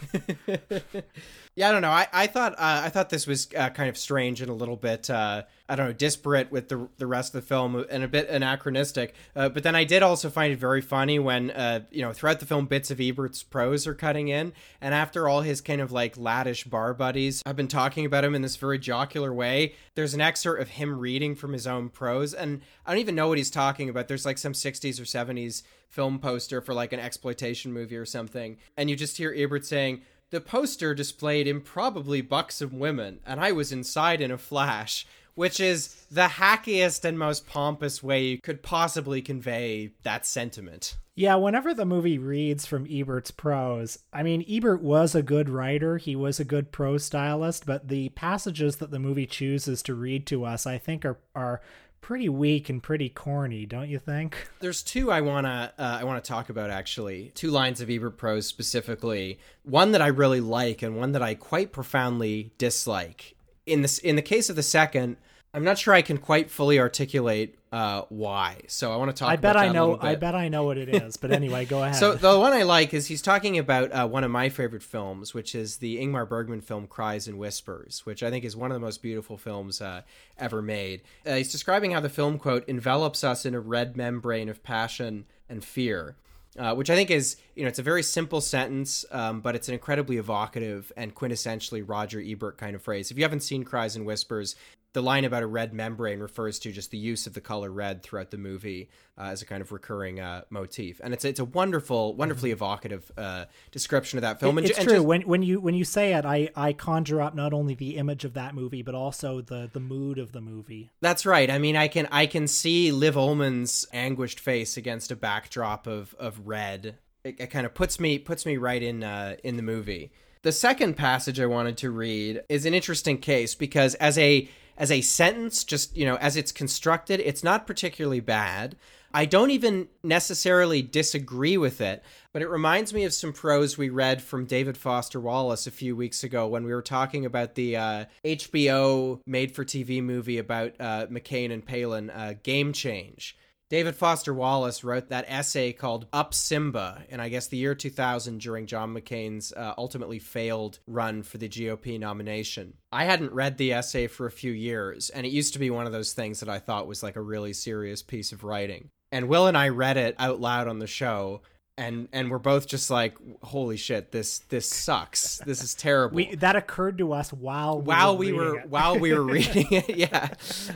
Yeah, 1.61 1.69
I 1.69 1.73
don't 1.73 1.83
know. 1.83 1.91
I, 1.91 2.07
I 2.11 2.27
thought 2.27 2.55
uh, 2.55 2.81
I 2.85 2.89
thought 2.89 3.11
this 3.11 3.27
was 3.27 3.47
uh, 3.55 3.69
kind 3.69 3.91
of 3.91 3.99
strange 3.99 4.41
and 4.41 4.49
a 4.49 4.55
little 4.55 4.79
bit 4.79 5.11
uh, 5.11 5.43
I 5.69 5.77
don't 5.77 5.89
know 5.89 5.93
disparate 5.93 6.51
with 6.51 6.71
the 6.71 6.89
the 6.97 7.07
rest 7.07 7.35
of 7.35 7.43
the 7.43 7.47
film 7.47 7.85
and 7.91 8.03
a 8.03 8.09
bit 8.09 8.31
anachronistic. 8.31 9.15
Uh, 9.37 9.51
but 9.51 9.63
then 9.63 9.77
I 9.77 9.85
did 9.85 10.03
also 10.03 10.31
find 10.31 10.55
it 10.55 10.59
very 10.59 10.81
funny 10.81 11.19
when 11.19 11.51
uh, 11.51 11.81
you 11.91 12.01
know 12.01 12.15
throughout 12.15 12.41
the 12.41 12.47
film 12.47 12.65
bits 12.65 12.91
of 12.91 12.99
Ebert's 12.99 13.43
prose 13.43 13.87
are 13.87 13.93
cutting 13.93 14.29
in, 14.29 14.55
and 14.81 14.95
after 14.95 15.29
all 15.29 15.43
his 15.43 15.61
kind 15.61 15.83
of 15.83 15.93
like 15.93 16.17
laddish 16.17 16.71
bar 16.71 16.95
buddies 16.95 17.43
have 17.45 17.57
been 17.57 17.69
talking 17.69 18.07
about 18.07 18.25
him 18.25 18.35
in 18.35 18.41
this 18.41 18.57
very 18.57 18.79
jocular 18.79 19.31
way. 19.31 19.75
There's 19.97 20.15
an 20.15 20.23
excerpt 20.23 20.63
of 20.63 20.69
him 20.71 20.99
reading 20.99 21.35
from 21.35 21.53
his 21.53 21.67
own 21.67 21.91
prose, 21.91 22.33
and 22.33 22.63
I 22.87 22.93
don't 22.93 23.01
even 23.01 23.15
know 23.15 23.29
what 23.29 23.37
he's 23.37 23.51
talking 23.51 23.91
about. 23.91 24.09
There's 24.09 24.25
like 24.25 24.39
some 24.39 24.55
60s 24.55 24.99
or 24.99 25.05
70s 25.05 25.63
film 25.91 26.21
poster 26.21 26.63
for 26.63 26.73
like 26.73 26.95
an 26.95 27.01
exploitation 27.01 27.71
movie 27.71 27.97
or 27.97 28.07
something, 28.07 28.57
and 28.79 28.89
you 28.89 28.97
just 28.97 29.19
hear 29.19 29.35
Ebert 29.37 29.67
saying. 29.67 30.01
The 30.31 30.41
poster 30.41 30.95
displayed 30.95 31.49
improbably 31.49 32.21
buxom 32.21 32.79
women, 32.79 33.19
and 33.27 33.41
I 33.41 33.51
was 33.51 33.73
inside 33.73 34.21
in 34.21 34.31
a 34.31 34.39
flash, 34.39 35.05
which 35.35 35.59
is 35.59 36.07
the 36.09 36.29
hackiest 36.29 37.05
and 37.05 37.19
most 37.19 37.49
pompous 37.49 38.01
way 38.01 38.25
you 38.25 38.39
could 38.39 38.63
possibly 38.63 39.23
convey 39.23 39.91
that 40.05 40.25
sentiment. 40.25 40.97
Yeah, 41.17 41.35
whenever 41.35 41.75
the 41.75 41.85
movie 41.85 42.19
reads 42.19 42.65
from 42.65 42.87
Ebert's 42.89 43.33
prose, 43.33 43.99
I 44.13 44.23
mean, 44.23 44.45
Ebert 44.49 44.81
was 44.81 45.17
a 45.17 45.23
good 45.23 45.49
writer, 45.49 45.99
he 45.99 46.15
was 46.15 46.39
a 46.39 46.45
good 46.45 46.71
prose 46.71 47.05
stylist, 47.05 47.67
but 47.67 47.89
the 47.89 48.11
passages 48.11 48.77
that 48.77 48.93
the 48.93 49.01
movie 49.01 49.27
chooses 49.27 49.83
to 49.83 49.95
read 49.95 50.27
to 50.29 50.45
us, 50.45 50.65
I 50.65 50.79
think, 50.79 51.05
are 51.05 51.19
are 51.35 51.61
pretty 52.01 52.29
weak 52.29 52.69
and 52.69 52.83
pretty 52.83 53.09
corny, 53.09 53.67
don't 53.67 53.89
you 53.89 53.99
think? 53.99 54.49
There's 54.61 54.83
two 54.83 55.11
I 55.11 55.21
wanna 55.21 55.73
uh, 55.79 55.99
I 56.01 56.05
wanna 56.05 56.21
talk 56.21 56.51
about 56.51 56.71
actually. 56.71 57.33
Two 57.35 57.51
lines 57.51 57.81
of 57.81 57.91
Ebert 57.91 58.17
prose 58.17 58.47
specifically. 58.47 59.39
One 59.63 59.93
that 59.93 60.03
I 60.03 60.09
really 60.09 60.41
like, 60.41 60.83
and 60.83 60.97
one 60.97 61.13
that 61.13 61.23
I 61.23 61.35
quite 61.35 61.73
profoundly 61.73 62.53
dislike. 62.59 63.37
In 63.67 63.83
this, 63.83 63.99
in 63.99 64.17
the 64.17 64.23
case 64.23 64.51
of 64.51 64.57
the 64.57 64.63
second, 64.63 65.17
I'm 65.53 65.65
not 65.65 65.79
sure 65.79 65.93
I 65.93 66.03
can 66.03 66.19
quite 66.19 66.51
fully 66.51 66.79
articulate 66.79 67.59
uh, 67.73 68.03
why. 68.09 68.63
So 68.69 68.93
I 68.93 68.97
want 68.97 69.15
to 69.15 69.19
talk. 69.19 69.31
I 69.31 69.37
bet 69.37 69.57
about 69.57 69.65
I 69.65 69.67
that 69.69 69.75
know. 69.75 69.99
I 70.01 70.15
bet 70.15 70.35
I 70.35 70.49
know 70.49 70.65
what 70.65 70.79
it 70.79 70.89
is. 70.89 71.17
But 71.17 71.33
anyway, 71.33 71.65
go 71.65 71.83
ahead. 71.83 71.97
So 71.97 72.15
the 72.15 72.39
one 72.39 72.53
I 72.53 72.63
like 72.63 72.95
is 72.95 73.07
he's 73.07 73.23
talking 73.23 73.59
about 73.59 73.93
uh, 73.93 74.07
one 74.07 74.23
of 74.23 74.31
my 74.31 74.49
favorite 74.49 74.83
films, 74.83 75.35
which 75.35 75.55
is 75.55 75.79
the 75.79 75.99
Ingmar 75.99 76.29
Bergman 76.29 76.61
film 76.61 76.87
"Cries 76.87 77.27
and 77.27 77.39
Whispers," 77.39 78.05
which 78.05 78.23
I 78.23 78.31
think 78.31 78.45
is 78.45 78.57
one 78.57 78.71
of 78.71 78.75
the 78.75 78.81
most 78.81 79.03
beautiful 79.03 79.37
films 79.37 79.81
uh, 79.81 80.03
ever 80.39 80.63
made. 80.63 81.03
Uh, 81.27 81.35
he's 81.35 81.51
describing 81.51 81.93
how 81.93 82.01
the 82.01 82.09
film 82.09 82.39
quote 82.39 82.69
envelops 82.69 83.25
us 83.25 83.45
in 83.45 83.55
a 83.55 83.61
red 83.61 83.97
membrane 83.97 84.49
of 84.49 84.63
passion 84.63 85.27
and 85.49 85.65
fear. 85.65 86.17
Uh, 86.59 86.75
which 86.75 86.91
I 86.91 86.97
think 86.97 87.13
is, 87.13 87.37
you 87.55 87.63
know, 87.63 87.69
it's 87.69 87.79
a 87.79 87.83
very 87.83 88.03
simple 88.03 88.41
sentence, 88.41 89.05
um, 89.13 89.41
but 89.41 89.55
it's 89.55 89.69
an 89.69 89.75
incredibly 89.75 90.17
evocative 90.17 90.91
and 90.97 91.15
quintessentially 91.15 91.89
Roger 91.89 92.21
Ebert 92.21 92.59
kind 92.59 92.75
of 92.75 92.83
phrase. 92.83 93.13
If 93.13 93.17
you 93.17 93.23
haven't 93.23 93.45
seen 93.45 93.63
Cries 93.63 93.95
and 93.95 94.05
Whispers, 94.05 94.57
the 94.93 95.03
line 95.03 95.25
about 95.25 95.43
a 95.43 95.47
red 95.47 95.73
membrane 95.73 96.19
refers 96.19 96.59
to 96.59 96.73
just 96.73 96.91
the 96.91 96.99
use 96.99 97.27
of 97.27 97.35
the 97.35 97.41
color 97.41 97.71
red 97.71 98.03
throughout 98.03 98.31
the 98.31 98.37
movie 98.39 98.91
uh, 99.17 99.25
as 99.25 99.41
a 99.41 99.47
kind 99.47 99.63
of 99.63 99.71
recurring 99.71 100.19
uh, 100.19 100.43
motif, 100.51 101.01
and 101.03 101.15
it's 101.15 101.25
it's 101.25 101.39
a 101.39 101.45
wonderful, 101.45 102.15
wonderfully 102.15 102.51
evocative 102.51 103.11
uh, 103.17 103.45
description 103.71 104.19
of 104.19 104.23
that 104.23 104.41
film. 104.41 104.59
It, 104.59 104.63
and, 104.63 104.71
it's 104.71 104.79
and 104.79 104.89
true. 104.89 104.97
just- 104.97 105.07
when 105.07 105.23
when 105.23 105.43
you 105.43 105.61
when 105.61 105.75
you 105.75 105.85
say 105.85 106.15
it, 106.15 106.25
I 106.25 106.51
I 106.57 106.73
conjure 106.73 107.21
up 107.21 107.35
not 107.35 107.53
only 107.53 107.75
the 107.75 107.97
image 107.97 108.25
of 108.25 108.35
that 108.35 108.55
movie, 108.55 108.83
but 108.83 108.95
also 108.95 109.41
the 109.41 109.71
the 109.73 109.81
mood 109.81 110.19
of 110.19 110.33
the 110.33 110.41
movie. 110.41 110.91
That's 111.01 111.25
right. 111.25 111.51
I 111.51 111.59
mean, 111.59 111.77
I 111.77 111.89
can 111.89 112.09
I 112.11 112.27
can 112.27 112.49
see 112.49 112.91
Liv 112.91 113.15
Ullmann's 113.15 113.87
anguished 113.93 114.41
face 114.41 114.77
against 114.77 115.13
a 115.13 115.17
backdrop 115.17 115.87
of 115.87 116.15
of 116.19 116.47
red. 116.47 116.97
It, 117.23 117.39
it 117.39 117.47
kind 117.49 117.67
of 117.67 117.75
puts 117.75 118.01
me 118.01 118.19
puts 118.19 118.45
me 118.45 118.57
right 118.57 118.83
in 118.83 119.05
uh, 119.05 119.37
in 119.45 119.57
the 119.57 119.63
movie. 119.63 120.11
The 120.43 120.53
second 120.53 120.97
passage 120.97 121.39
I 121.39 121.45
wanted 121.45 121.77
to 121.79 121.91
read 121.91 122.43
is 122.49 122.65
an 122.65 122.73
interesting 122.73 123.19
case 123.19 123.55
because 123.55 123.95
as 123.97 124.17
a 124.17 124.49
as 124.81 124.91
a 124.91 125.03
sentence, 125.03 125.63
just 125.63 125.95
you 125.95 126.07
know, 126.07 126.17
as 126.17 126.37
it's 126.37 126.51
constructed, 126.51 127.21
it's 127.21 127.45
not 127.45 127.67
particularly 127.67 128.21
bad. 128.21 128.77
I 129.13 129.27
don't 129.27 129.51
even 129.51 129.89
necessarily 130.03 130.83
disagree 130.83 131.59
with 131.59 131.81
it, 131.81 132.03
but 132.33 132.43
it 132.43 132.49
reminds 132.49 132.95
me 132.95 133.05
of 133.05 133.13
some 133.13 133.33
prose 133.33 133.77
we 133.77 133.91
read 133.91 134.23
from 134.23 134.47
David 134.47 134.79
Foster 134.79 135.21
Wallace 135.21 135.67
a 135.67 135.71
few 135.71 135.95
weeks 135.95 136.25
ago 136.25 136.47
when 136.47 136.65
we 136.65 136.73
were 136.73 136.81
talking 136.81 137.27
about 137.27 137.57
the 137.57 137.77
uh, 137.77 138.05
HBO 138.25 139.21
made 139.27 139.55
for 139.55 139.65
TV 139.65 140.03
movie 140.03 140.39
about 140.39 140.73
uh, 140.81 141.07
McCain 141.09 141.53
and 141.53 141.67
Palin, 141.67 142.09
uh, 142.09 142.35
Game 142.43 142.73
Change. 142.73 143.37
David 143.71 143.95
Foster 143.95 144.35
Wallace 144.35 144.83
wrote 144.83 145.11
that 145.11 145.25
essay 145.29 145.73
called 145.73 146.07
Up 146.13 146.35
Simba 146.35 147.05
in, 147.09 147.21
I 147.21 147.29
guess, 147.29 147.47
the 147.47 147.57
year 147.57 147.77
2000 147.77 148.41
during 148.41 148.67
John 148.67 148.93
McCain's 148.93 149.53
uh, 149.53 149.75
ultimately 149.79 150.19
failed 150.19 150.81
run 150.89 151.23
for 151.23 151.39
the 151.39 151.49
GOP 151.49 151.97
nomination. 151.99 152.75
I 152.91 153.05
hadn't 153.05 153.33
read 153.33 153.59
the 153.59 153.73
essay 153.73 154.09
for 154.09 154.27
a 154.27 154.31
few 154.33 154.51
years, 154.51 155.09
and 155.11 155.25
it 155.25 155.31
used 155.31 155.53
to 155.53 155.61
be 155.61 155.71
one 155.71 155.87
of 155.87 155.93
those 155.93 156.13
things 156.13 156.41
that 156.41 156.49
I 156.49 156.59
thought 156.59 156.89
was 156.89 157.05
like 157.05 157.15
a 157.15 157.23
really 157.23 157.53
serious 157.53 158.03
piece 158.03 158.33
of 158.33 158.43
writing. 158.43 158.91
And 159.13 159.29
Will 159.29 159.47
and 159.47 159.57
I 159.57 159.69
read 159.69 159.97
it 159.97 160.17
out 160.19 160.41
loud 160.41 160.67
on 160.67 160.81
the 160.81 160.89
show. 160.89 161.43
And, 161.79 162.09
and 162.13 162.29
we're 162.29 162.39
both 162.39 162.67
just 162.67 162.91
like, 162.91 163.17
holy 163.43 163.79
shit! 163.79 164.13
This 164.13 164.41
this 164.41 164.69
sucks. 164.69 165.39
This 165.47 165.63
is 165.63 165.75
terrible. 165.75 166.15
We 166.15 166.35
that 166.35 166.55
occurred 166.55 166.99
to 166.99 167.15
us 167.15 167.33
while 167.33 167.81
we 167.81 167.87
while 167.87 168.19
were 168.19 168.19
we 168.19 168.33
were 168.33 168.45
reading 168.45 168.61
it. 168.65 168.69
while 168.69 168.99
we 168.99 169.15
were 169.15 169.23
reading 169.23 169.67
it. 169.71 169.89
Yeah. 169.97 170.29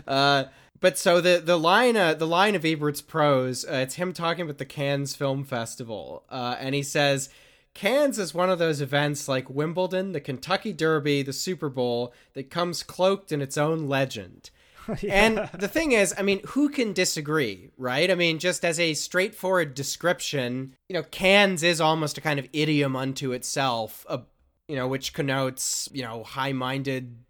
Uh, 0.07 0.45
but 0.85 0.99
so 0.99 1.19
the 1.19 1.41
the 1.43 1.59
line 1.59 1.97
uh, 1.97 2.13
the 2.13 2.27
line 2.27 2.55
of 2.55 2.63
Ebert's 2.63 3.01
prose, 3.01 3.65
uh, 3.65 3.77
it's 3.77 3.95
him 3.95 4.13
talking 4.13 4.43
about 4.43 4.59
the 4.59 4.67
Cannes 4.67 5.17
Film 5.17 5.43
Festival, 5.43 6.25
uh, 6.29 6.57
and 6.61 6.75
he 6.75 6.83
says. 6.83 7.31
Cannes 7.73 8.21
is 8.21 8.33
one 8.33 8.51
of 8.51 8.61
those 8.61 8.81
events 8.81 9.27
like 9.27 9.51
Wimbledon, 9.51 10.13
the 10.13 10.21
Kentucky 10.21 10.73
Derby, 10.73 11.23
the 11.23 11.33
Super 11.33 11.69
Bowl 11.69 12.15
that 12.35 12.49
comes 12.49 12.85
cloaked 12.85 13.33
in 13.33 13.43
its 13.43 13.59
own 13.59 13.89
legend. 13.89 14.51
And 15.09 15.51
the 15.59 15.67
thing 15.67 15.91
is, 15.91 16.15
I 16.17 16.23
mean, 16.23 16.41
who 16.49 16.69
can 16.69 16.93
disagree, 16.93 17.71
right? 17.77 18.09
I 18.09 18.15
mean, 18.15 18.39
just 18.39 18.65
as 18.65 18.79
a 18.79 18.95
straightforward 18.95 19.75
description, 19.75 20.77
you 20.89 20.95
know, 20.95 21.03
Cannes 21.03 21.65
is 21.65 21.81
almost 21.81 22.17
a 22.17 22.21
kind 22.21 22.39
of 22.39 22.47
idiom 22.53 22.95
unto 22.95 23.33
itself, 23.33 24.07
a, 24.09 24.21
you 24.69 24.77
know, 24.77 24.87
which 24.87 25.13
connotes, 25.13 25.89
you 25.93 26.03
know, 26.03 26.23
high-minded 26.23 27.25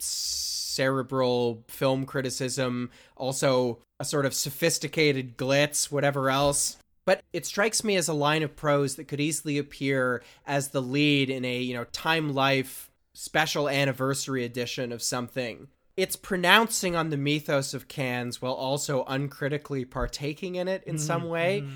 cerebral 0.74 1.64
film 1.68 2.04
criticism, 2.04 2.90
also 3.16 3.78
a 4.00 4.04
sort 4.04 4.26
of 4.26 4.34
sophisticated 4.34 5.36
glitz, 5.36 5.90
whatever 5.90 6.30
else. 6.30 6.76
But 7.06 7.22
it 7.32 7.46
strikes 7.46 7.84
me 7.84 7.96
as 7.96 8.08
a 8.08 8.14
line 8.14 8.42
of 8.42 8.56
prose 8.56 8.96
that 8.96 9.08
could 9.08 9.20
easily 9.20 9.58
appear 9.58 10.22
as 10.46 10.68
the 10.68 10.82
lead 10.82 11.30
in 11.30 11.44
a, 11.44 11.58
you 11.58 11.74
know, 11.74 11.84
Time 11.84 12.34
Life 12.34 12.90
special 13.12 13.68
anniversary 13.68 14.44
edition 14.44 14.90
of 14.90 15.02
something. 15.02 15.68
It's 15.96 16.16
pronouncing 16.16 16.96
on 16.96 17.10
the 17.10 17.16
mythos 17.16 17.72
of 17.72 17.86
Cannes 17.86 18.42
while 18.42 18.54
also 18.54 19.04
uncritically 19.06 19.84
partaking 19.84 20.56
in 20.56 20.66
it 20.66 20.82
in 20.84 20.98
some 20.98 21.24
mm, 21.24 21.28
way. 21.28 21.62
Mm. 21.64 21.70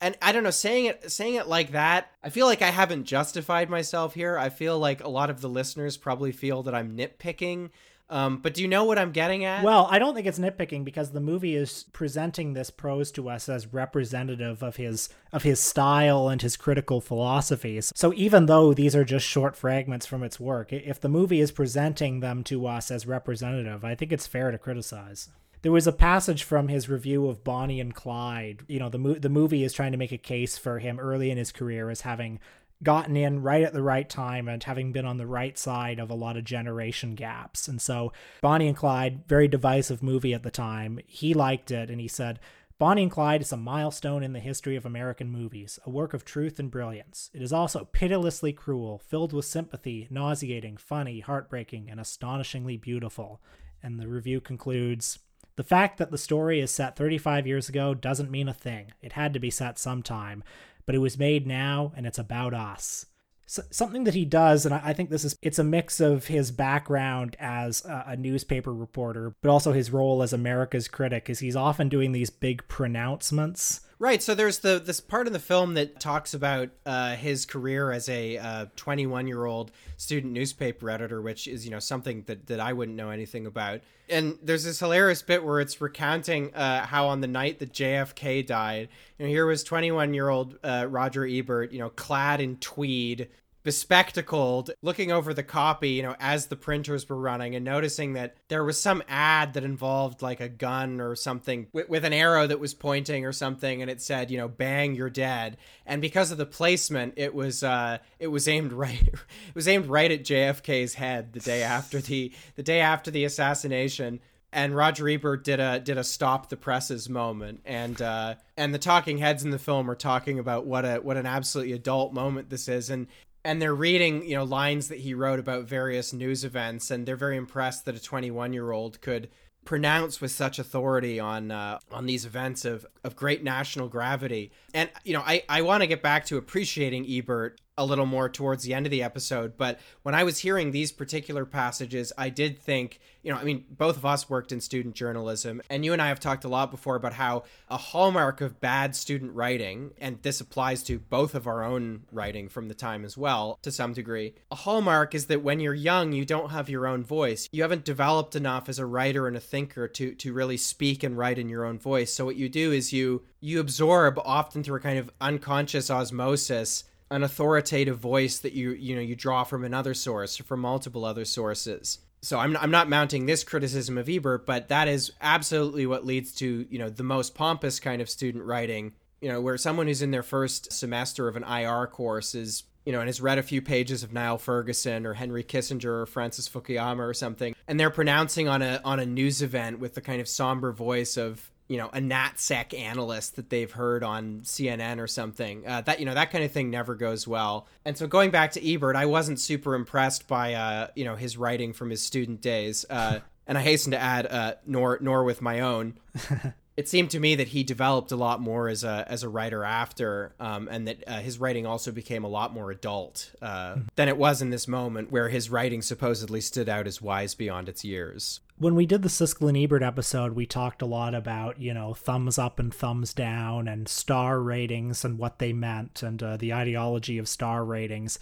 And 0.00 0.18
I 0.22 0.32
don't 0.32 0.42
know, 0.42 0.50
saying 0.50 0.86
it 0.86 1.12
saying 1.12 1.34
it 1.34 1.46
like 1.46 1.72
that, 1.72 2.10
I 2.24 2.30
feel 2.30 2.46
like 2.46 2.62
I 2.62 2.70
haven't 2.70 3.04
justified 3.04 3.68
myself 3.68 4.14
here. 4.14 4.38
I 4.38 4.48
feel 4.48 4.78
like 4.78 5.04
a 5.04 5.08
lot 5.08 5.30
of 5.30 5.42
the 5.42 5.48
listeners 5.48 5.98
probably 5.98 6.32
feel 6.32 6.62
that 6.64 6.74
I'm 6.74 6.96
nitpicking. 6.96 7.70
Um, 8.10 8.38
but 8.38 8.54
do 8.54 8.62
you 8.62 8.68
know 8.68 8.84
what 8.84 8.98
I'm 8.98 9.12
getting 9.12 9.44
at? 9.44 9.62
Well, 9.62 9.86
I 9.88 10.00
don't 10.00 10.14
think 10.14 10.26
it's 10.26 10.38
nitpicking 10.38 10.84
because 10.84 11.12
the 11.12 11.20
movie 11.20 11.54
is 11.54 11.84
presenting 11.92 12.52
this 12.52 12.68
prose 12.68 13.12
to 13.12 13.28
us 13.28 13.48
as 13.48 13.72
representative 13.72 14.62
of 14.62 14.76
his 14.76 15.08
of 15.32 15.44
his 15.44 15.60
style 15.60 16.28
and 16.28 16.42
his 16.42 16.56
critical 16.56 17.00
philosophies. 17.00 17.92
So 17.94 18.12
even 18.14 18.46
though 18.46 18.74
these 18.74 18.96
are 18.96 19.04
just 19.04 19.24
short 19.24 19.54
fragments 19.56 20.06
from 20.06 20.24
its 20.24 20.40
work, 20.40 20.72
if 20.72 21.00
the 21.00 21.08
movie 21.08 21.40
is 21.40 21.52
presenting 21.52 22.18
them 22.18 22.42
to 22.44 22.66
us 22.66 22.90
as 22.90 23.06
representative, 23.06 23.84
I 23.84 23.94
think 23.94 24.12
it's 24.12 24.26
fair 24.26 24.50
to 24.50 24.58
criticize. 24.58 25.28
There 25.62 25.72
was 25.72 25.86
a 25.86 25.92
passage 25.92 26.42
from 26.42 26.68
his 26.68 26.88
review 26.88 27.28
of 27.28 27.44
Bonnie 27.44 27.80
and 27.80 27.94
Clyde. 27.94 28.62
You 28.66 28.78
know, 28.78 28.88
the 28.88 28.98
mo- 28.98 29.14
the 29.14 29.28
movie 29.28 29.62
is 29.62 29.74
trying 29.74 29.92
to 29.92 29.98
make 29.98 30.10
a 30.12 30.18
case 30.18 30.56
for 30.56 30.78
him 30.78 30.98
early 30.98 31.30
in 31.30 31.36
his 31.36 31.52
career 31.52 31.90
as 31.90 32.00
having 32.00 32.40
gotten 32.82 33.16
in 33.16 33.42
right 33.42 33.62
at 33.62 33.72
the 33.72 33.82
right 33.82 34.08
time 34.08 34.48
and 34.48 34.62
having 34.62 34.92
been 34.92 35.04
on 35.04 35.18
the 35.18 35.26
right 35.26 35.58
side 35.58 35.98
of 35.98 36.10
a 36.10 36.14
lot 36.14 36.36
of 36.36 36.44
generation 36.44 37.14
gaps. 37.14 37.68
And 37.68 37.80
so 37.80 38.12
Bonnie 38.40 38.68
and 38.68 38.76
Clyde, 38.76 39.26
very 39.26 39.48
divisive 39.48 40.02
movie 40.02 40.34
at 40.34 40.42
the 40.42 40.50
time. 40.50 40.98
He 41.06 41.34
liked 41.34 41.70
it 41.70 41.90
and 41.90 42.00
he 42.00 42.08
said, 42.08 42.40
Bonnie 42.80 43.02
and 43.02 43.10
Clyde 43.10 43.42
is 43.42 43.52
a 43.52 43.58
milestone 43.58 44.22
in 44.22 44.32
the 44.32 44.40
history 44.40 44.74
of 44.74 44.86
American 44.86 45.30
movies, 45.30 45.78
a 45.84 45.90
work 45.90 46.14
of 46.14 46.24
truth 46.24 46.58
and 46.58 46.70
brilliance. 46.70 47.30
It 47.34 47.42
is 47.42 47.52
also 47.52 47.84
pitilessly 47.92 48.54
cruel, 48.54 48.98
filled 48.98 49.34
with 49.34 49.44
sympathy, 49.44 50.08
nauseating, 50.08 50.78
funny, 50.78 51.20
heartbreaking, 51.20 51.90
and 51.90 52.00
astonishingly 52.00 52.78
beautiful. 52.78 53.42
And 53.82 54.00
the 54.00 54.08
review 54.08 54.40
concludes 54.40 55.18
The 55.56 55.62
fact 55.62 55.98
that 55.98 56.10
the 56.10 56.16
story 56.16 56.58
is 56.60 56.70
set 56.70 56.96
35 56.96 57.46
years 57.46 57.68
ago 57.68 57.92
doesn't 57.92 58.30
mean 58.30 58.48
a 58.48 58.54
thing. 58.54 58.92
It 59.02 59.12
had 59.12 59.34
to 59.34 59.40
be 59.40 59.50
set 59.50 59.78
sometime 59.78 60.42
but 60.86 60.94
it 60.94 60.98
was 60.98 61.18
made 61.18 61.46
now 61.46 61.92
and 61.96 62.06
it's 62.06 62.18
about 62.18 62.54
us. 62.54 63.06
So, 63.46 63.62
something 63.70 64.04
that 64.04 64.14
he 64.14 64.24
does, 64.24 64.64
and 64.64 64.72
I, 64.72 64.80
I 64.84 64.92
think 64.92 65.10
this 65.10 65.24
is 65.24 65.36
it's 65.42 65.58
a 65.58 65.64
mix 65.64 65.98
of 65.98 66.26
his 66.26 66.52
background 66.52 67.36
as 67.40 67.84
a, 67.84 68.04
a 68.08 68.16
newspaper 68.16 68.72
reporter, 68.72 69.34
but 69.42 69.50
also 69.50 69.72
his 69.72 69.90
role 69.90 70.22
as 70.22 70.32
America's 70.32 70.86
critic, 70.86 71.28
is 71.28 71.40
he's 71.40 71.56
often 71.56 71.88
doing 71.88 72.12
these 72.12 72.30
big 72.30 72.66
pronouncements. 72.68 73.80
Right. 74.00 74.22
So 74.22 74.34
there's 74.34 74.60
the 74.60 74.80
this 74.82 74.98
part 74.98 75.26
in 75.26 75.34
the 75.34 75.38
film 75.38 75.74
that 75.74 76.00
talks 76.00 76.32
about 76.32 76.70
uh, 76.86 77.16
his 77.16 77.44
career 77.44 77.92
as 77.92 78.08
a 78.08 78.70
21 78.76 79.26
year 79.26 79.44
old 79.44 79.72
student 79.98 80.32
newspaper 80.32 80.88
editor, 80.88 81.20
which 81.20 81.46
is 81.46 81.66
you 81.66 81.70
know 81.70 81.80
something 81.80 82.22
that 82.22 82.46
that 82.46 82.60
I 82.60 82.72
wouldn't 82.72 82.96
know 82.96 83.10
anything 83.10 83.44
about. 83.44 83.82
And 84.08 84.38
there's 84.42 84.64
this 84.64 84.80
hilarious 84.80 85.20
bit 85.20 85.44
where 85.44 85.60
it's 85.60 85.82
recounting 85.82 86.54
uh, 86.54 86.86
how 86.86 87.08
on 87.08 87.20
the 87.20 87.26
night 87.26 87.58
that 87.58 87.74
JFK 87.74 88.46
died, 88.46 88.88
you 89.18 89.26
know, 89.26 89.30
here 89.30 89.44
was 89.44 89.62
21 89.62 90.14
year 90.14 90.30
old 90.30 90.58
uh, 90.64 90.86
Roger 90.88 91.26
Ebert, 91.26 91.70
you 91.70 91.78
know, 91.78 91.90
clad 91.90 92.40
in 92.40 92.56
tweed, 92.56 93.28
bespectacled, 93.62 94.70
looking 94.82 95.12
over 95.12 95.34
the 95.34 95.42
copy, 95.42 95.90
you 95.90 96.02
know, 96.02 96.16
as 96.18 96.46
the 96.46 96.56
printers 96.56 97.08
were 97.08 97.16
running 97.16 97.54
and 97.54 97.64
noticing 97.64 98.14
that 98.14 98.36
there 98.48 98.64
was 98.64 98.80
some 98.80 99.02
ad 99.08 99.52
that 99.54 99.64
involved 99.64 100.22
like 100.22 100.40
a 100.40 100.48
gun 100.48 101.00
or 101.00 101.14
something 101.14 101.66
with, 101.72 101.88
with, 101.88 102.04
an 102.04 102.12
arrow 102.12 102.46
that 102.46 102.58
was 102.58 102.72
pointing 102.72 103.26
or 103.26 103.32
something 103.32 103.82
and 103.82 103.90
it 103.90 104.00
said, 104.00 104.30
you 104.30 104.38
know, 104.38 104.48
bang, 104.48 104.94
you're 104.94 105.10
dead. 105.10 105.58
And 105.84 106.00
because 106.00 106.30
of 106.30 106.38
the 106.38 106.46
placement, 106.46 107.14
it 107.16 107.34
was 107.34 107.62
uh 107.62 107.98
it 108.18 108.28
was 108.28 108.48
aimed 108.48 108.72
right 108.80 109.08
it 109.08 109.54
was 109.54 109.68
aimed 109.68 109.86
right 109.86 110.10
at 110.10 110.24
JFK's 110.24 110.94
head 110.94 111.32
the 111.32 111.40
day 111.40 111.62
after 111.62 112.00
the 112.00 112.32
the 112.56 112.62
day 112.62 112.80
after 112.80 113.10
the 113.10 113.24
assassination. 113.24 114.20
And 114.52 114.74
Roger 114.74 115.08
Ebert 115.08 115.44
did 115.44 115.60
a 115.60 115.78
did 115.78 115.96
a 115.96 116.02
stop 116.02 116.48
the 116.48 116.56
presses 116.56 117.08
moment, 117.08 117.60
and 117.64 118.02
uh, 118.02 118.34
and 118.56 118.74
the 118.74 118.80
talking 118.80 119.18
heads 119.18 119.44
in 119.44 119.50
the 119.50 119.60
film 119.60 119.88
are 119.88 119.94
talking 119.94 120.40
about 120.40 120.66
what 120.66 120.84
a 120.84 120.96
what 120.96 121.16
an 121.16 121.24
absolutely 121.24 121.72
adult 121.72 122.12
moment 122.12 122.50
this 122.50 122.66
is, 122.66 122.90
and 122.90 123.06
and 123.44 123.60
they're 123.60 123.74
reading 123.74 124.24
you 124.24 124.34
know 124.34 124.44
lines 124.44 124.88
that 124.88 124.98
he 124.98 125.14
wrote 125.14 125.38
about 125.38 125.64
various 125.64 126.12
news 126.12 126.44
events, 126.44 126.90
and 126.90 127.06
they're 127.06 127.16
very 127.16 127.36
impressed 127.36 127.84
that 127.84 127.94
a 127.94 128.02
21 128.02 128.52
year 128.52 128.70
old 128.70 129.00
could 129.00 129.28
pronounce 129.64 130.20
with 130.20 130.30
such 130.30 130.58
authority 130.58 131.20
on 131.20 131.50
uh, 131.50 131.78
on 131.92 132.06
these 132.06 132.24
events 132.24 132.64
of 132.64 132.86
of 133.04 133.16
great 133.16 133.42
national 133.42 133.88
gravity. 133.88 134.52
And 134.74 134.90
you 135.04 135.12
know, 135.12 135.22
I 135.24 135.44
I 135.48 135.62
want 135.62 135.82
to 135.82 135.86
get 135.86 136.02
back 136.02 136.26
to 136.26 136.36
appreciating 136.36 137.06
Ebert 137.08 137.60
a 137.80 137.84
little 137.84 138.06
more 138.06 138.28
towards 138.28 138.62
the 138.62 138.74
end 138.74 138.86
of 138.86 138.90
the 138.90 139.02
episode, 139.02 139.56
but 139.56 139.80
when 140.02 140.14
I 140.14 140.22
was 140.22 140.38
hearing 140.38 140.70
these 140.70 140.92
particular 140.92 141.46
passages, 141.46 142.12
I 142.18 142.28
did 142.28 142.58
think, 142.58 143.00
you 143.22 143.32
know, 143.32 143.38
I 143.38 143.44
mean, 143.44 143.64
both 143.70 143.96
of 143.96 144.04
us 144.04 144.28
worked 144.28 144.52
in 144.52 144.60
student 144.60 144.94
journalism, 144.94 145.62
and 145.70 145.82
you 145.82 145.94
and 145.94 146.02
I 146.02 146.08
have 146.08 146.20
talked 146.20 146.44
a 146.44 146.48
lot 146.48 146.70
before 146.70 146.94
about 146.94 147.14
how 147.14 147.44
a 147.68 147.78
hallmark 147.78 148.42
of 148.42 148.60
bad 148.60 148.94
student 148.94 149.32
writing, 149.32 149.92
and 149.98 150.20
this 150.20 150.42
applies 150.42 150.82
to 150.84 150.98
both 150.98 151.34
of 151.34 151.46
our 151.46 151.64
own 151.64 152.02
writing 152.12 152.50
from 152.50 152.68
the 152.68 152.74
time 152.74 153.02
as 153.02 153.16
well, 153.16 153.58
to 153.62 153.72
some 153.72 153.94
degree, 153.94 154.34
a 154.50 154.56
hallmark 154.56 155.14
is 155.14 155.26
that 155.26 155.42
when 155.42 155.58
you're 155.58 155.72
young, 155.72 156.12
you 156.12 156.26
don't 156.26 156.50
have 156.50 156.68
your 156.68 156.86
own 156.86 157.02
voice. 157.02 157.48
You 157.50 157.62
haven't 157.62 157.86
developed 157.86 158.36
enough 158.36 158.68
as 158.68 158.78
a 158.78 158.86
writer 158.86 159.26
and 159.26 159.36
a 159.36 159.40
thinker 159.40 159.88
to 159.88 160.14
to 160.14 160.32
really 160.34 160.58
speak 160.58 161.02
and 161.02 161.16
write 161.16 161.38
in 161.38 161.48
your 161.48 161.64
own 161.64 161.78
voice. 161.78 162.12
So 162.12 162.26
what 162.26 162.36
you 162.36 162.50
do 162.50 162.72
is 162.72 162.92
you 162.92 163.22
you 163.40 163.58
absorb 163.58 164.18
often 164.18 164.62
through 164.62 164.76
a 164.76 164.80
kind 164.80 164.98
of 164.98 165.10
unconscious 165.20 165.90
osmosis 165.90 166.84
an 167.10 167.22
authoritative 167.22 167.98
voice 167.98 168.38
that 168.38 168.52
you 168.52 168.70
you 168.72 168.94
know 168.94 169.00
you 169.00 169.16
draw 169.16 169.44
from 169.44 169.64
another 169.64 169.94
source 169.94 170.38
or 170.40 170.44
from 170.44 170.60
multiple 170.60 171.04
other 171.04 171.24
sources 171.24 171.98
so 172.22 172.38
I'm 172.38 172.56
I'm 172.56 172.70
not 172.70 172.88
mounting 172.88 173.26
this 173.26 173.44
criticism 173.44 173.96
of 173.96 174.08
Ebert, 174.08 174.46
but 174.46 174.68
that 174.68 174.88
is 174.88 175.12
absolutely 175.20 175.86
what 175.86 176.04
leads 176.04 176.34
to 176.36 176.66
you 176.68 176.78
know 176.78 176.90
the 176.90 177.02
most 177.02 177.34
pompous 177.34 177.80
kind 177.80 178.02
of 178.02 178.10
student 178.10 178.44
writing. 178.44 178.92
You 179.20 179.28
know, 179.28 179.40
where 179.40 179.58
someone 179.58 179.86
who's 179.86 180.02
in 180.02 180.12
their 180.12 180.22
first 180.22 180.72
semester 180.72 181.28
of 181.28 181.36
an 181.36 181.44
IR 181.44 181.86
course 181.86 182.34
is 182.34 182.64
you 182.86 182.92
know, 182.92 183.00
and 183.00 183.08
has 183.08 183.20
read 183.20 183.38
a 183.38 183.42
few 183.42 183.60
pages 183.60 184.02
of 184.02 184.12
Niall 184.12 184.38
Ferguson 184.38 185.04
or 185.04 185.12
Henry 185.12 185.44
Kissinger 185.44 186.02
or 186.02 186.06
Francis 186.06 186.48
Fukuyama 186.48 187.00
or 187.00 187.12
something, 187.12 187.54
and 187.68 187.78
they're 187.78 187.90
pronouncing 187.90 188.48
on 188.48 188.62
a 188.62 188.80
on 188.84 189.00
a 189.00 189.06
news 189.06 189.42
event 189.42 189.78
with 189.78 189.94
the 189.94 190.00
kind 190.00 190.20
of 190.20 190.28
somber 190.28 190.72
voice 190.72 191.16
of 191.16 191.50
you 191.70 191.76
know 191.76 191.86
a 191.92 192.00
NatSec 192.00 192.76
analyst 192.76 193.36
that 193.36 193.48
they've 193.48 193.70
heard 193.70 194.02
on 194.02 194.40
CNN 194.40 194.98
or 194.98 195.06
something. 195.06 195.64
Uh, 195.64 195.80
that 195.82 196.00
you 196.00 196.04
know 196.04 196.14
that 196.14 196.32
kind 196.32 196.42
of 196.42 196.50
thing 196.50 196.68
never 196.68 196.96
goes 196.96 197.28
well. 197.28 197.68
And 197.84 197.96
so 197.96 198.08
going 198.08 198.32
back 198.32 198.50
to 198.52 198.74
Ebert, 198.74 198.96
I 198.96 199.06
wasn't 199.06 199.38
super 199.38 199.76
impressed 199.76 200.26
by 200.26 200.54
uh, 200.54 200.88
you 200.96 201.04
know 201.04 201.14
his 201.14 201.36
writing 201.36 201.72
from 201.72 201.90
his 201.90 202.02
student 202.02 202.40
days. 202.40 202.84
Uh, 202.90 203.20
and 203.46 203.56
I 203.56 203.62
hasten 203.62 203.92
to 203.92 203.98
add, 203.98 204.26
uh, 204.26 204.54
nor 204.66 204.98
nor 205.00 205.22
with 205.22 205.40
my 205.40 205.60
own. 205.60 205.94
it 206.80 206.88
seemed 206.88 207.10
to 207.10 207.20
me 207.20 207.34
that 207.34 207.48
he 207.48 207.62
developed 207.62 208.10
a 208.10 208.16
lot 208.16 208.40
more 208.40 208.66
as 208.66 208.84
a 208.84 209.04
as 209.06 209.22
a 209.22 209.28
writer 209.28 209.64
after, 209.64 210.32
um, 210.40 210.66
and 210.70 210.88
that 210.88 211.04
uh, 211.06 211.20
his 211.20 211.38
writing 211.38 211.66
also 211.66 211.92
became 211.92 212.24
a 212.24 212.28
lot 212.28 212.54
more 212.54 212.70
adult 212.70 213.32
uh, 213.42 213.76
than 213.96 214.08
it 214.08 214.16
was 214.16 214.40
in 214.40 214.48
this 214.48 214.66
moment, 214.66 215.12
where 215.12 215.28
his 215.28 215.50
writing 215.50 215.82
supposedly 215.82 216.40
stood 216.40 216.70
out 216.70 216.86
as 216.86 217.02
wise 217.02 217.34
beyond 217.34 217.68
its 217.68 217.84
years. 217.84 218.40
When 218.56 218.74
we 218.74 218.86
did 218.86 219.02
the 219.02 219.10
Siskel 219.10 219.50
and 219.50 219.58
Ebert 219.58 219.82
episode, 219.82 220.32
we 220.32 220.46
talked 220.46 220.80
a 220.80 220.86
lot 220.86 221.14
about 221.14 221.60
you 221.60 221.74
know 221.74 221.92
thumbs 221.92 222.38
up 222.38 222.58
and 222.58 222.72
thumbs 222.72 223.12
down 223.12 223.68
and 223.68 223.86
star 223.86 224.40
ratings 224.40 225.04
and 225.04 225.18
what 225.18 225.38
they 225.38 225.52
meant 225.52 226.02
and 226.02 226.22
uh, 226.22 226.38
the 226.38 226.54
ideology 226.54 227.18
of 227.18 227.28
star 227.28 227.62
ratings. 227.62 228.18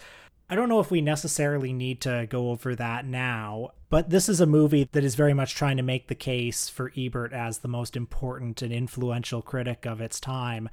I 0.49 0.55
don't 0.55 0.69
know 0.69 0.79
if 0.79 0.89
we 0.89 1.01
necessarily 1.01 1.71
need 1.73 2.01
to 2.01 2.25
go 2.27 2.49
over 2.49 2.75
that 2.75 3.05
now, 3.05 3.69
but 3.89 4.09
this 4.09 4.27
is 4.27 4.41
a 4.41 4.47
movie 4.47 4.89
that 4.91 5.03
is 5.03 5.13
very 5.13 5.33
much 5.33 5.53
trying 5.53 5.77
to 5.77 5.83
make 5.83 6.07
the 6.07 6.15
case 6.15 6.67
for 6.67 6.91
Ebert 6.97 7.33
as 7.33 7.59
the 7.59 7.67
most 7.67 7.95
important 7.95 8.63
and 8.63 8.73
influential 8.73 9.43
critic 9.43 9.85
of 9.85 10.01
its 10.01 10.19
time. 10.19 10.67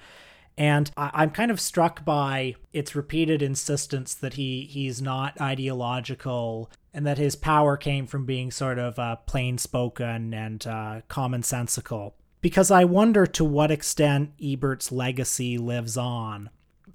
And 0.56 0.90
I- 0.96 1.22
am 1.22 1.30
kind 1.30 1.50
of 1.50 1.60
struck 1.60 2.06
by 2.06 2.54
its 2.72 2.96
repeated 2.96 3.42
insistence 3.42 4.14
that 4.14 4.34
he 4.34 4.64
he's 4.64 5.02
not 5.02 5.38
ideological 5.38 6.70
and 6.94 7.06
that 7.06 7.18
his 7.18 7.36
power 7.36 7.76
came 7.76 8.06
from 8.06 8.24
being 8.24 8.50
sort 8.50 8.78
of 8.78 8.98
uh, 8.98 9.16
plain 9.16 9.58
spoken 9.58 10.32
and 10.32 10.66
uh, 10.66 11.02
commonsensical. 11.10 12.14
Because 12.40 12.70
I 12.70 12.84
wonder 12.84 13.26
to 13.26 13.44
what 13.44 13.70
extent 13.70 14.30
Ebert's 14.42 14.90
legacy 14.90 15.58
lives 15.58 15.98
on 15.98 16.48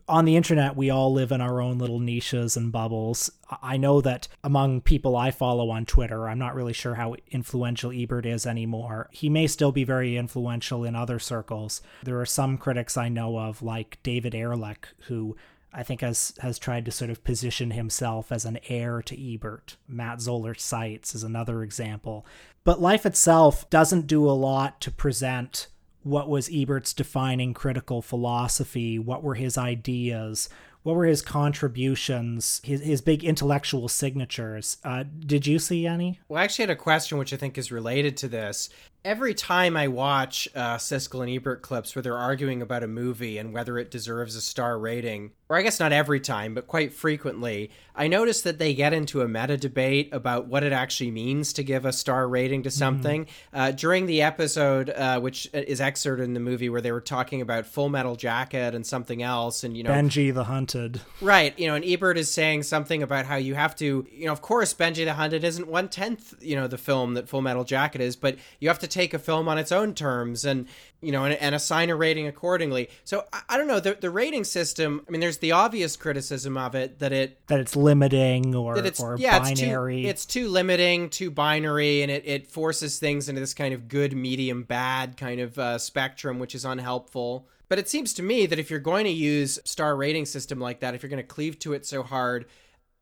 on 0.07 0.25
the 0.25 0.35
internet, 0.35 0.75
we 0.75 0.89
all 0.89 1.11
live 1.11 1.31
in 1.31 1.41
our 1.41 1.61
own 1.61 1.77
little 1.77 1.99
niches 1.99 2.57
and 2.57 2.71
bubbles. 2.71 3.31
I 3.61 3.77
know 3.77 4.01
that 4.01 4.27
among 4.43 4.81
people 4.81 5.15
I 5.15 5.31
follow 5.31 5.69
on 5.69 5.85
Twitter, 5.85 6.27
I'm 6.27 6.39
not 6.39 6.55
really 6.55 6.73
sure 6.73 6.95
how 6.95 7.15
influential 7.29 7.91
Ebert 7.91 8.25
is 8.25 8.45
anymore. 8.45 9.09
He 9.11 9.29
may 9.29 9.47
still 9.47 9.71
be 9.71 9.83
very 9.83 10.17
influential 10.17 10.83
in 10.83 10.95
other 10.95 11.19
circles. 11.19 11.81
There 12.03 12.19
are 12.19 12.25
some 12.25 12.57
critics 12.57 12.97
I 12.97 13.09
know 13.09 13.39
of, 13.39 13.61
like 13.61 13.99
David 14.03 14.35
Ehrlich, 14.35 14.87
who 15.07 15.35
I 15.73 15.83
think 15.83 16.01
has 16.01 16.33
has 16.39 16.59
tried 16.59 16.85
to 16.85 16.91
sort 16.91 17.09
of 17.09 17.23
position 17.23 17.71
himself 17.71 18.31
as 18.31 18.45
an 18.45 18.59
heir 18.67 19.01
to 19.03 19.33
Ebert. 19.33 19.77
Matt 19.87 20.19
Zoller 20.21 20.53
Seitz 20.53 21.15
is 21.15 21.23
another 21.23 21.63
example. 21.63 22.25
But 22.63 22.81
life 22.81 23.05
itself 23.05 23.69
doesn't 23.69 24.07
do 24.07 24.29
a 24.29 24.31
lot 24.31 24.81
to 24.81 24.91
present 24.91 25.67
what 26.03 26.29
was 26.29 26.49
Ebert's 26.49 26.93
defining 26.93 27.53
critical 27.53 28.01
philosophy, 28.01 28.97
what 28.97 29.23
were 29.23 29.35
his 29.35 29.57
ideas, 29.57 30.49
what 30.83 30.95
were 30.95 31.05
his 31.05 31.21
contributions, 31.21 32.59
his, 32.63 32.81
his 32.81 33.01
big 33.01 33.23
intellectual 33.23 33.87
signatures. 33.87 34.77
Uh, 34.83 35.03
did 35.19 35.45
you 35.45 35.59
see 35.59 35.85
any? 35.85 36.19
Well, 36.27 36.41
I 36.41 36.43
actually 36.43 36.63
had 36.63 36.71
a 36.71 36.75
question 36.75 37.17
which 37.17 37.33
I 37.33 37.37
think 37.37 37.57
is 37.57 37.71
related 37.71 38.17
to 38.17 38.27
this 38.27 38.69
every 39.03 39.33
time 39.33 39.75
I 39.75 39.87
watch 39.87 40.47
uh, 40.55 40.77
Siskel 40.77 41.21
and 41.21 41.29
Ebert 41.29 41.61
clips 41.61 41.95
where 41.95 42.03
they're 42.03 42.17
arguing 42.17 42.61
about 42.61 42.83
a 42.83 42.87
movie 42.87 43.37
and 43.37 43.53
whether 43.53 43.77
it 43.77 43.89
deserves 43.89 44.35
a 44.35 44.41
star 44.41 44.77
rating, 44.77 45.31
or 45.49 45.57
I 45.57 45.63
guess 45.63 45.79
not 45.79 45.91
every 45.91 46.19
time, 46.19 46.53
but 46.53 46.67
quite 46.67 46.93
frequently, 46.93 47.71
I 47.95 48.07
notice 48.07 48.41
that 48.43 48.59
they 48.59 48.73
get 48.73 48.93
into 48.93 49.21
a 49.21 49.27
meta 49.27 49.57
debate 49.57 50.09
about 50.11 50.47
what 50.47 50.63
it 50.63 50.71
actually 50.71 51.11
means 51.11 51.51
to 51.53 51.63
give 51.63 51.85
a 51.85 51.91
star 51.91 52.27
rating 52.27 52.63
to 52.63 52.69
mm-hmm. 52.69 52.77
something. 52.77 53.25
Mm-hmm. 53.25 53.59
Uh, 53.59 53.71
during 53.71 54.05
the 54.05 54.21
episode, 54.21 54.89
uh, 54.91 55.19
which 55.19 55.49
is 55.53 55.81
excerpted 55.81 56.25
in 56.25 56.33
the 56.33 56.39
movie, 56.39 56.69
where 56.69 56.81
they 56.81 56.91
were 56.91 57.01
talking 57.01 57.41
about 57.41 57.65
Full 57.65 57.89
Metal 57.89 58.15
Jacket 58.15 58.75
and 58.75 58.85
something 58.85 59.21
else, 59.21 59.63
and 59.63 59.75
you 59.75 59.83
know, 59.83 59.91
Benji 59.91 60.33
the 60.33 60.45
Hunted, 60.45 61.01
right? 61.21 61.57
You 61.57 61.67
know, 61.67 61.75
and 61.75 61.83
Ebert 61.83 62.17
is 62.17 62.31
saying 62.31 62.63
something 62.63 63.03
about 63.03 63.25
how 63.25 63.35
you 63.35 63.55
have 63.55 63.75
to, 63.77 64.05
you 64.11 64.25
know, 64.25 64.31
of 64.31 64.41
course, 64.41 64.73
Benji 64.73 65.05
the 65.05 65.13
Hunted 65.13 65.43
isn't 65.43 65.67
one 65.67 65.89
tenth, 65.89 66.33
you 66.39 66.55
know, 66.55 66.67
the 66.67 66.77
film 66.77 67.15
that 67.15 67.27
Full 67.27 67.41
Metal 67.41 67.63
Jacket 67.63 68.01
is, 68.01 68.15
but 68.15 68.37
you 68.59 68.69
have 68.69 68.79
to 68.79 68.87
take 68.91 69.13
a 69.13 69.19
film 69.19 69.47
on 69.47 69.57
its 69.57 69.71
own 69.71 69.93
terms 69.93 70.45
and 70.45 70.67
you 71.01 71.11
know 71.11 71.25
and, 71.25 71.33
and 71.35 71.55
assign 71.55 71.89
a 71.89 71.95
rating 71.95 72.27
accordingly. 72.27 72.89
So 73.03 73.25
I, 73.33 73.41
I, 73.49 73.57
don't 73.57 73.67
know 73.67 73.79
the, 73.79 73.97
the 73.99 74.09
rating 74.09 74.43
system 74.43 75.03
i 75.07 75.11
mean 75.11 75.21
there's 75.21 75.37
the 75.37 75.53
obvious 75.53 75.95
criticism 75.95 76.57
of 76.57 76.75
it 76.75 76.99
that 76.99 77.11
it 77.11 77.39
that 77.47 77.59
it's 77.59 77.75
limiting 77.75 78.53
or, 78.53 78.75
that 78.75 78.85
it's, 78.85 78.99
or 78.99 79.15
yeah, 79.17 79.39
binary 79.39 80.05
it's 80.05 80.25
too, 80.25 80.39
it's 80.41 80.45
too 80.45 80.49
limiting 80.49 81.09
too 81.09 81.31
binary 81.31 82.01
and 82.01 82.11
it, 82.11 82.23
it 82.25 82.47
forces 82.47 82.99
things 82.99 83.29
into 83.29 83.41
this 83.41 83.53
kind 83.53 83.73
of 83.73 83.87
good 83.87 84.13
medium 84.13 84.63
bad 84.63 85.17
kind 85.17 85.39
of 85.39 85.57
uh, 85.57 85.77
spectrum 85.77 86.39
which 86.39 86.53
is 86.53 86.65
unhelpful. 86.65 87.47
But 87.69 87.79
it 87.79 87.87
seems 87.87 88.13
to 88.15 88.23
me 88.23 88.47
that 88.47 88.59
if 88.59 88.69
you're 88.69 88.81
going 88.81 89.05
to 89.05 89.11
use 89.11 89.57
star 89.63 89.95
rating 89.95 90.25
system 90.25 90.59
like 90.59 90.81
that 90.81 90.93
if 90.93 91.01
you're 91.01 91.09
going 91.09 91.23
to 91.23 91.23
cleave 91.23 91.57
to 91.59 91.73
it 91.73 91.85
so 91.85 92.03
hard 92.03 92.45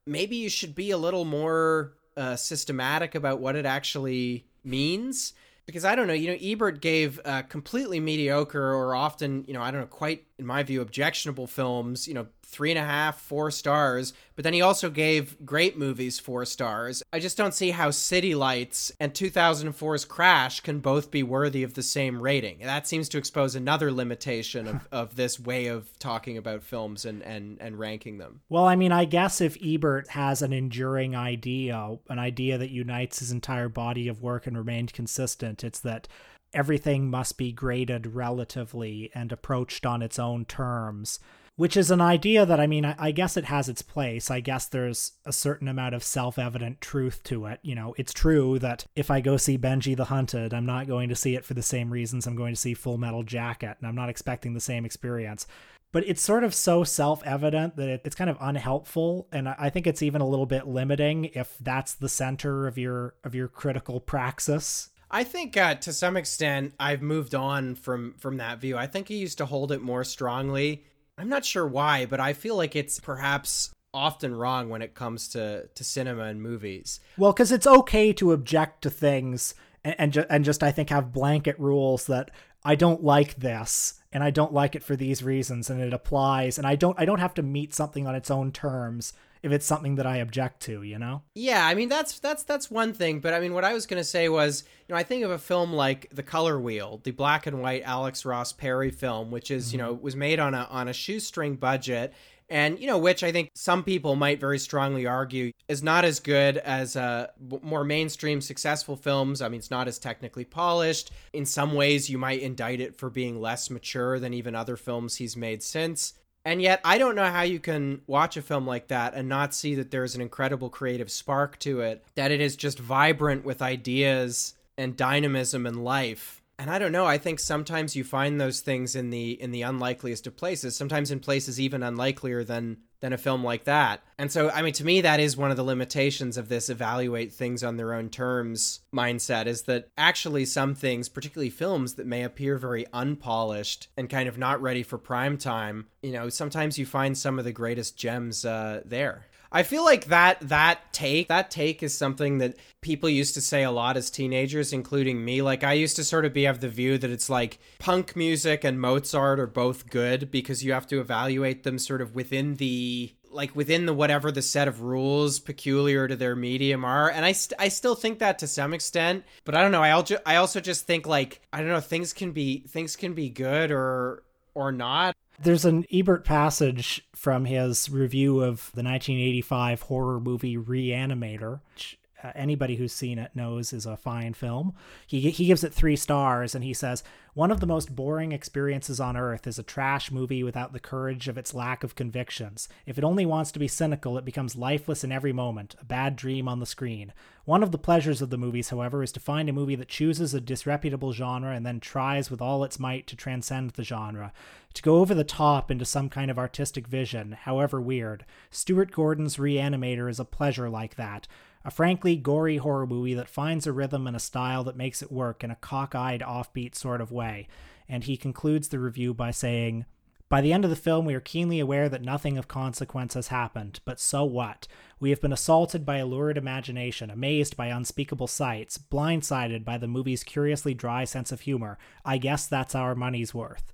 maybe 0.05 0.35
you 0.35 0.49
should 0.49 0.75
be 0.75 0.91
a 0.91 0.97
little 0.97 1.25
more 1.25 1.93
uh, 2.17 2.35
systematic 2.35 3.15
about 3.15 3.39
what 3.39 3.55
it 3.55 3.65
actually 3.65 4.45
means 4.63 5.33
because 5.69 5.85
I 5.85 5.93
don't 5.93 6.07
know, 6.07 6.13
you 6.13 6.31
know, 6.31 6.37
Ebert 6.41 6.81
gave 6.81 7.19
uh, 7.25 7.43
completely 7.43 7.99
mediocre 7.99 8.73
or 8.73 8.95
often, 8.95 9.43
you 9.47 9.53
know, 9.53 9.61
I 9.61 9.69
don't 9.69 9.81
know, 9.81 9.87
quite 9.87 10.25
in 10.39 10.45
my 10.47 10.63
view, 10.63 10.81
objectionable 10.81 11.45
films, 11.45 12.07
you 12.07 12.15
know, 12.15 12.25
three 12.49 12.71
and 12.71 12.79
a 12.79 12.83
half, 12.83 13.21
four 13.21 13.51
stars. 13.51 14.13
But 14.35 14.43
then 14.43 14.53
he 14.53 14.61
also 14.61 14.89
gave 14.89 15.45
great 15.45 15.77
movies 15.77 16.19
four 16.19 16.45
stars. 16.45 17.03
I 17.13 17.19
just 17.19 17.37
don't 17.37 17.53
see 17.53 17.71
how 17.71 17.91
City 17.91 18.33
Lights 18.33 18.91
and 18.99 19.13
2004's 19.13 20.05
Crash 20.05 20.61
can 20.61 20.79
both 20.79 21.11
be 21.11 21.21
worthy 21.21 21.61
of 21.61 21.75
the 21.75 21.83
same 21.83 22.21
rating. 22.21 22.59
That 22.59 22.87
seems 22.87 23.07
to 23.09 23.17
expose 23.17 23.55
another 23.55 23.91
limitation 23.91 24.67
of, 24.67 24.87
of 24.91 25.15
this 25.15 25.39
way 25.39 25.67
of 25.67 25.97
talking 25.99 26.37
about 26.37 26.63
films 26.63 27.05
and, 27.05 27.21
and, 27.21 27.57
and 27.61 27.77
ranking 27.77 28.17
them. 28.17 28.41
Well, 28.49 28.65
I 28.65 28.75
mean, 28.75 28.91
I 28.91 29.05
guess 29.05 29.41
if 29.41 29.57
Ebert 29.63 30.09
has 30.09 30.41
an 30.41 30.53
enduring 30.53 31.15
idea, 31.15 31.97
an 32.09 32.19
idea 32.19 32.57
that 32.57 32.71
unites 32.71 33.19
his 33.19 33.31
entire 33.31 33.69
body 33.69 34.07
of 34.07 34.23
work 34.23 34.47
and 34.47 34.57
remained 34.57 34.93
consistent, 34.93 35.63
it's 35.63 35.81
that 35.81 36.07
everything 36.53 37.11
must 37.11 37.37
be 37.37 37.51
graded 37.51 38.07
relatively 38.07 39.11
and 39.13 39.31
approached 39.31 39.85
on 39.85 40.01
its 40.01 40.17
own 40.17 40.45
terms 40.45 41.19
which 41.59 41.75
is 41.75 41.91
an 41.91 41.99
idea 41.99 42.45
that 42.45 42.57
I 42.57 42.67
mean, 42.67 42.85
I, 42.85 42.95
I, 42.97 43.11
guess 43.11 43.35
it 43.35 43.43
has 43.43 43.67
its 43.67 43.81
place. 43.81 44.31
I 44.31 44.39
guess 44.39 44.65
there's 44.65 45.11
a 45.25 45.33
certain 45.33 45.67
amount 45.67 45.93
of 45.93 46.05
self 46.05 46.39
evident 46.39 46.79
truth 46.79 47.21
to 47.25 47.47
it. 47.47 47.59
You 47.63 47.75
know, 47.75 47.93
it's 47.97 48.13
true 48.13 48.59
that 48.59 48.85
if 48.95 49.11
I 49.11 49.19
go 49.19 49.35
see 49.35 49.57
Benji 49.57 49.93
the 49.93 50.05
Hunted, 50.05 50.53
I'm 50.53 50.65
not 50.65 50.87
going 50.87 51.09
to 51.09 51.17
see 51.17 51.35
it 51.35 51.43
for 51.43 51.55
the 51.55 51.61
same 51.61 51.91
reasons 51.91 52.25
I'm 52.25 52.37
going 52.37 52.53
to 52.53 52.59
see 52.59 52.73
Full 52.73 52.97
Metal 52.97 53.23
Jacket, 53.23 53.75
and 53.77 53.89
I'm 53.89 53.95
not 53.95 54.07
expecting 54.07 54.53
the 54.53 54.61
same 54.61 54.85
experience. 54.85 55.47
But 55.91 56.07
it's 56.07 56.21
sort 56.21 56.45
of 56.45 56.55
so 56.55 56.85
self 56.85 57.21
evident 57.25 57.75
that 57.75 57.89
it, 57.89 58.01
it's 58.05 58.15
kind 58.15 58.29
of 58.29 58.37
unhelpful, 58.39 59.27
and 59.33 59.49
I 59.49 59.69
think 59.69 59.85
it's 59.85 60.01
even 60.01 60.21
a 60.21 60.27
little 60.27 60.45
bit 60.45 60.65
limiting 60.65 61.25
if 61.25 61.57
that's 61.59 61.93
the 61.93 62.07
center 62.07 62.67
of 62.67 62.77
your 62.77 63.15
of 63.25 63.35
your 63.35 63.49
critical 63.49 63.99
praxis. 63.99 64.91
I 65.11 65.25
think 65.25 65.57
uh, 65.57 65.75
to 65.75 65.91
some 65.91 66.15
extent 66.15 66.75
I've 66.79 67.01
moved 67.01 67.35
on 67.35 67.75
from 67.75 68.13
from 68.17 68.37
that 68.37 68.59
view. 68.59 68.77
I 68.77 68.87
think 68.87 69.09
he 69.09 69.17
used 69.17 69.39
to 69.39 69.45
hold 69.45 69.73
it 69.73 69.81
more 69.81 70.05
strongly 70.05 70.85
I'm 71.19 71.29
not 71.29 71.45
sure 71.45 71.67
why, 71.67 72.05
but 72.05 72.19
I 72.19 72.33
feel 72.33 72.55
like 72.55 72.75
it's 72.75 72.99
perhaps 72.99 73.71
often 73.93 74.33
wrong 74.33 74.69
when 74.69 74.81
it 74.81 74.93
comes 74.93 75.27
to 75.29 75.67
to 75.73 75.83
cinema 75.83 76.23
and 76.23 76.41
movies. 76.41 76.99
Well, 77.17 77.33
because 77.33 77.51
it's 77.51 77.67
okay 77.67 78.13
to 78.13 78.31
object 78.31 78.81
to 78.83 78.89
things 78.89 79.53
and 79.83 79.95
and, 79.99 80.13
ju- 80.13 80.25
and 80.29 80.45
just 80.45 80.63
I 80.63 80.71
think 80.71 80.89
have 80.89 81.13
blanket 81.13 81.59
rules 81.59 82.05
that 82.07 82.31
I 82.63 82.75
don't 82.75 83.03
like 83.03 83.35
this 83.35 83.95
and 84.11 84.23
I 84.23 84.31
don't 84.31 84.53
like 84.53 84.75
it 84.75 84.83
for 84.83 84.95
these 84.95 85.23
reasons 85.23 85.69
and 85.69 85.81
it 85.81 85.93
applies 85.93 86.57
and 86.57 86.65
I 86.65 86.75
don't 86.75 86.99
I 86.99 87.05
don't 87.05 87.19
have 87.19 87.33
to 87.35 87.43
meet 87.43 87.73
something 87.73 88.07
on 88.07 88.15
its 88.15 88.31
own 88.31 88.51
terms 88.51 89.13
if 89.41 89.51
it's 89.51 89.65
something 89.65 89.95
that 89.95 90.05
I 90.05 90.17
object 90.17 90.61
to, 90.63 90.83
you 90.83 90.99
know? 90.99 91.23
Yeah, 91.35 91.65
I 91.65 91.75
mean 91.75 91.89
that's 91.89 92.19
that's 92.19 92.43
that's 92.43 92.69
one 92.69 92.93
thing, 92.93 93.19
but 93.19 93.33
I 93.33 93.39
mean 93.39 93.53
what 93.53 93.63
I 93.63 93.73
was 93.73 93.85
going 93.85 93.99
to 93.99 94.05
say 94.05 94.29
was, 94.29 94.63
you 94.87 94.93
know, 94.93 94.99
I 94.99 95.03
think 95.03 95.23
of 95.23 95.31
a 95.31 95.37
film 95.37 95.73
like 95.73 96.09
The 96.11 96.23
Color 96.23 96.59
Wheel, 96.59 97.01
the 97.03 97.11
black 97.11 97.47
and 97.47 97.61
white 97.61 97.83
Alex 97.83 98.25
Ross 98.25 98.51
Perry 98.51 98.91
film, 98.91 99.31
which 99.31 99.51
is, 99.51 99.67
mm-hmm. 99.67 99.77
you 99.77 99.83
know, 99.83 99.93
was 99.93 100.15
made 100.15 100.39
on 100.39 100.53
a 100.53 100.67
on 100.69 100.87
a 100.87 100.93
shoestring 100.93 101.55
budget 101.55 102.13
and 102.49 102.79
you 102.79 102.87
know 102.87 102.97
which 102.97 103.23
i 103.23 103.31
think 103.31 103.49
some 103.53 103.83
people 103.83 104.15
might 104.15 104.39
very 104.39 104.59
strongly 104.59 105.05
argue 105.05 105.51
is 105.67 105.83
not 105.83 106.03
as 106.03 106.19
good 106.19 106.57
as 106.57 106.95
uh, 106.95 107.27
more 107.61 107.83
mainstream 107.83 108.41
successful 108.41 108.95
films 108.95 109.41
i 109.41 109.47
mean 109.47 109.59
it's 109.59 109.71
not 109.71 109.87
as 109.87 109.99
technically 109.99 110.45
polished 110.45 111.11
in 111.33 111.45
some 111.45 111.73
ways 111.73 112.09
you 112.09 112.17
might 112.17 112.41
indict 112.41 112.81
it 112.81 112.95
for 112.95 113.09
being 113.09 113.39
less 113.39 113.69
mature 113.69 114.19
than 114.19 114.33
even 114.33 114.55
other 114.55 114.75
films 114.75 115.15
he's 115.15 115.37
made 115.37 115.61
since 115.61 116.13
And 116.49 116.63
yet, 116.63 116.81
I 116.83 116.97
don't 116.97 117.13
know 117.13 117.29
how 117.29 117.43
you 117.43 117.59
can 117.59 118.01
watch 118.07 118.35
a 118.35 118.41
film 118.41 118.65
like 118.65 118.87
that 118.87 119.13
and 119.13 119.29
not 119.29 119.53
see 119.53 119.75
that 119.75 119.91
there's 119.91 120.15
an 120.15 120.21
incredible 120.21 120.71
creative 120.71 121.11
spark 121.11 121.59
to 121.59 121.81
it, 121.81 122.03
that 122.15 122.31
it 122.31 122.41
is 122.41 122.55
just 122.55 122.79
vibrant 122.79 123.45
with 123.45 123.61
ideas 123.61 124.55
and 124.75 124.97
dynamism 124.97 125.67
and 125.67 125.83
life. 125.83 126.38
And 126.59 126.69
I 126.69 126.77
don't 126.77 126.91
know, 126.91 127.05
I 127.05 127.17
think 127.17 127.39
sometimes 127.39 127.95
you 127.95 128.03
find 128.03 128.39
those 128.39 128.59
things 128.59 128.93
in 128.93 129.11
the 129.11 129.41
in 129.41 129.51
the 129.51 129.61
unlikeliest 129.61 130.27
of 130.27 130.35
places, 130.35 130.75
sometimes 130.75 131.09
in 131.09 131.21
places 131.21 131.57
even 131.57 131.79
unlikelier 131.81 132.45
than 132.45 132.79
than 132.99 133.13
a 133.13 133.17
film 133.17 133.45
like 133.45 133.63
that. 133.63 134.01
And 134.17 134.29
so, 134.29 134.49
I 134.49 134.61
mean, 134.61 134.73
to 134.73 134.83
me, 134.83 134.99
that 134.99 135.21
is 135.21 135.37
one 135.37 135.51
of 135.51 135.57
the 135.57 135.63
limitations 135.63 136.35
of 136.35 136.49
this 136.49 136.69
evaluate 136.69 137.31
things 137.31 137.63
on 137.63 137.77
their 137.77 137.93
own 137.93 138.09
terms 138.09 138.81
mindset 138.93 139.45
is 139.45 139.61
that 139.63 139.87
actually 139.97 140.43
some 140.43 140.75
things, 140.75 141.07
particularly 141.07 141.49
films 141.49 141.93
that 141.93 142.05
may 142.05 142.23
appear 142.23 142.57
very 142.57 142.85
unpolished 142.91 143.87
and 143.95 144.09
kind 144.09 144.27
of 144.27 144.37
not 144.37 144.61
ready 144.61 144.83
for 144.83 144.97
prime 144.97 145.37
time, 145.37 145.87
you 146.03 146.11
know, 146.11 146.27
sometimes 146.27 146.77
you 146.77 146.85
find 146.85 147.17
some 147.17 147.39
of 147.39 147.45
the 147.45 147.53
greatest 147.53 147.97
gems 147.97 148.43
uh, 148.43 148.81
there. 148.83 149.27
I 149.51 149.63
feel 149.63 149.83
like 149.83 150.05
that 150.05 150.37
that 150.41 150.93
take 150.93 151.27
that 151.27 151.49
take 151.49 151.81
is 151.81 151.97
something 151.97 152.37
that 152.37 152.55
people 152.81 153.09
used 153.09 153.33
to 153.33 153.41
say 153.41 153.63
a 153.63 153.71
lot 153.71 153.97
as 153.97 154.09
teenagers, 154.09 154.73
including 154.73 155.23
me. 155.23 155.41
Like 155.41 155.63
I 155.63 155.73
used 155.73 155.95
to 155.95 156.03
sort 156.03 156.25
of 156.25 156.33
be 156.33 156.45
of 156.45 156.61
the 156.61 156.69
view 156.69 156.97
that 156.97 157.09
it's 157.09 157.29
like 157.29 157.59
punk 157.79 158.15
music 158.15 158.63
and 158.63 158.79
Mozart 158.79 159.39
are 159.39 159.47
both 159.47 159.89
good 159.89 160.31
because 160.31 160.63
you 160.63 160.73
have 160.73 160.87
to 160.87 160.99
evaluate 160.99 161.63
them 161.63 161.79
sort 161.79 162.01
of 162.01 162.15
within 162.15 162.55
the 162.55 163.11
like 163.31 163.55
within 163.55 163.85
the 163.85 163.93
whatever 163.93 164.31
the 164.31 164.41
set 164.41 164.67
of 164.67 164.81
rules 164.81 165.39
peculiar 165.39 166.07
to 166.07 166.15
their 166.15 166.35
medium 166.35 166.83
are. 166.83 167.09
And 167.09 167.25
i 167.25 167.31
st- 167.31 167.59
i 167.59 167.67
still 167.67 167.95
think 167.95 168.19
that 168.19 168.39
to 168.39 168.47
some 168.47 168.73
extent 168.73 169.23
but 169.45 169.55
i 169.55 169.61
don't 169.61 169.71
know. 169.71 169.83
I 169.83 169.91
also 169.91 170.17
i 170.25 170.35
also 170.37 170.59
just 170.59 170.85
think 170.85 171.07
like 171.07 171.41
i 171.53 171.59
don't 171.59 171.69
know 171.69 171.79
things 171.79 172.13
can 172.13 172.31
be 172.31 172.65
things 172.67 172.95
can 172.95 173.13
be 173.13 173.29
good 173.29 173.71
or 173.71 174.23
or 174.55 174.71
not 174.71 175.15
there's 175.41 175.65
an 175.65 175.85
Ebert 175.91 176.25
passage 176.25 177.05
from 177.13 177.45
his 177.45 177.89
review 177.89 178.41
of 178.41 178.71
the 178.73 178.83
1985 178.83 179.83
horror 179.83 180.19
movie 180.19 180.57
Reanimator, 180.57 181.59
which 181.73 181.98
uh, 182.23 182.31
anybody 182.35 182.75
who's 182.75 182.93
seen 182.93 183.17
it 183.17 183.35
knows 183.35 183.71
is 183.73 183.85
a 183.85 183.97
fine 183.97 184.33
film. 184.33 184.73
He, 185.07 185.29
he 185.29 185.45
gives 185.45 185.63
it 185.63 185.73
three 185.73 185.95
stars 185.95 186.53
and 186.53 186.63
he 186.63 186.73
says, 186.73 187.03
One 187.33 187.51
of 187.51 187.59
the 187.59 187.67
most 187.67 187.95
boring 187.95 188.31
experiences 188.31 188.99
on 188.99 189.15
earth 189.15 189.47
is 189.47 189.57
a 189.57 189.63
trash 189.63 190.11
movie 190.11 190.43
without 190.43 190.73
the 190.73 190.79
courage 190.79 191.27
of 191.27 191.37
its 191.37 191.53
lack 191.53 191.83
of 191.83 191.95
convictions. 191.95 192.67
If 192.85 192.97
it 192.97 193.03
only 193.03 193.25
wants 193.25 193.51
to 193.53 193.59
be 193.59 193.67
cynical, 193.67 194.17
it 194.17 194.25
becomes 194.25 194.55
lifeless 194.55 195.03
in 195.03 195.11
every 195.11 195.33
moment, 195.33 195.75
a 195.79 195.85
bad 195.85 196.15
dream 196.15 196.47
on 196.47 196.59
the 196.59 196.65
screen. 196.65 197.13
One 197.45 197.63
of 197.63 197.71
the 197.71 197.77
pleasures 197.77 198.21
of 198.21 198.29
the 198.29 198.37
movies, 198.37 198.69
however, 198.69 199.01
is 199.01 199.11
to 199.13 199.19
find 199.19 199.49
a 199.49 199.53
movie 199.53 199.75
that 199.75 199.87
chooses 199.87 200.33
a 200.33 200.41
disreputable 200.41 201.13
genre 201.13 201.55
and 201.55 201.65
then 201.65 201.79
tries 201.79 202.29
with 202.29 202.41
all 202.41 202.63
its 202.63 202.79
might 202.79 203.07
to 203.07 203.15
transcend 203.15 203.71
the 203.71 203.83
genre, 203.83 204.33
to 204.73 204.83
go 204.83 204.97
over 204.97 205.15
the 205.15 205.23
top 205.23 205.71
into 205.71 205.85
some 205.85 206.09
kind 206.09 206.29
of 206.29 206.37
artistic 206.37 206.85
vision, 206.85 207.31
however 207.31 207.81
weird. 207.81 208.25
Stuart 208.51 208.91
Gordon's 208.91 209.37
Reanimator 209.37 210.09
is 210.09 210.19
a 210.19 210.25
pleasure 210.25 210.69
like 210.69 210.95
that 210.95 211.27
a 211.69 211.71
frankly 211.71 212.15
gory 212.15 212.57
horror 212.57 212.87
movie 212.87 213.13
that 213.13 213.29
finds 213.29 213.67
a 213.67 213.71
rhythm 213.71 214.07
and 214.07 214.15
a 214.15 214.19
style 214.19 214.63
that 214.63 214.75
makes 214.75 215.03
it 215.03 215.11
work 215.11 215.43
in 215.43 215.51
a 215.51 215.55
cockeyed, 215.55 216.19
offbeat 216.19 216.73
sort 216.73 216.99
of 216.99 217.11
way. 217.11 217.47
And 217.87 218.03
he 218.03 218.17
concludes 218.17 218.69
the 218.69 218.79
review 218.79 219.13
by 219.13 219.29
saying, 219.29 219.85
by 220.29 220.41
the 220.41 220.51
end 220.51 220.63
of 220.63 220.71
the 220.71 220.75
film, 220.75 221.05
we 221.05 221.13
are 221.13 221.19
keenly 221.19 221.59
aware 221.59 221.87
that 221.87 222.01
nothing 222.01 222.39
of 222.39 222.47
consequence 222.47 223.13
has 223.13 223.27
happened, 223.27 223.81
but 223.85 223.99
so 223.99 224.25
what? 224.25 224.67
We 224.99 225.11
have 225.11 225.21
been 225.21 225.31
assaulted 225.31 225.85
by 225.85 225.97
a 225.97 226.07
lurid 226.07 226.37
imagination, 226.37 227.11
amazed 227.11 227.55
by 227.55 227.67
unspeakable 227.67 228.25
sights, 228.25 228.79
blindsided 228.79 229.63
by 229.63 229.77
the 229.77 229.87
movie's 229.87 230.23
curiously 230.23 230.73
dry 230.73 231.03
sense 231.03 231.31
of 231.31 231.41
humor. 231.41 231.77
I 232.03 232.17
guess 232.17 232.47
that's 232.47 232.73
our 232.73 232.95
money's 232.95 233.31
worth. 233.31 233.73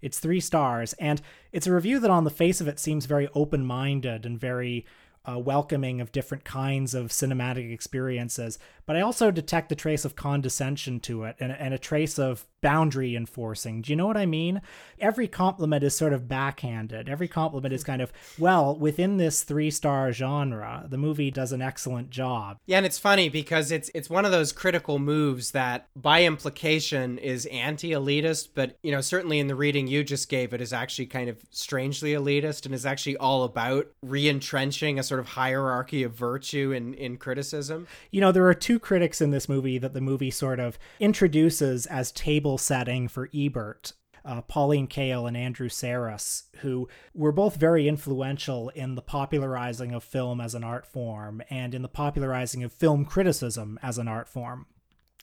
It's 0.00 0.18
three 0.18 0.40
stars, 0.40 0.94
and 0.94 1.20
it's 1.52 1.66
a 1.66 1.74
review 1.74 2.00
that, 2.00 2.10
on 2.10 2.24
the 2.24 2.30
face 2.30 2.62
of 2.62 2.68
it, 2.68 2.78
seems 2.78 3.04
very 3.04 3.28
open 3.34 3.66
minded 3.66 4.24
and 4.24 4.40
very 4.40 4.86
uh, 5.28 5.38
welcoming 5.38 6.00
of 6.00 6.12
different 6.12 6.44
kinds 6.44 6.94
of 6.94 7.08
cinematic 7.08 7.72
experiences, 7.72 8.58
but 8.86 8.96
I 8.96 9.00
also 9.00 9.30
detect 9.30 9.72
a 9.72 9.74
trace 9.74 10.04
of 10.04 10.16
condescension 10.16 11.00
to 11.00 11.24
it 11.24 11.36
and, 11.40 11.52
and 11.52 11.72
a 11.72 11.78
trace 11.78 12.18
of 12.18 12.46
boundary 12.64 13.14
enforcing. 13.14 13.82
Do 13.82 13.92
you 13.92 13.96
know 13.96 14.06
what 14.06 14.16
I 14.16 14.24
mean? 14.24 14.62
Every 14.98 15.28
compliment 15.28 15.84
is 15.84 15.94
sort 15.94 16.14
of 16.14 16.26
backhanded. 16.28 17.10
Every 17.10 17.28
compliment 17.28 17.74
is 17.74 17.84
kind 17.84 18.00
of, 18.00 18.10
well, 18.38 18.74
within 18.74 19.18
this 19.18 19.42
three 19.42 19.70
star 19.70 20.12
genre, 20.12 20.86
the 20.88 20.96
movie 20.96 21.30
does 21.30 21.52
an 21.52 21.60
excellent 21.60 22.08
job. 22.08 22.56
Yeah, 22.64 22.78
and 22.78 22.86
it's 22.86 22.98
funny 22.98 23.28
because 23.28 23.70
it's 23.70 23.90
it's 23.94 24.08
one 24.08 24.24
of 24.24 24.32
those 24.32 24.50
critical 24.50 24.98
moves 24.98 25.50
that 25.50 25.88
by 25.94 26.24
implication 26.24 27.18
is 27.18 27.44
anti 27.46 27.90
elitist, 27.90 28.48
but 28.54 28.78
you 28.82 28.92
know, 28.92 29.02
certainly 29.02 29.38
in 29.38 29.46
the 29.46 29.54
reading 29.54 29.86
you 29.86 30.02
just 30.02 30.30
gave 30.30 30.54
it 30.54 30.62
is 30.62 30.72
actually 30.72 31.06
kind 31.06 31.28
of 31.28 31.36
strangely 31.50 32.12
elitist 32.12 32.64
and 32.64 32.74
is 32.74 32.86
actually 32.86 33.18
all 33.18 33.44
about 33.44 33.88
re 34.02 34.26
entrenching 34.26 34.98
a 34.98 35.02
sort 35.02 35.13
of 35.18 35.28
hierarchy 35.28 36.02
of 36.02 36.12
virtue 36.12 36.72
in, 36.72 36.94
in 36.94 37.16
criticism. 37.16 37.86
You 38.10 38.20
know, 38.20 38.32
there 38.32 38.46
are 38.46 38.54
two 38.54 38.78
critics 38.78 39.20
in 39.20 39.30
this 39.30 39.48
movie 39.48 39.78
that 39.78 39.94
the 39.94 40.00
movie 40.00 40.30
sort 40.30 40.60
of 40.60 40.78
introduces 41.00 41.86
as 41.86 42.12
table 42.12 42.58
setting 42.58 43.08
for 43.08 43.28
Ebert. 43.34 43.92
Uh, 44.26 44.40
Pauline 44.40 44.88
Kael 44.88 45.28
and 45.28 45.36
Andrew 45.36 45.68
Sarris, 45.68 46.44
who 46.60 46.88
were 47.12 47.30
both 47.30 47.56
very 47.56 47.86
influential 47.86 48.70
in 48.70 48.94
the 48.94 49.02
popularizing 49.02 49.92
of 49.92 50.02
film 50.02 50.40
as 50.40 50.54
an 50.54 50.64
art 50.64 50.86
form 50.86 51.42
and 51.50 51.74
in 51.74 51.82
the 51.82 51.88
popularizing 51.88 52.64
of 52.64 52.72
film 52.72 53.04
criticism 53.04 53.78
as 53.82 53.98
an 53.98 54.08
art 54.08 54.26
form. 54.26 54.64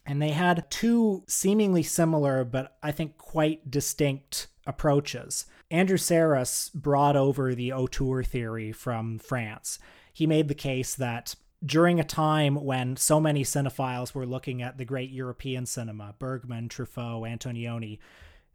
And 0.06 0.22
they 0.22 0.30
had 0.30 0.70
two 0.70 1.24
seemingly 1.28 1.82
similar, 1.82 2.44
but 2.44 2.78
I 2.84 2.92
think 2.92 3.18
quite 3.18 3.72
distinct 3.72 4.48
approaches. 4.68 5.46
Andrew 5.72 5.98
Sarris 5.98 6.72
brought 6.74 7.16
over 7.16 7.56
the 7.56 7.72
auteur 7.72 8.24
theory 8.24 8.74
from 8.74 9.18
France. 9.18 9.80
He 10.12 10.28
made 10.28 10.50
the 10.50 10.54
case 10.54 10.94
that 10.96 11.36
during 11.66 11.98
a 11.98 12.04
time 12.04 12.56
when 12.56 12.98
so 12.98 13.22
many 13.22 13.46
cinephiles 13.46 14.14
were 14.14 14.26
looking 14.26 14.62
at 14.62 14.78
the 14.78 14.84
great 14.84 15.12
European 15.12 15.66
cinema, 15.66 16.14
Bergman, 16.20 16.68
Truffaut, 16.68 17.24
Antonioni, 17.24 18.00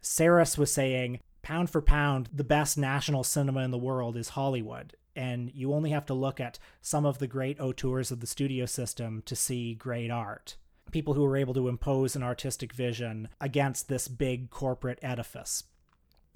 Sarris 0.02 0.58
was 0.58 0.70
saying, 0.70 1.20
pound 1.40 1.70
for 1.70 1.80
pound, 1.80 2.28
the 2.34 2.44
best 2.44 2.76
national 2.76 3.24
cinema 3.24 3.60
in 3.60 3.70
the 3.70 3.78
world 3.78 4.14
is 4.16 4.30
Hollywood. 4.30 4.94
And 5.14 5.50
you 5.54 5.72
only 5.72 5.90
have 5.90 6.04
to 6.06 6.14
look 6.14 6.38
at 6.38 6.58
some 6.82 7.06
of 7.06 7.18
the 7.18 7.26
great 7.26 7.58
auteurs 7.58 8.10
of 8.10 8.20
the 8.20 8.26
studio 8.26 8.66
system 8.66 9.22
to 9.24 9.34
see 9.34 9.72
great 9.72 10.10
art. 10.10 10.56
People 10.92 11.14
who 11.14 11.22
were 11.22 11.38
able 11.38 11.54
to 11.54 11.68
impose 11.68 12.14
an 12.14 12.22
artistic 12.22 12.74
vision 12.74 13.28
against 13.40 13.88
this 13.88 14.06
big 14.06 14.50
corporate 14.50 14.98
edifice. 15.00 15.64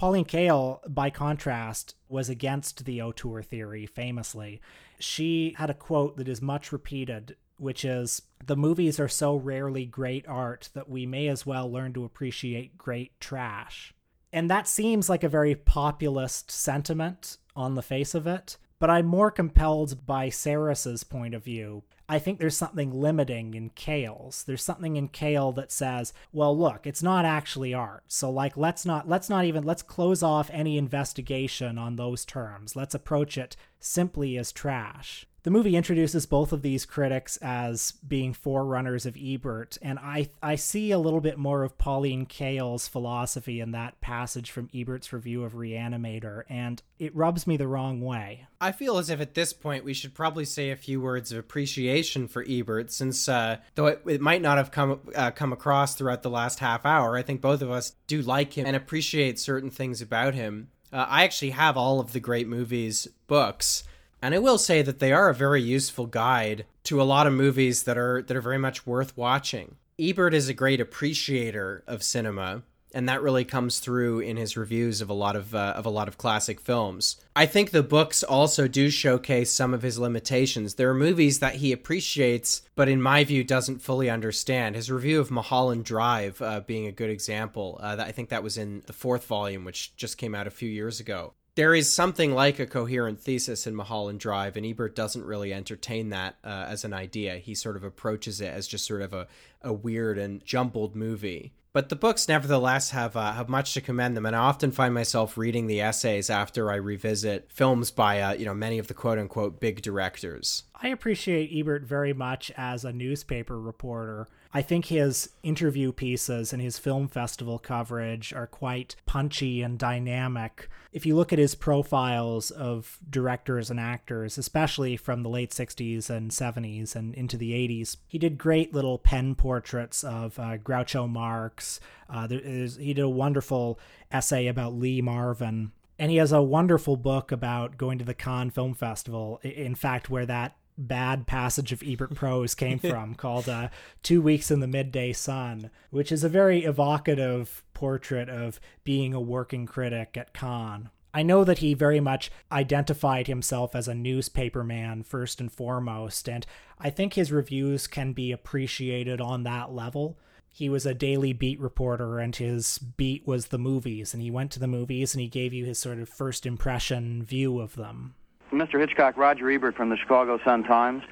Pauline 0.01 0.25
Kael, 0.25 0.81
by 0.89 1.11
contrast, 1.11 1.95
was 2.09 2.31
against 2.31 2.87
the 2.87 3.03
auteur 3.03 3.43
theory 3.43 3.85
famously. 3.85 4.59
She 4.99 5.55
had 5.59 5.69
a 5.69 5.75
quote 5.75 6.17
that 6.17 6.27
is 6.27 6.41
much 6.41 6.73
repeated, 6.73 7.37
which 7.59 7.85
is 7.85 8.23
The 8.43 8.57
movies 8.57 8.99
are 8.99 9.09
so 9.09 9.37
rarely 9.37 9.85
great 9.85 10.27
art 10.27 10.71
that 10.73 10.89
we 10.89 11.05
may 11.05 11.29
as 11.29 11.45
well 11.45 11.71
learn 11.71 11.93
to 11.93 12.07
appreciate 12.07 12.79
great 12.79 13.21
trash. 13.21 13.93
And 14.33 14.49
that 14.49 14.67
seems 14.67 15.11
like 15.11 15.23
a 15.23 15.29
very 15.29 15.55
populist 15.55 16.51
sentiment 16.51 17.37
on 17.55 17.75
the 17.75 17.83
face 17.83 18.15
of 18.15 18.27
it, 18.27 18.57
but 18.79 18.89
I'm 18.89 19.05
more 19.05 19.31
compelled 19.31 20.07
by 20.07 20.31
Sarris's 20.31 21.05
point 21.05 21.35
of 21.35 21.45
view 21.45 21.83
I 22.11 22.19
think 22.19 22.41
there's 22.41 22.57
something 22.57 22.93
limiting 22.93 23.55
in 23.55 23.71
Kael's. 23.71 24.43
There's 24.43 24.65
something 24.65 24.97
in 24.97 25.11
Kael 25.11 25.55
that 25.55 25.71
says, 25.71 26.13
well, 26.33 26.59
look, 26.59 26.85
it's 26.85 27.05
not 27.05 27.25
actually 27.25 27.73
art. 27.73 28.03
So 28.09 28.29
like 28.29 28.57
let's 28.57 28.85
not 28.85 29.09
let's 29.09 29.31
not 29.31 29.45
even 29.45 29.63
let's 29.63 29.83
close 29.83 30.21
off 30.21 30.51
any 30.53 30.77
investigation 30.77 31.79
on 31.79 31.95
those 31.95 32.25
terms. 32.25 32.75
Let's 32.75 32.97
approach 32.97 33.39
it 33.39 33.55
simply 33.79 34.37
as 34.37 34.51
trash. 34.51 35.25
The 35.43 35.51
movie 35.51 35.75
introduces 35.75 36.27
both 36.27 36.53
of 36.53 36.61
these 36.61 36.85
critics 36.85 37.39
as 37.39 37.93
being 38.07 38.35
forerunners 38.35 39.07
of 39.07 39.17
Ebert, 39.17 39.79
and 39.81 39.99
I 39.99 40.29
I 40.43 40.57
see 40.57 40.91
a 40.91 40.99
little 40.99 41.23
bit 41.23 41.39
more 41.39 41.63
of 41.63 41.79
Pauline 41.79 42.27
Kael's 42.27 42.87
philosophy 42.89 43.59
in 43.59 43.71
that 43.71 44.01
passage 44.03 44.51
from 44.51 44.69
Ebert's 44.75 45.15
review 45.15 45.43
of 45.43 45.55
Reanimator, 45.55 46.43
and 46.51 46.83
it 46.99 47.17
rubs 47.17 47.47
me 47.47 47.57
the 47.57 47.69
wrong 47.69 48.03
way. 48.03 48.47
I 48.61 48.73
feel 48.73 48.99
as 48.99 49.09
if 49.09 49.19
at 49.23 49.35
this 49.35 49.55
point 49.55 49.83
we 49.83 49.95
should 49.95 50.13
probably 50.13 50.45
say 50.45 50.71
a 50.71 50.77
few 50.77 51.01
words 51.01 51.33
of 51.33 51.39
appreciation 51.39 52.29
for 52.29 52.45
Ebert, 52.47 52.93
since 52.93 53.27
uh, 53.27 53.57
though 53.77 53.87
it, 53.87 54.03
it, 54.07 54.21
might 54.21 54.43
not 54.43 54.59
have 54.59 54.71
come 54.71 55.01
uh, 55.15 55.31
come 55.31 55.55
across 55.55 55.95
throughout 55.95 56.23
the 56.23 56.29
last 56.29 56.59
half 56.59 56.85
hour, 56.85 57.17
I 57.17 57.23
think 57.23 57.41
both 57.41 57.63
of 57.63 57.71
us 57.71 57.93
do 58.07 58.21
like 58.21 58.59
him 58.59 58.67
and 58.67 58.77
appreciate 58.77 59.39
certain 59.39 59.71
things 59.71 60.03
about 60.03 60.35
him. 60.35 60.69
Uh, 60.93 61.07
I 61.09 61.25
actually 61.25 61.51
have 61.51 61.79
all 61.79 61.99
of 61.99 62.13
the 62.13 62.21
great 62.21 62.47
movies 62.47 63.09
books. 63.27 63.85
And 64.23 64.35
I 64.35 64.39
will 64.39 64.59
say 64.59 64.83
that 64.83 64.99
they 64.99 65.13
are 65.13 65.29
a 65.29 65.35
very 65.35 65.63
useful 65.63 66.07
guide 66.07 66.67
to 66.85 67.01
a 67.01 67.05
lot 67.05 67.27
of 67.27 67.33
movies 67.33 67.85
that 67.85 67.97
are 67.97 68.23
that 68.23 68.37
are 68.37 68.43
very 68.43 68.59
much 68.59 68.87
worth 68.87 69.17
watching. 69.17 69.77
Ebert 69.99 70.35
is 70.35 70.49
a 70.49 70.55
great 70.55 70.81
appreciator 70.81 71.85
of 71.87 72.03
cinema, 72.03 72.63
and 72.95 73.09
that 73.09 73.23
really 73.23 73.45
comes 73.45 73.79
through 73.79 74.21
in 74.21 74.37
his 74.37 74.57
reviews 74.57 75.01
of 75.01 75.11
a 75.11 75.15
lot 75.15 75.37
of 75.37 75.55
uh, 75.55 75.75
of 75.77 75.87
a 75.87 75.91
lot 75.91 76.09
of 76.09 76.19
classic 76.19 76.61
films. 76.61 77.17
I 77.35 77.47
think 77.47 77.71
the 77.71 77.83
books 77.83 78.23
also 78.23 78.69
do 78.69 78.91
showcase 78.91 79.53
some 79.53 79.73
of 79.73 79.83
his 79.83 79.99
limitations. 79.99 80.75
There 80.75 80.91
are 80.91 80.95
movies 80.95 81.39
that 81.41 81.57
he 81.57 81.73
appreciates, 81.73 82.63
but 82.77 82.89
in 82.89 83.01
my 83.01 83.25
view 83.25 83.45
doesn't 83.45 83.83
fully 83.83 84.11
understand. 84.11 84.77
His 84.77 84.91
review 84.91 85.21
of 85.21 85.31
Mulholland 85.31 85.85
Drive 85.85 86.43
uh, 86.43 86.61
being 86.61 86.87
a 86.87 86.93
good 86.93 87.11
example. 87.11 87.79
Uh, 87.83 87.97
that 87.97 88.07
I 88.07 88.13
think 88.13 88.29
that 88.31 88.43
was 88.43 88.59
in 88.59 88.83
the 88.87 88.93
fourth 88.93 89.27
volume, 89.27 89.65
which 89.65 89.97
just 89.97 90.19
came 90.19 90.35
out 90.35 90.47
a 90.47 90.51
few 90.51 90.69
years 90.69 91.01
ago. 91.01 91.35
There 91.55 91.75
is 91.75 91.93
something 91.93 92.33
like 92.33 92.59
a 92.59 92.67
coherent 92.67 93.21
thesis 93.21 93.67
in 93.67 93.75
Mulholland 93.75 94.21
Drive, 94.21 94.57
and 94.57 94.65
Ebert 94.65 94.95
doesn't 94.95 95.25
really 95.25 95.53
entertain 95.53 96.11
that 96.11 96.37
uh, 96.45 96.67
as 96.69 96.85
an 96.85 96.93
idea. 96.93 97.37
He 97.37 97.55
sort 97.55 97.77
of 97.77 97.85
approaches 97.85 98.41
it 98.41 98.53
as 98.53 98.67
just 98.67 98.87
sort 98.87 99.03
of 99.03 99.13
a, 99.13 99.27
a 99.63 99.73
weird 99.73 100.19
and 100.19 100.45
jumbled 100.45 100.95
movie. 100.95 101.53
But 101.73 101.89
the 101.89 101.97
books, 101.97 102.27
nevertheless, 102.27 102.91
have 102.91 103.17
uh, 103.17 103.33
have 103.33 103.49
much 103.49 103.75
to 103.75 103.81
commend 103.81 104.17
them, 104.17 104.27
and 104.27 104.35
I 104.35 104.41
often 104.41 104.73
find 104.73 104.93
myself 104.93 105.39
reading 105.39 105.69
the 105.69 105.81
essays 105.81 106.29
after 106.29 106.71
I 106.71 106.77
revisit 106.77 107.51
films 107.53 107.93
by 107.93 108.21
uh, 108.21 108.33
you 108.33 108.45
know 108.45 108.55
many 108.55 108.79
of 108.79 108.89
the 108.89 108.95
quote 108.95 109.19
unquote 109.19 109.61
big 109.61 109.81
directors. 109.81 110.65
I 110.83 110.89
appreciate 110.89 111.51
Ebert 111.57 111.85
very 111.85 112.13
much 112.13 112.51
as 112.57 112.85
a 112.85 112.93
newspaper 112.93 113.61
reporter. 113.61 114.27
I 114.53 114.63
think 114.63 114.87
his 114.87 115.31
interview 115.45 115.93
pieces 115.93 116.53
and 116.53 116.61
his 116.61 116.79
film 116.79 117.07
festival 117.07 117.59
coverage 117.59 118.33
are 118.33 118.49
quite 118.49 118.97
punchy 119.07 119.63
and 119.63 119.79
dynamic. 119.79 120.69
If 120.93 121.07
you 121.07 121.15
look 121.15 121.33
at 121.33 121.39
his 121.39 121.55
profiles 121.55 122.51
of 122.51 122.99
directors 123.09 123.71
and 123.71 123.79
actors, 123.79 124.39
especially 124.39 124.97
from 124.97 125.23
the 125.23 125.29
late 125.29 125.51
60s 125.51 126.11
and 126.11 126.33
70s 126.33 126.97
and 126.97 127.15
into 127.15 127.37
the 127.37 127.53
80s, 127.53 127.99
he 128.09 128.19
did 128.19 128.39
great 128.39 128.75
little 128.75 128.99
pen 128.99 129.37
portraits 129.37 130.03
of 130.03 130.37
uh, 130.39 130.59
Groucho 130.59 131.09
Marx. 131.09 131.79
Uh, 132.09 132.27
he 132.27 132.93
did 132.95 132.99
a 132.99 133.09
wonderful 133.09 133.79
essay 134.11 134.49
about 134.49 134.75
Lee 134.75 135.01
Marvin. 135.01 135.71
And 135.97 136.11
he 136.11 136.17
has 136.17 136.33
a 136.33 136.43
wonderful 136.43 136.97
book 136.97 137.31
about 137.31 137.77
going 137.77 137.99
to 137.99 138.05
the 138.05 138.15
Cannes 138.15 138.51
Film 138.51 138.75
Festival. 138.75 139.39
In 139.45 139.75
fact, 139.75 140.09
where 140.11 140.27
that 140.27 140.57
bad 140.89 141.27
passage 141.27 141.73
of 141.73 141.83
Ebert 141.85 142.15
prose 142.15 142.55
came 142.55 142.79
from 142.81 143.15
called 143.15 143.49
uh, 143.49 143.69
Two 144.03 144.23
Weeks 144.23 144.51
in 144.51 144.61
the 144.61 144.67
Midday 144.67 145.13
Sun, 145.13 145.71
which 145.91 146.11
is 146.11 146.25
a 146.25 146.29
very 146.29 146.65
evocative 146.65 147.63
portrait 147.75 148.29
of 148.29 148.61
being 148.85 149.15
a 149.15 149.21
working 149.21 149.67
critic 149.67 150.17
at 150.17 150.33
Cannes. 150.33 150.91
I 151.13 151.23
know 151.23 151.43
that 151.45 151.59
he 151.59 151.75
very 151.75 152.01
much 152.01 152.31
identified 152.53 153.27
himself 153.27 153.75
as 153.75 153.89
a 153.89 153.95
newspaperman 153.95 155.05
first 155.05 155.41
and 155.41 155.51
foremost, 155.51 156.29
and 156.29 156.47
I 156.79 156.91
think 156.91 157.15
his 157.15 157.33
reviews 157.33 157.87
can 157.87 158.13
be 158.13 158.31
appreciated 158.31 159.21
on 159.21 159.43
that 159.43 159.73
level. 159.73 160.19
He 160.53 160.69
was 160.69 160.87
a 160.87 160.95
daily 160.95 161.33
beat 161.33 161.61
reporter, 161.61 162.19
and 162.19 162.35
his 162.35 162.79
beat 162.79 163.27
was 163.27 163.47
the 163.47 163.59
movies, 163.59 164.15
and 164.15 164.23
he 164.23 164.31
went 164.31 164.51
to 164.53 164.61
the 164.61 164.69
movies 164.69 165.15
and 165.15 165.21
he 165.21 165.29
gave 165.29 165.53
you 165.53 165.65
his 165.65 165.79
sort 165.79 165.99
of 165.99 166.09
first 166.09 166.47
impression 166.47 167.25
view 167.25 167.59
of 167.59 167.75
them. 167.75 168.15
Mr. 168.53 168.81
Hitchcock, 168.81 169.17
Roger 169.17 169.51
Ebert 169.51 169.77
from 169.77 169.89
the 169.91 169.97
Chicago 169.97 170.39
Sun-Times. 170.45 171.03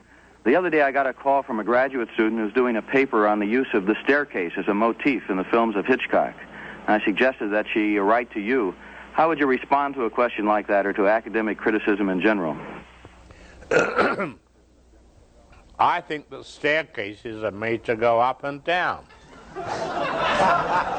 The 0.44 0.56
other 0.56 0.70
day 0.70 0.82
I 0.82 0.90
got 0.90 1.06
a 1.06 1.12
call 1.12 1.42
from 1.42 1.60
a 1.60 1.64
graduate 1.64 2.08
student 2.14 2.40
who's 2.40 2.52
doing 2.52 2.76
a 2.76 2.82
paper 2.82 3.26
on 3.26 3.38
the 3.38 3.46
use 3.46 3.68
of 3.74 3.86
the 3.86 3.94
staircase 4.02 4.52
as 4.56 4.66
a 4.66 4.74
motif 4.74 5.28
in 5.28 5.36
the 5.36 5.44
films 5.44 5.76
of 5.76 5.86
Hitchcock. 5.86 6.34
I 6.86 7.04
suggested 7.04 7.48
that 7.48 7.66
she 7.72 7.98
write 7.98 8.32
to 8.32 8.40
you. 8.40 8.74
How 9.12 9.28
would 9.28 9.38
you 9.38 9.46
respond 9.46 9.94
to 9.94 10.04
a 10.04 10.10
question 10.10 10.46
like 10.46 10.68
that 10.68 10.86
or 10.86 10.92
to 10.94 11.06
academic 11.08 11.58
criticism 11.58 12.08
in 12.08 12.20
general? 12.20 12.56
I 15.78 16.00
think 16.00 16.30
that 16.30 16.44
staircases 16.44 17.44
are 17.44 17.50
made 17.50 17.84
to 17.84 17.94
go 17.94 18.20
up 18.20 18.42
and 18.44 18.64
down. 18.64 19.04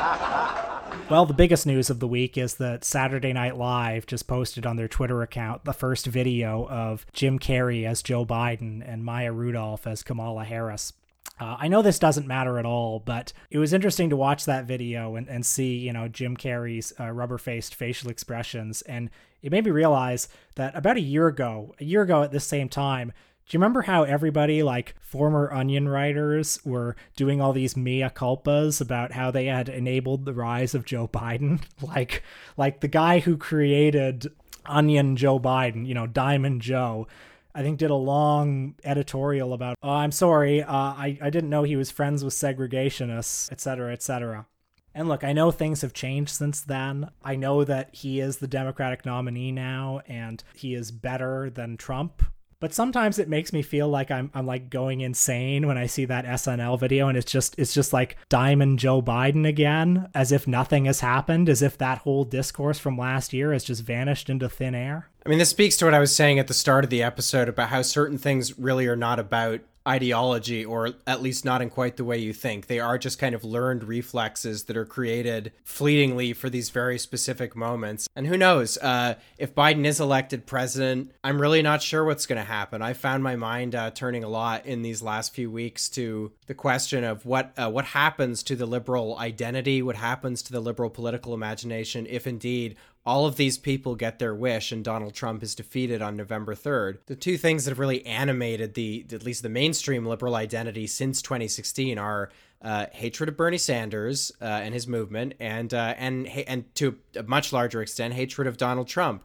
Well, 1.09 1.25
the 1.25 1.33
biggest 1.33 1.65
news 1.65 1.89
of 1.89 1.99
the 1.99 2.07
week 2.07 2.37
is 2.37 2.53
that 2.57 2.85
Saturday 2.85 3.33
Night 3.33 3.57
Live 3.57 4.05
just 4.05 4.27
posted 4.27 4.67
on 4.67 4.75
their 4.75 4.87
Twitter 4.87 5.23
account 5.23 5.65
the 5.65 5.73
first 5.73 6.05
video 6.05 6.67
of 6.67 7.03
Jim 7.13 7.39
Carrey 7.39 7.83
as 7.83 8.03
Joe 8.03 8.27
Biden 8.27 8.83
and 8.87 9.03
Maya 9.03 9.31
Rudolph 9.31 9.87
as 9.87 10.03
Kamala 10.03 10.43
Harris. 10.43 10.93
Uh, 11.39 11.55
I 11.57 11.67
know 11.67 11.81
this 11.81 11.97
doesn't 11.97 12.27
matter 12.27 12.59
at 12.59 12.65
all, 12.67 12.99
but 12.99 13.33
it 13.49 13.57
was 13.57 13.73
interesting 13.73 14.11
to 14.11 14.15
watch 14.15 14.45
that 14.45 14.65
video 14.65 15.15
and, 15.15 15.27
and 15.27 15.43
see, 15.43 15.77
you 15.77 15.93
know, 15.93 16.07
Jim 16.07 16.37
Carrey's 16.37 16.93
uh, 16.99 17.09
rubber 17.09 17.39
faced 17.39 17.73
facial 17.73 18.11
expressions. 18.11 18.83
And 18.83 19.09
it 19.41 19.51
made 19.51 19.65
me 19.65 19.71
realize 19.71 20.27
that 20.57 20.75
about 20.75 20.97
a 20.97 21.01
year 21.01 21.25
ago, 21.25 21.73
a 21.79 21.85
year 21.85 22.03
ago 22.03 22.21
at 22.21 22.31
this 22.31 22.45
same 22.45 22.69
time, 22.69 23.13
do 23.49 23.55
you 23.55 23.59
remember 23.59 23.81
how 23.81 24.03
everybody, 24.03 24.61
like 24.61 24.93
former 25.01 25.51
Onion 25.51 25.89
writers, 25.89 26.59
were 26.63 26.95
doing 27.15 27.41
all 27.41 27.51
these 27.51 27.75
mea 27.75 28.03
culpas 28.03 28.79
about 28.79 29.13
how 29.13 29.31
they 29.31 29.45
had 29.45 29.67
enabled 29.67 30.25
the 30.25 30.35
rise 30.35 30.75
of 30.75 30.85
Joe 30.85 31.07
Biden? 31.07 31.59
like, 31.81 32.21
like 32.57 32.81
the 32.81 32.87
guy 32.87 33.17
who 33.17 33.37
created 33.37 34.27
Onion 34.67 35.15
Joe 35.15 35.39
Biden, 35.39 35.87
you 35.87 35.95
know, 35.95 36.05
Diamond 36.05 36.61
Joe. 36.61 37.07
I 37.55 37.63
think 37.63 37.79
did 37.79 37.89
a 37.89 37.95
long 37.95 38.75
editorial 38.83 39.53
about. 39.53 39.77
Oh, 39.81 39.89
I'm 39.89 40.11
sorry, 40.11 40.61
uh, 40.61 40.71
I 40.71 41.17
I 41.19 41.31
didn't 41.31 41.49
know 41.49 41.63
he 41.63 41.75
was 41.75 41.89
friends 41.89 42.23
with 42.23 42.35
segregationists, 42.35 43.51
etc., 43.51 43.91
etc. 43.91 44.45
And 44.93 45.09
look, 45.09 45.23
I 45.23 45.33
know 45.33 45.49
things 45.49 45.81
have 45.81 45.91
changed 45.91 46.29
since 46.29 46.61
then. 46.61 47.09
I 47.23 47.35
know 47.35 47.63
that 47.63 47.95
he 47.95 48.19
is 48.19 48.37
the 48.37 48.47
Democratic 48.47 49.03
nominee 49.07 49.51
now, 49.51 50.01
and 50.05 50.43
he 50.53 50.75
is 50.75 50.91
better 50.91 51.49
than 51.49 51.75
Trump 51.75 52.21
but 52.59 52.73
sometimes 52.73 53.19
it 53.19 53.29
makes 53.29 53.53
me 53.53 53.61
feel 53.61 53.87
like 53.87 54.11
I'm 54.11 54.29
I'm 54.33 54.45
like 54.45 54.69
going 54.69 55.01
insane 55.01 55.67
when 55.67 55.77
I 55.77 55.85
see 55.85 56.05
that 56.05 56.25
SNL 56.25 56.79
video 56.79 57.07
and 57.07 57.17
it's 57.17 57.31
just 57.31 57.57
it's 57.57 57.73
just 57.73 57.93
like 57.93 58.17
Diamond 58.27 58.79
Joe 58.79 59.01
Biden 59.01 59.47
again, 59.47 60.09
as 60.13 60.31
if 60.31 60.47
nothing 60.47 60.85
has 60.85 60.99
happened, 60.99 61.49
as 61.49 61.61
if 61.61 61.77
that 61.77 61.99
whole 61.99 62.25
discourse 62.25 62.79
from 62.79 62.97
last 62.97 63.33
year 63.33 63.53
has 63.53 63.63
just 63.63 63.83
vanished 63.83 64.29
into 64.29 64.49
thin 64.49 64.75
air. 64.75 65.09
I 65.25 65.29
mean, 65.29 65.39
this 65.39 65.49
speaks 65.49 65.77
to 65.77 65.85
what 65.85 65.93
I 65.93 65.99
was 65.99 66.15
saying 66.15 66.39
at 66.39 66.47
the 66.47 66.53
start 66.53 66.83
of 66.83 66.89
the 66.89 67.03
episode 67.03 67.49
about 67.49 67.69
how 67.69 67.81
certain 67.81 68.17
things 68.17 68.57
really 68.57 68.87
are 68.87 68.95
not 68.95 69.19
about 69.19 69.61
ideology, 69.87 70.63
or 70.65 70.93
at 71.07 71.21
least 71.21 71.45
not 71.45 71.61
in 71.61 71.69
quite 71.69 71.97
the 71.97 72.03
way 72.03 72.17
you 72.17 72.33
think. 72.33 72.67
They 72.67 72.79
are 72.79 72.97
just 72.97 73.19
kind 73.19 73.33
of 73.33 73.43
learned 73.43 73.83
reflexes 73.83 74.65
that 74.65 74.77
are 74.77 74.85
created 74.85 75.51
fleetingly 75.63 76.33
for 76.33 76.49
these 76.49 76.69
very 76.69 76.99
specific 76.99 77.55
moments. 77.55 78.07
And 78.15 78.27
who 78.27 78.37
knows, 78.37 78.77
uh, 78.77 79.15
if 79.37 79.55
Biden 79.55 79.85
is 79.85 79.99
elected 79.99 80.45
president, 80.45 81.11
I'm 81.23 81.41
really 81.41 81.61
not 81.61 81.81
sure 81.81 82.03
what's 82.05 82.25
going 82.25 82.37
to 82.37 82.43
happen. 82.43 82.81
I 82.81 82.93
found 82.93 83.23
my 83.23 83.35
mind 83.35 83.75
uh, 83.75 83.91
turning 83.91 84.23
a 84.23 84.29
lot 84.29 84.65
in 84.65 84.81
these 84.81 85.01
last 85.01 85.33
few 85.33 85.49
weeks 85.49 85.89
to 85.89 86.31
the 86.47 86.53
question 86.53 87.03
of 87.03 87.25
what 87.25 87.53
uh, 87.57 87.69
what 87.69 87.85
happens 87.85 88.43
to 88.43 88.55
the 88.55 88.65
liberal 88.65 89.17
identity, 89.17 89.81
what 89.81 89.95
happens 89.95 90.41
to 90.43 90.51
the 90.51 90.59
liberal 90.59 90.89
political 90.89 91.33
imagination, 91.33 92.05
if 92.09 92.27
indeed 92.27 92.75
all 93.05 93.25
of 93.25 93.37
these 93.37 93.57
people 93.57 93.95
get 93.95 94.19
their 94.19 94.35
wish 94.35 94.71
and 94.71 94.83
Donald 94.83 95.13
Trump 95.13 95.41
is 95.41 95.55
defeated 95.55 96.01
on 96.01 96.15
November 96.15 96.53
3rd. 96.53 96.99
The 97.07 97.15
two 97.15 97.37
things 97.37 97.65
that 97.65 97.71
have 97.71 97.79
really 97.79 98.05
animated 98.05 98.73
the 98.73 99.05
at 99.11 99.23
least 99.23 99.41
the 99.43 99.49
mainstream 99.49 100.05
liberal 100.05 100.35
identity 100.35 100.85
since 100.87 101.21
2016 101.21 101.97
are 101.97 102.29
uh, 102.61 102.87
hatred 102.91 103.29
of 103.29 103.37
Bernie 103.37 103.57
Sanders 103.57 104.31
uh, 104.41 104.45
and 104.45 104.73
his 104.73 104.87
movement, 104.87 105.33
and 105.39 105.73
uh, 105.73 105.95
and 105.97 106.27
and 106.27 106.75
to 106.75 106.97
a 107.15 107.23
much 107.23 107.53
larger 107.53 107.81
extent, 107.81 108.13
hatred 108.13 108.47
of 108.47 108.57
Donald 108.57 108.87
Trump. 108.87 109.23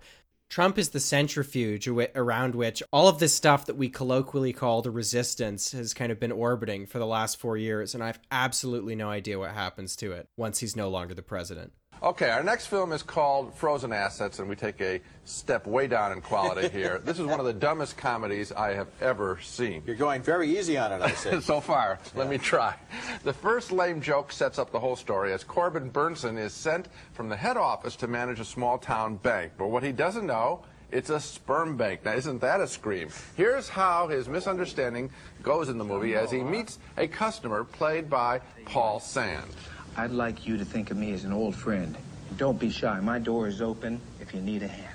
Trump 0.51 0.79
is 0.79 0.91
the 0.91 1.01
centrifuge 1.01 1.89
around 1.89 2.55
which 2.55 2.81
all 2.93 3.09
of 3.09 3.19
this 3.19 3.35
stuff 3.35 3.67
that 3.67 3.77
we 3.77 3.89
colloquially 3.89 4.53
call 4.53 4.83
the 4.83 4.91
resistance 4.91 5.73
has 5.73 5.93
kind 5.95 6.13
of 6.13 6.21
been 6.21 6.31
orbiting 6.31 6.87
for 6.87 7.01
the 7.01 7.07
last 7.07 7.41
four 7.41 7.57
years, 7.57 7.93
and 7.93 8.05
I 8.05 8.07
have 8.07 8.21
absolutely 8.31 8.95
no 8.95 9.11
idea 9.11 9.39
what 9.39 9.51
happens 9.51 9.97
to 9.97 10.13
it 10.13 10.29
once 10.37 10.61
he's 10.61 10.77
no 10.77 10.89
longer 10.89 11.15
the 11.15 11.23
president. 11.23 11.73
Okay, 12.03 12.29
our 12.29 12.43
next 12.43 12.67
film 12.67 12.93
is 12.93 13.03
called 13.03 13.55
Frozen 13.55 13.93
Assets, 13.93 14.39
and 14.39 14.49
we 14.49 14.57
take 14.57 14.81
a 14.81 15.01
step 15.25 15.67
way 15.67 15.87
down 15.87 16.13
in 16.13 16.21
quality 16.21 16.69
here. 16.73 17.01
this 17.05 17.19
is 17.19 17.25
one 17.25 17.41
of 17.41 17.47
the 17.47 17.53
dumbest 17.53 17.97
comedies 17.97 18.53
I 18.53 18.75
have 18.75 18.89
ever 19.01 19.39
seen. 19.43 19.83
You're 19.87 19.97
going 19.97 20.23
very 20.23 20.59
easy 20.59 20.77
on 20.77 20.93
it, 20.93 21.01
I 21.01 21.13
see. 21.13 21.41
so 21.41 21.61
far. 21.61 21.99
Yeah. 22.05 22.19
Let 22.19 22.29
me 22.29 22.37
try. 22.37 22.75
The 23.23 23.33
first 23.33 23.73
lame 23.73 24.03
joke 24.03 24.33
sets 24.33 24.59
up 24.59 24.71
the 24.71 24.81
whole 24.81 24.97
story 24.97 25.33
as 25.33 25.45
Corbin 25.45 25.91
Bernsen 25.91 26.39
is 26.39 26.53
sent 26.53 26.89
from 27.13 27.29
the 27.29 27.37
head 27.37 27.57
office 27.57 27.97
to 27.97 28.07
manage 28.07 28.41
a 28.41 28.45
small 28.45 28.77
town 28.77 29.17
bank. 29.17 29.53
But 29.57 29.69
what 29.69 29.83
he 29.83 29.93
doesn't 29.93 30.27
know 30.27 30.63
it's 30.95 31.11
a 31.11 31.19
sperm 31.19 31.77
bank. 31.77 32.05
Now, 32.05 32.13
isn't 32.13 32.41
that 32.43 32.61
a 32.61 32.69
scream? 32.69 33.09
Here's 33.37 33.69
how 33.69 34.07
his 34.07 34.29
misunderstanding 34.29 35.11
goes 35.43 35.69
in 35.69 35.77
the 35.77 35.85
movie 35.85 36.15
as 36.15 36.31
he 36.31 36.39
oh. 36.39 36.45
meets 36.45 36.79
a 36.97 37.09
customer 37.09 37.65
played 37.65 38.09
by 38.09 38.41
Paul 38.65 39.01
Sand. 39.01 39.51
I'd 39.97 40.11
like 40.11 40.47
you 40.47 40.57
to 40.57 40.65
think 40.65 40.91
of 40.91 40.97
me 40.97 41.13
as 41.13 41.25
an 41.25 41.33
old 41.33 41.55
friend. 41.55 41.97
Don't 42.37 42.59
be 42.59 42.71
shy. 42.71 42.99
My 43.01 43.19
door 43.19 43.47
is 43.47 43.63
open 43.63 44.01
if 44.21 44.35
you 44.35 44.41
need 44.41 44.63
a 44.63 44.69
hand. 44.69 44.91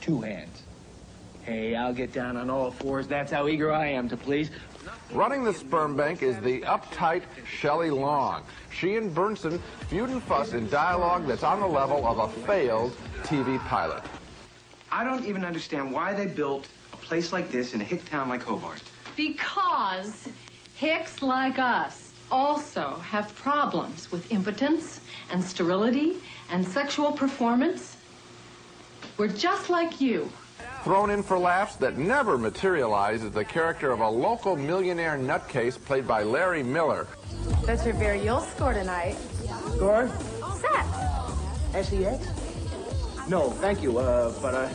Two 0.00 0.22
hands. 0.22 0.62
Hey, 1.42 1.76
I'll 1.76 1.92
get 1.92 2.12
down 2.12 2.36
on 2.36 2.48
all 2.48 2.70
fours. 2.70 3.06
That's 3.06 3.30
how 3.30 3.46
eager 3.46 3.70
I 3.72 3.88
am 3.88 4.08
to 4.08 4.16
please. 4.16 4.50
Running 5.12 5.44
the 5.44 5.52
sperm 5.52 5.96
bank 5.96 6.22
is 6.22 6.38
the 6.40 6.62
uptight 6.62 7.22
Shelley 7.46 7.90
Long. 7.90 8.42
She 8.70 8.96
and 8.96 9.14
Bernsen 9.14 9.60
feud 9.88 10.10
and 10.10 10.22
fuss 10.22 10.54
in 10.54 10.68
dialogue 10.70 11.26
that's 11.26 11.44
on 11.44 11.60
the 11.60 11.66
level 11.66 12.06
of 12.06 12.18
a 12.18 12.28
failed 12.46 12.96
TV 13.22 13.58
pilot. 13.66 14.02
I 14.90 15.04
don't 15.04 15.24
even 15.26 15.44
understand 15.44 15.92
why 15.92 16.14
they 16.14 16.26
built 16.26 16.68
a 16.92 16.96
place 16.96 17.32
like 17.32 17.50
this 17.50 17.74
in 17.74 17.80
a 17.80 17.84
hick 17.84 18.08
town 18.08 18.28
like 18.28 18.42
Hobart. 18.42 18.82
Because 19.14 20.28
hicks 20.74 21.22
like 21.22 21.58
us 21.58 22.05
also 22.30 22.96
have 22.96 23.34
problems 23.36 24.10
with 24.10 24.30
impotence 24.32 25.00
and 25.30 25.42
sterility 25.42 26.16
and 26.50 26.66
sexual 26.66 27.12
performance. 27.12 27.96
We're 29.16 29.28
just 29.28 29.70
like 29.70 30.00
you. 30.00 30.30
Thrown 30.84 31.10
in 31.10 31.22
for 31.22 31.38
laughs 31.38 31.76
that 31.76 31.98
never 31.98 32.38
materialize 32.38 33.22
is 33.22 33.32
the 33.32 33.44
character 33.44 33.90
of 33.90 34.00
a 34.00 34.08
local 34.08 34.56
millionaire 34.56 35.18
nutcase 35.18 35.82
played 35.82 36.06
by 36.06 36.22
Larry 36.22 36.62
Miller. 36.62 37.08
That's 37.64 37.84
your 37.84 37.94
beer 37.94 38.14
you'll 38.14 38.40
score 38.40 38.72
tonight. 38.72 39.16
Score? 39.74 40.08
Set. 40.60 40.86
S-E-X? 41.74 42.28
No, 43.28 43.50
thank 43.50 43.82
you, 43.82 43.98
uh, 43.98 44.32
but 44.40 44.54
I, 44.54 44.70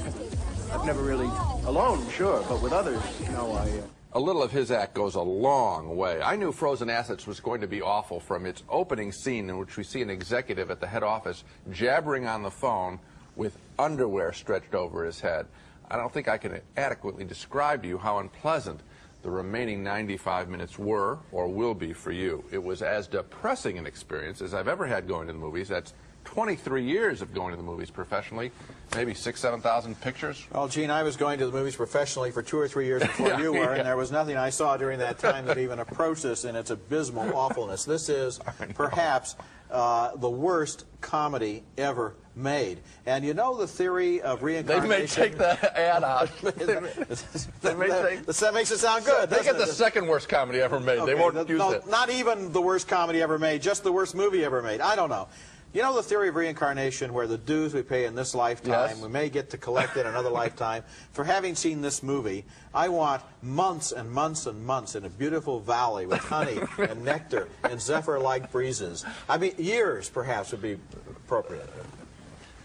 I've 0.73 0.85
never 0.85 1.01
really, 1.01 1.29
alone, 1.65 2.05
sure, 2.09 2.43
but 2.49 2.61
with 2.61 2.73
others, 2.73 3.01
no, 3.31 3.53
I... 3.53 3.69
Uh... 3.69 4.00
A 4.13 4.19
little 4.19 4.43
of 4.43 4.51
his 4.51 4.71
act 4.71 4.93
goes 4.93 5.15
a 5.15 5.21
long 5.21 5.95
way. 5.95 6.21
I 6.21 6.35
knew 6.35 6.51
Frozen 6.51 6.89
Assets 6.89 7.25
was 7.25 7.39
going 7.39 7.61
to 7.61 7.67
be 7.67 7.81
awful 7.81 8.19
from 8.19 8.45
its 8.45 8.61
opening 8.67 9.13
scene 9.13 9.49
in 9.49 9.57
which 9.57 9.77
we 9.77 9.85
see 9.85 10.01
an 10.01 10.09
executive 10.09 10.69
at 10.69 10.81
the 10.81 10.87
head 10.87 11.01
office 11.01 11.45
jabbering 11.71 12.27
on 12.27 12.43
the 12.43 12.51
phone 12.51 12.99
with 13.37 13.57
underwear 13.79 14.33
stretched 14.33 14.75
over 14.75 15.05
his 15.05 15.21
head. 15.21 15.45
I 15.89 15.95
don't 15.95 16.11
think 16.11 16.27
I 16.27 16.37
can 16.37 16.59
adequately 16.75 17.23
describe 17.23 17.83
to 17.83 17.87
you 17.87 17.97
how 17.97 18.19
unpleasant 18.19 18.81
the 19.21 19.31
remaining 19.31 19.81
95 19.81 20.49
minutes 20.49 20.77
were 20.77 21.19
or 21.31 21.47
will 21.47 21.73
be 21.73 21.93
for 21.93 22.11
you. 22.11 22.43
It 22.51 22.61
was 22.61 22.81
as 22.81 23.07
depressing 23.07 23.77
an 23.77 23.85
experience 23.85 24.41
as 24.41 24.53
I've 24.53 24.67
ever 24.67 24.87
had 24.87 25.07
going 25.07 25.27
to 25.27 25.33
the 25.33 25.39
movies. 25.39 25.69
That's 25.69 25.93
23 26.25 26.83
years 26.83 27.21
of 27.21 27.33
going 27.33 27.51
to 27.51 27.57
the 27.57 27.63
movies 27.63 27.89
professionally, 27.89 28.51
maybe 28.95 29.13
six, 29.13 29.39
7,000 29.39 29.99
pictures. 30.01 30.45
Well, 30.53 30.67
Gene, 30.67 30.89
I 30.89 31.03
was 31.03 31.15
going 31.15 31.39
to 31.39 31.45
the 31.45 31.51
movies 31.51 31.75
professionally 31.75 32.31
for 32.31 32.41
two 32.41 32.57
or 32.57 32.67
three 32.67 32.85
years 32.85 33.01
before 33.01 33.27
yeah, 33.27 33.41
you 33.41 33.51
were, 33.51 33.59
yeah. 33.59 33.75
and 33.75 33.85
there 33.85 33.97
was 33.97 34.11
nothing 34.11 34.37
I 34.37 34.49
saw 34.49 34.77
during 34.77 34.99
that 34.99 35.19
time 35.19 35.45
that 35.45 35.57
even 35.57 35.79
approached 35.79 36.23
this 36.23 36.45
in 36.45 36.55
its 36.55 36.69
abysmal 36.69 37.35
awfulness. 37.35 37.85
This 37.85 38.09
is 38.09 38.39
perhaps 38.75 39.35
uh, 39.71 40.15
the 40.17 40.29
worst 40.29 40.85
comedy 40.99 41.63
ever 41.77 42.15
made. 42.35 42.79
And 43.05 43.25
you 43.25 43.33
know 43.33 43.57
the 43.57 43.67
theory 43.67 44.21
of 44.21 44.43
reincarnation? 44.43 44.89
They 44.89 44.99
may 44.99 45.07
take 45.07 45.37
the 45.37 45.79
ad 45.79 46.03
out. 46.03 46.29
they 46.41 47.75
may, 47.75 47.87
take, 47.87 48.25
that 48.25 48.51
makes 48.53 48.71
it 48.71 48.77
sound 48.77 49.05
good. 49.05 49.29
They 49.29 49.43
get 49.43 49.55
it? 49.55 49.57
the 49.57 49.67
second 49.67 50.07
worst 50.07 50.29
comedy 50.29 50.59
ever 50.59 50.79
made. 50.79 50.99
Okay, 50.99 51.13
they 51.13 51.19
won't 51.19 51.35
the, 51.35 51.45
use 51.45 51.59
no, 51.59 51.71
it. 51.71 51.87
Not 51.87 52.09
even 52.09 52.51
the 52.51 52.61
worst 52.61 52.87
comedy 52.87 53.21
ever 53.21 53.39
made, 53.39 53.61
just 53.61 53.83
the 53.83 53.91
worst 53.91 54.15
movie 54.15 54.43
ever 54.43 54.61
made. 54.61 54.81
I 54.81 54.95
don't 54.95 55.09
know. 55.09 55.27
You 55.73 55.81
know 55.81 55.95
the 55.95 56.03
theory 56.03 56.27
of 56.27 56.35
reincarnation 56.35 57.13
where 57.13 57.27
the 57.27 57.37
dues 57.37 57.73
we 57.73 57.81
pay 57.81 58.05
in 58.05 58.13
this 58.13 58.35
lifetime, 58.35 58.89
yes. 58.89 59.01
we 59.01 59.07
may 59.07 59.29
get 59.29 59.49
to 59.51 59.57
collect 59.57 59.95
in 59.95 60.05
another 60.05 60.29
lifetime. 60.41 60.83
For 61.13 61.23
having 61.23 61.55
seen 61.55 61.79
this 61.81 62.03
movie, 62.03 62.43
I 62.73 62.89
want 62.89 63.23
months 63.41 63.93
and 63.93 64.11
months 64.11 64.47
and 64.47 64.65
months 64.65 64.95
in 64.95 65.05
a 65.05 65.09
beautiful 65.09 65.61
valley 65.61 66.05
with 66.05 66.19
honey 66.19 66.59
and 66.77 67.05
nectar 67.05 67.47
and 67.63 67.79
zephyr-like 67.79 68.51
breezes. 68.51 69.05
I 69.29 69.37
mean, 69.37 69.53
years 69.57 70.09
perhaps 70.09 70.51
would 70.51 70.61
be 70.61 70.77
appropriate. 71.09 71.69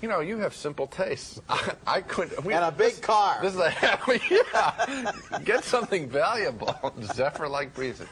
You 0.02 0.08
know, 0.08 0.18
you 0.18 0.38
have 0.38 0.54
simple 0.54 0.88
tastes. 0.88 1.40
I, 1.48 1.72
I 1.86 2.00
couldn't. 2.00 2.44
We, 2.44 2.54
and 2.54 2.64
a 2.64 2.72
big 2.72 2.94
this, 2.94 2.98
car. 2.98 3.38
This 3.40 3.54
is 3.54 3.60
a 3.60 3.72
yeah. 4.30 5.38
Get 5.44 5.62
something 5.62 6.08
valuable. 6.08 6.74
Zephyr-like 7.14 7.72
breezes. 7.72 8.08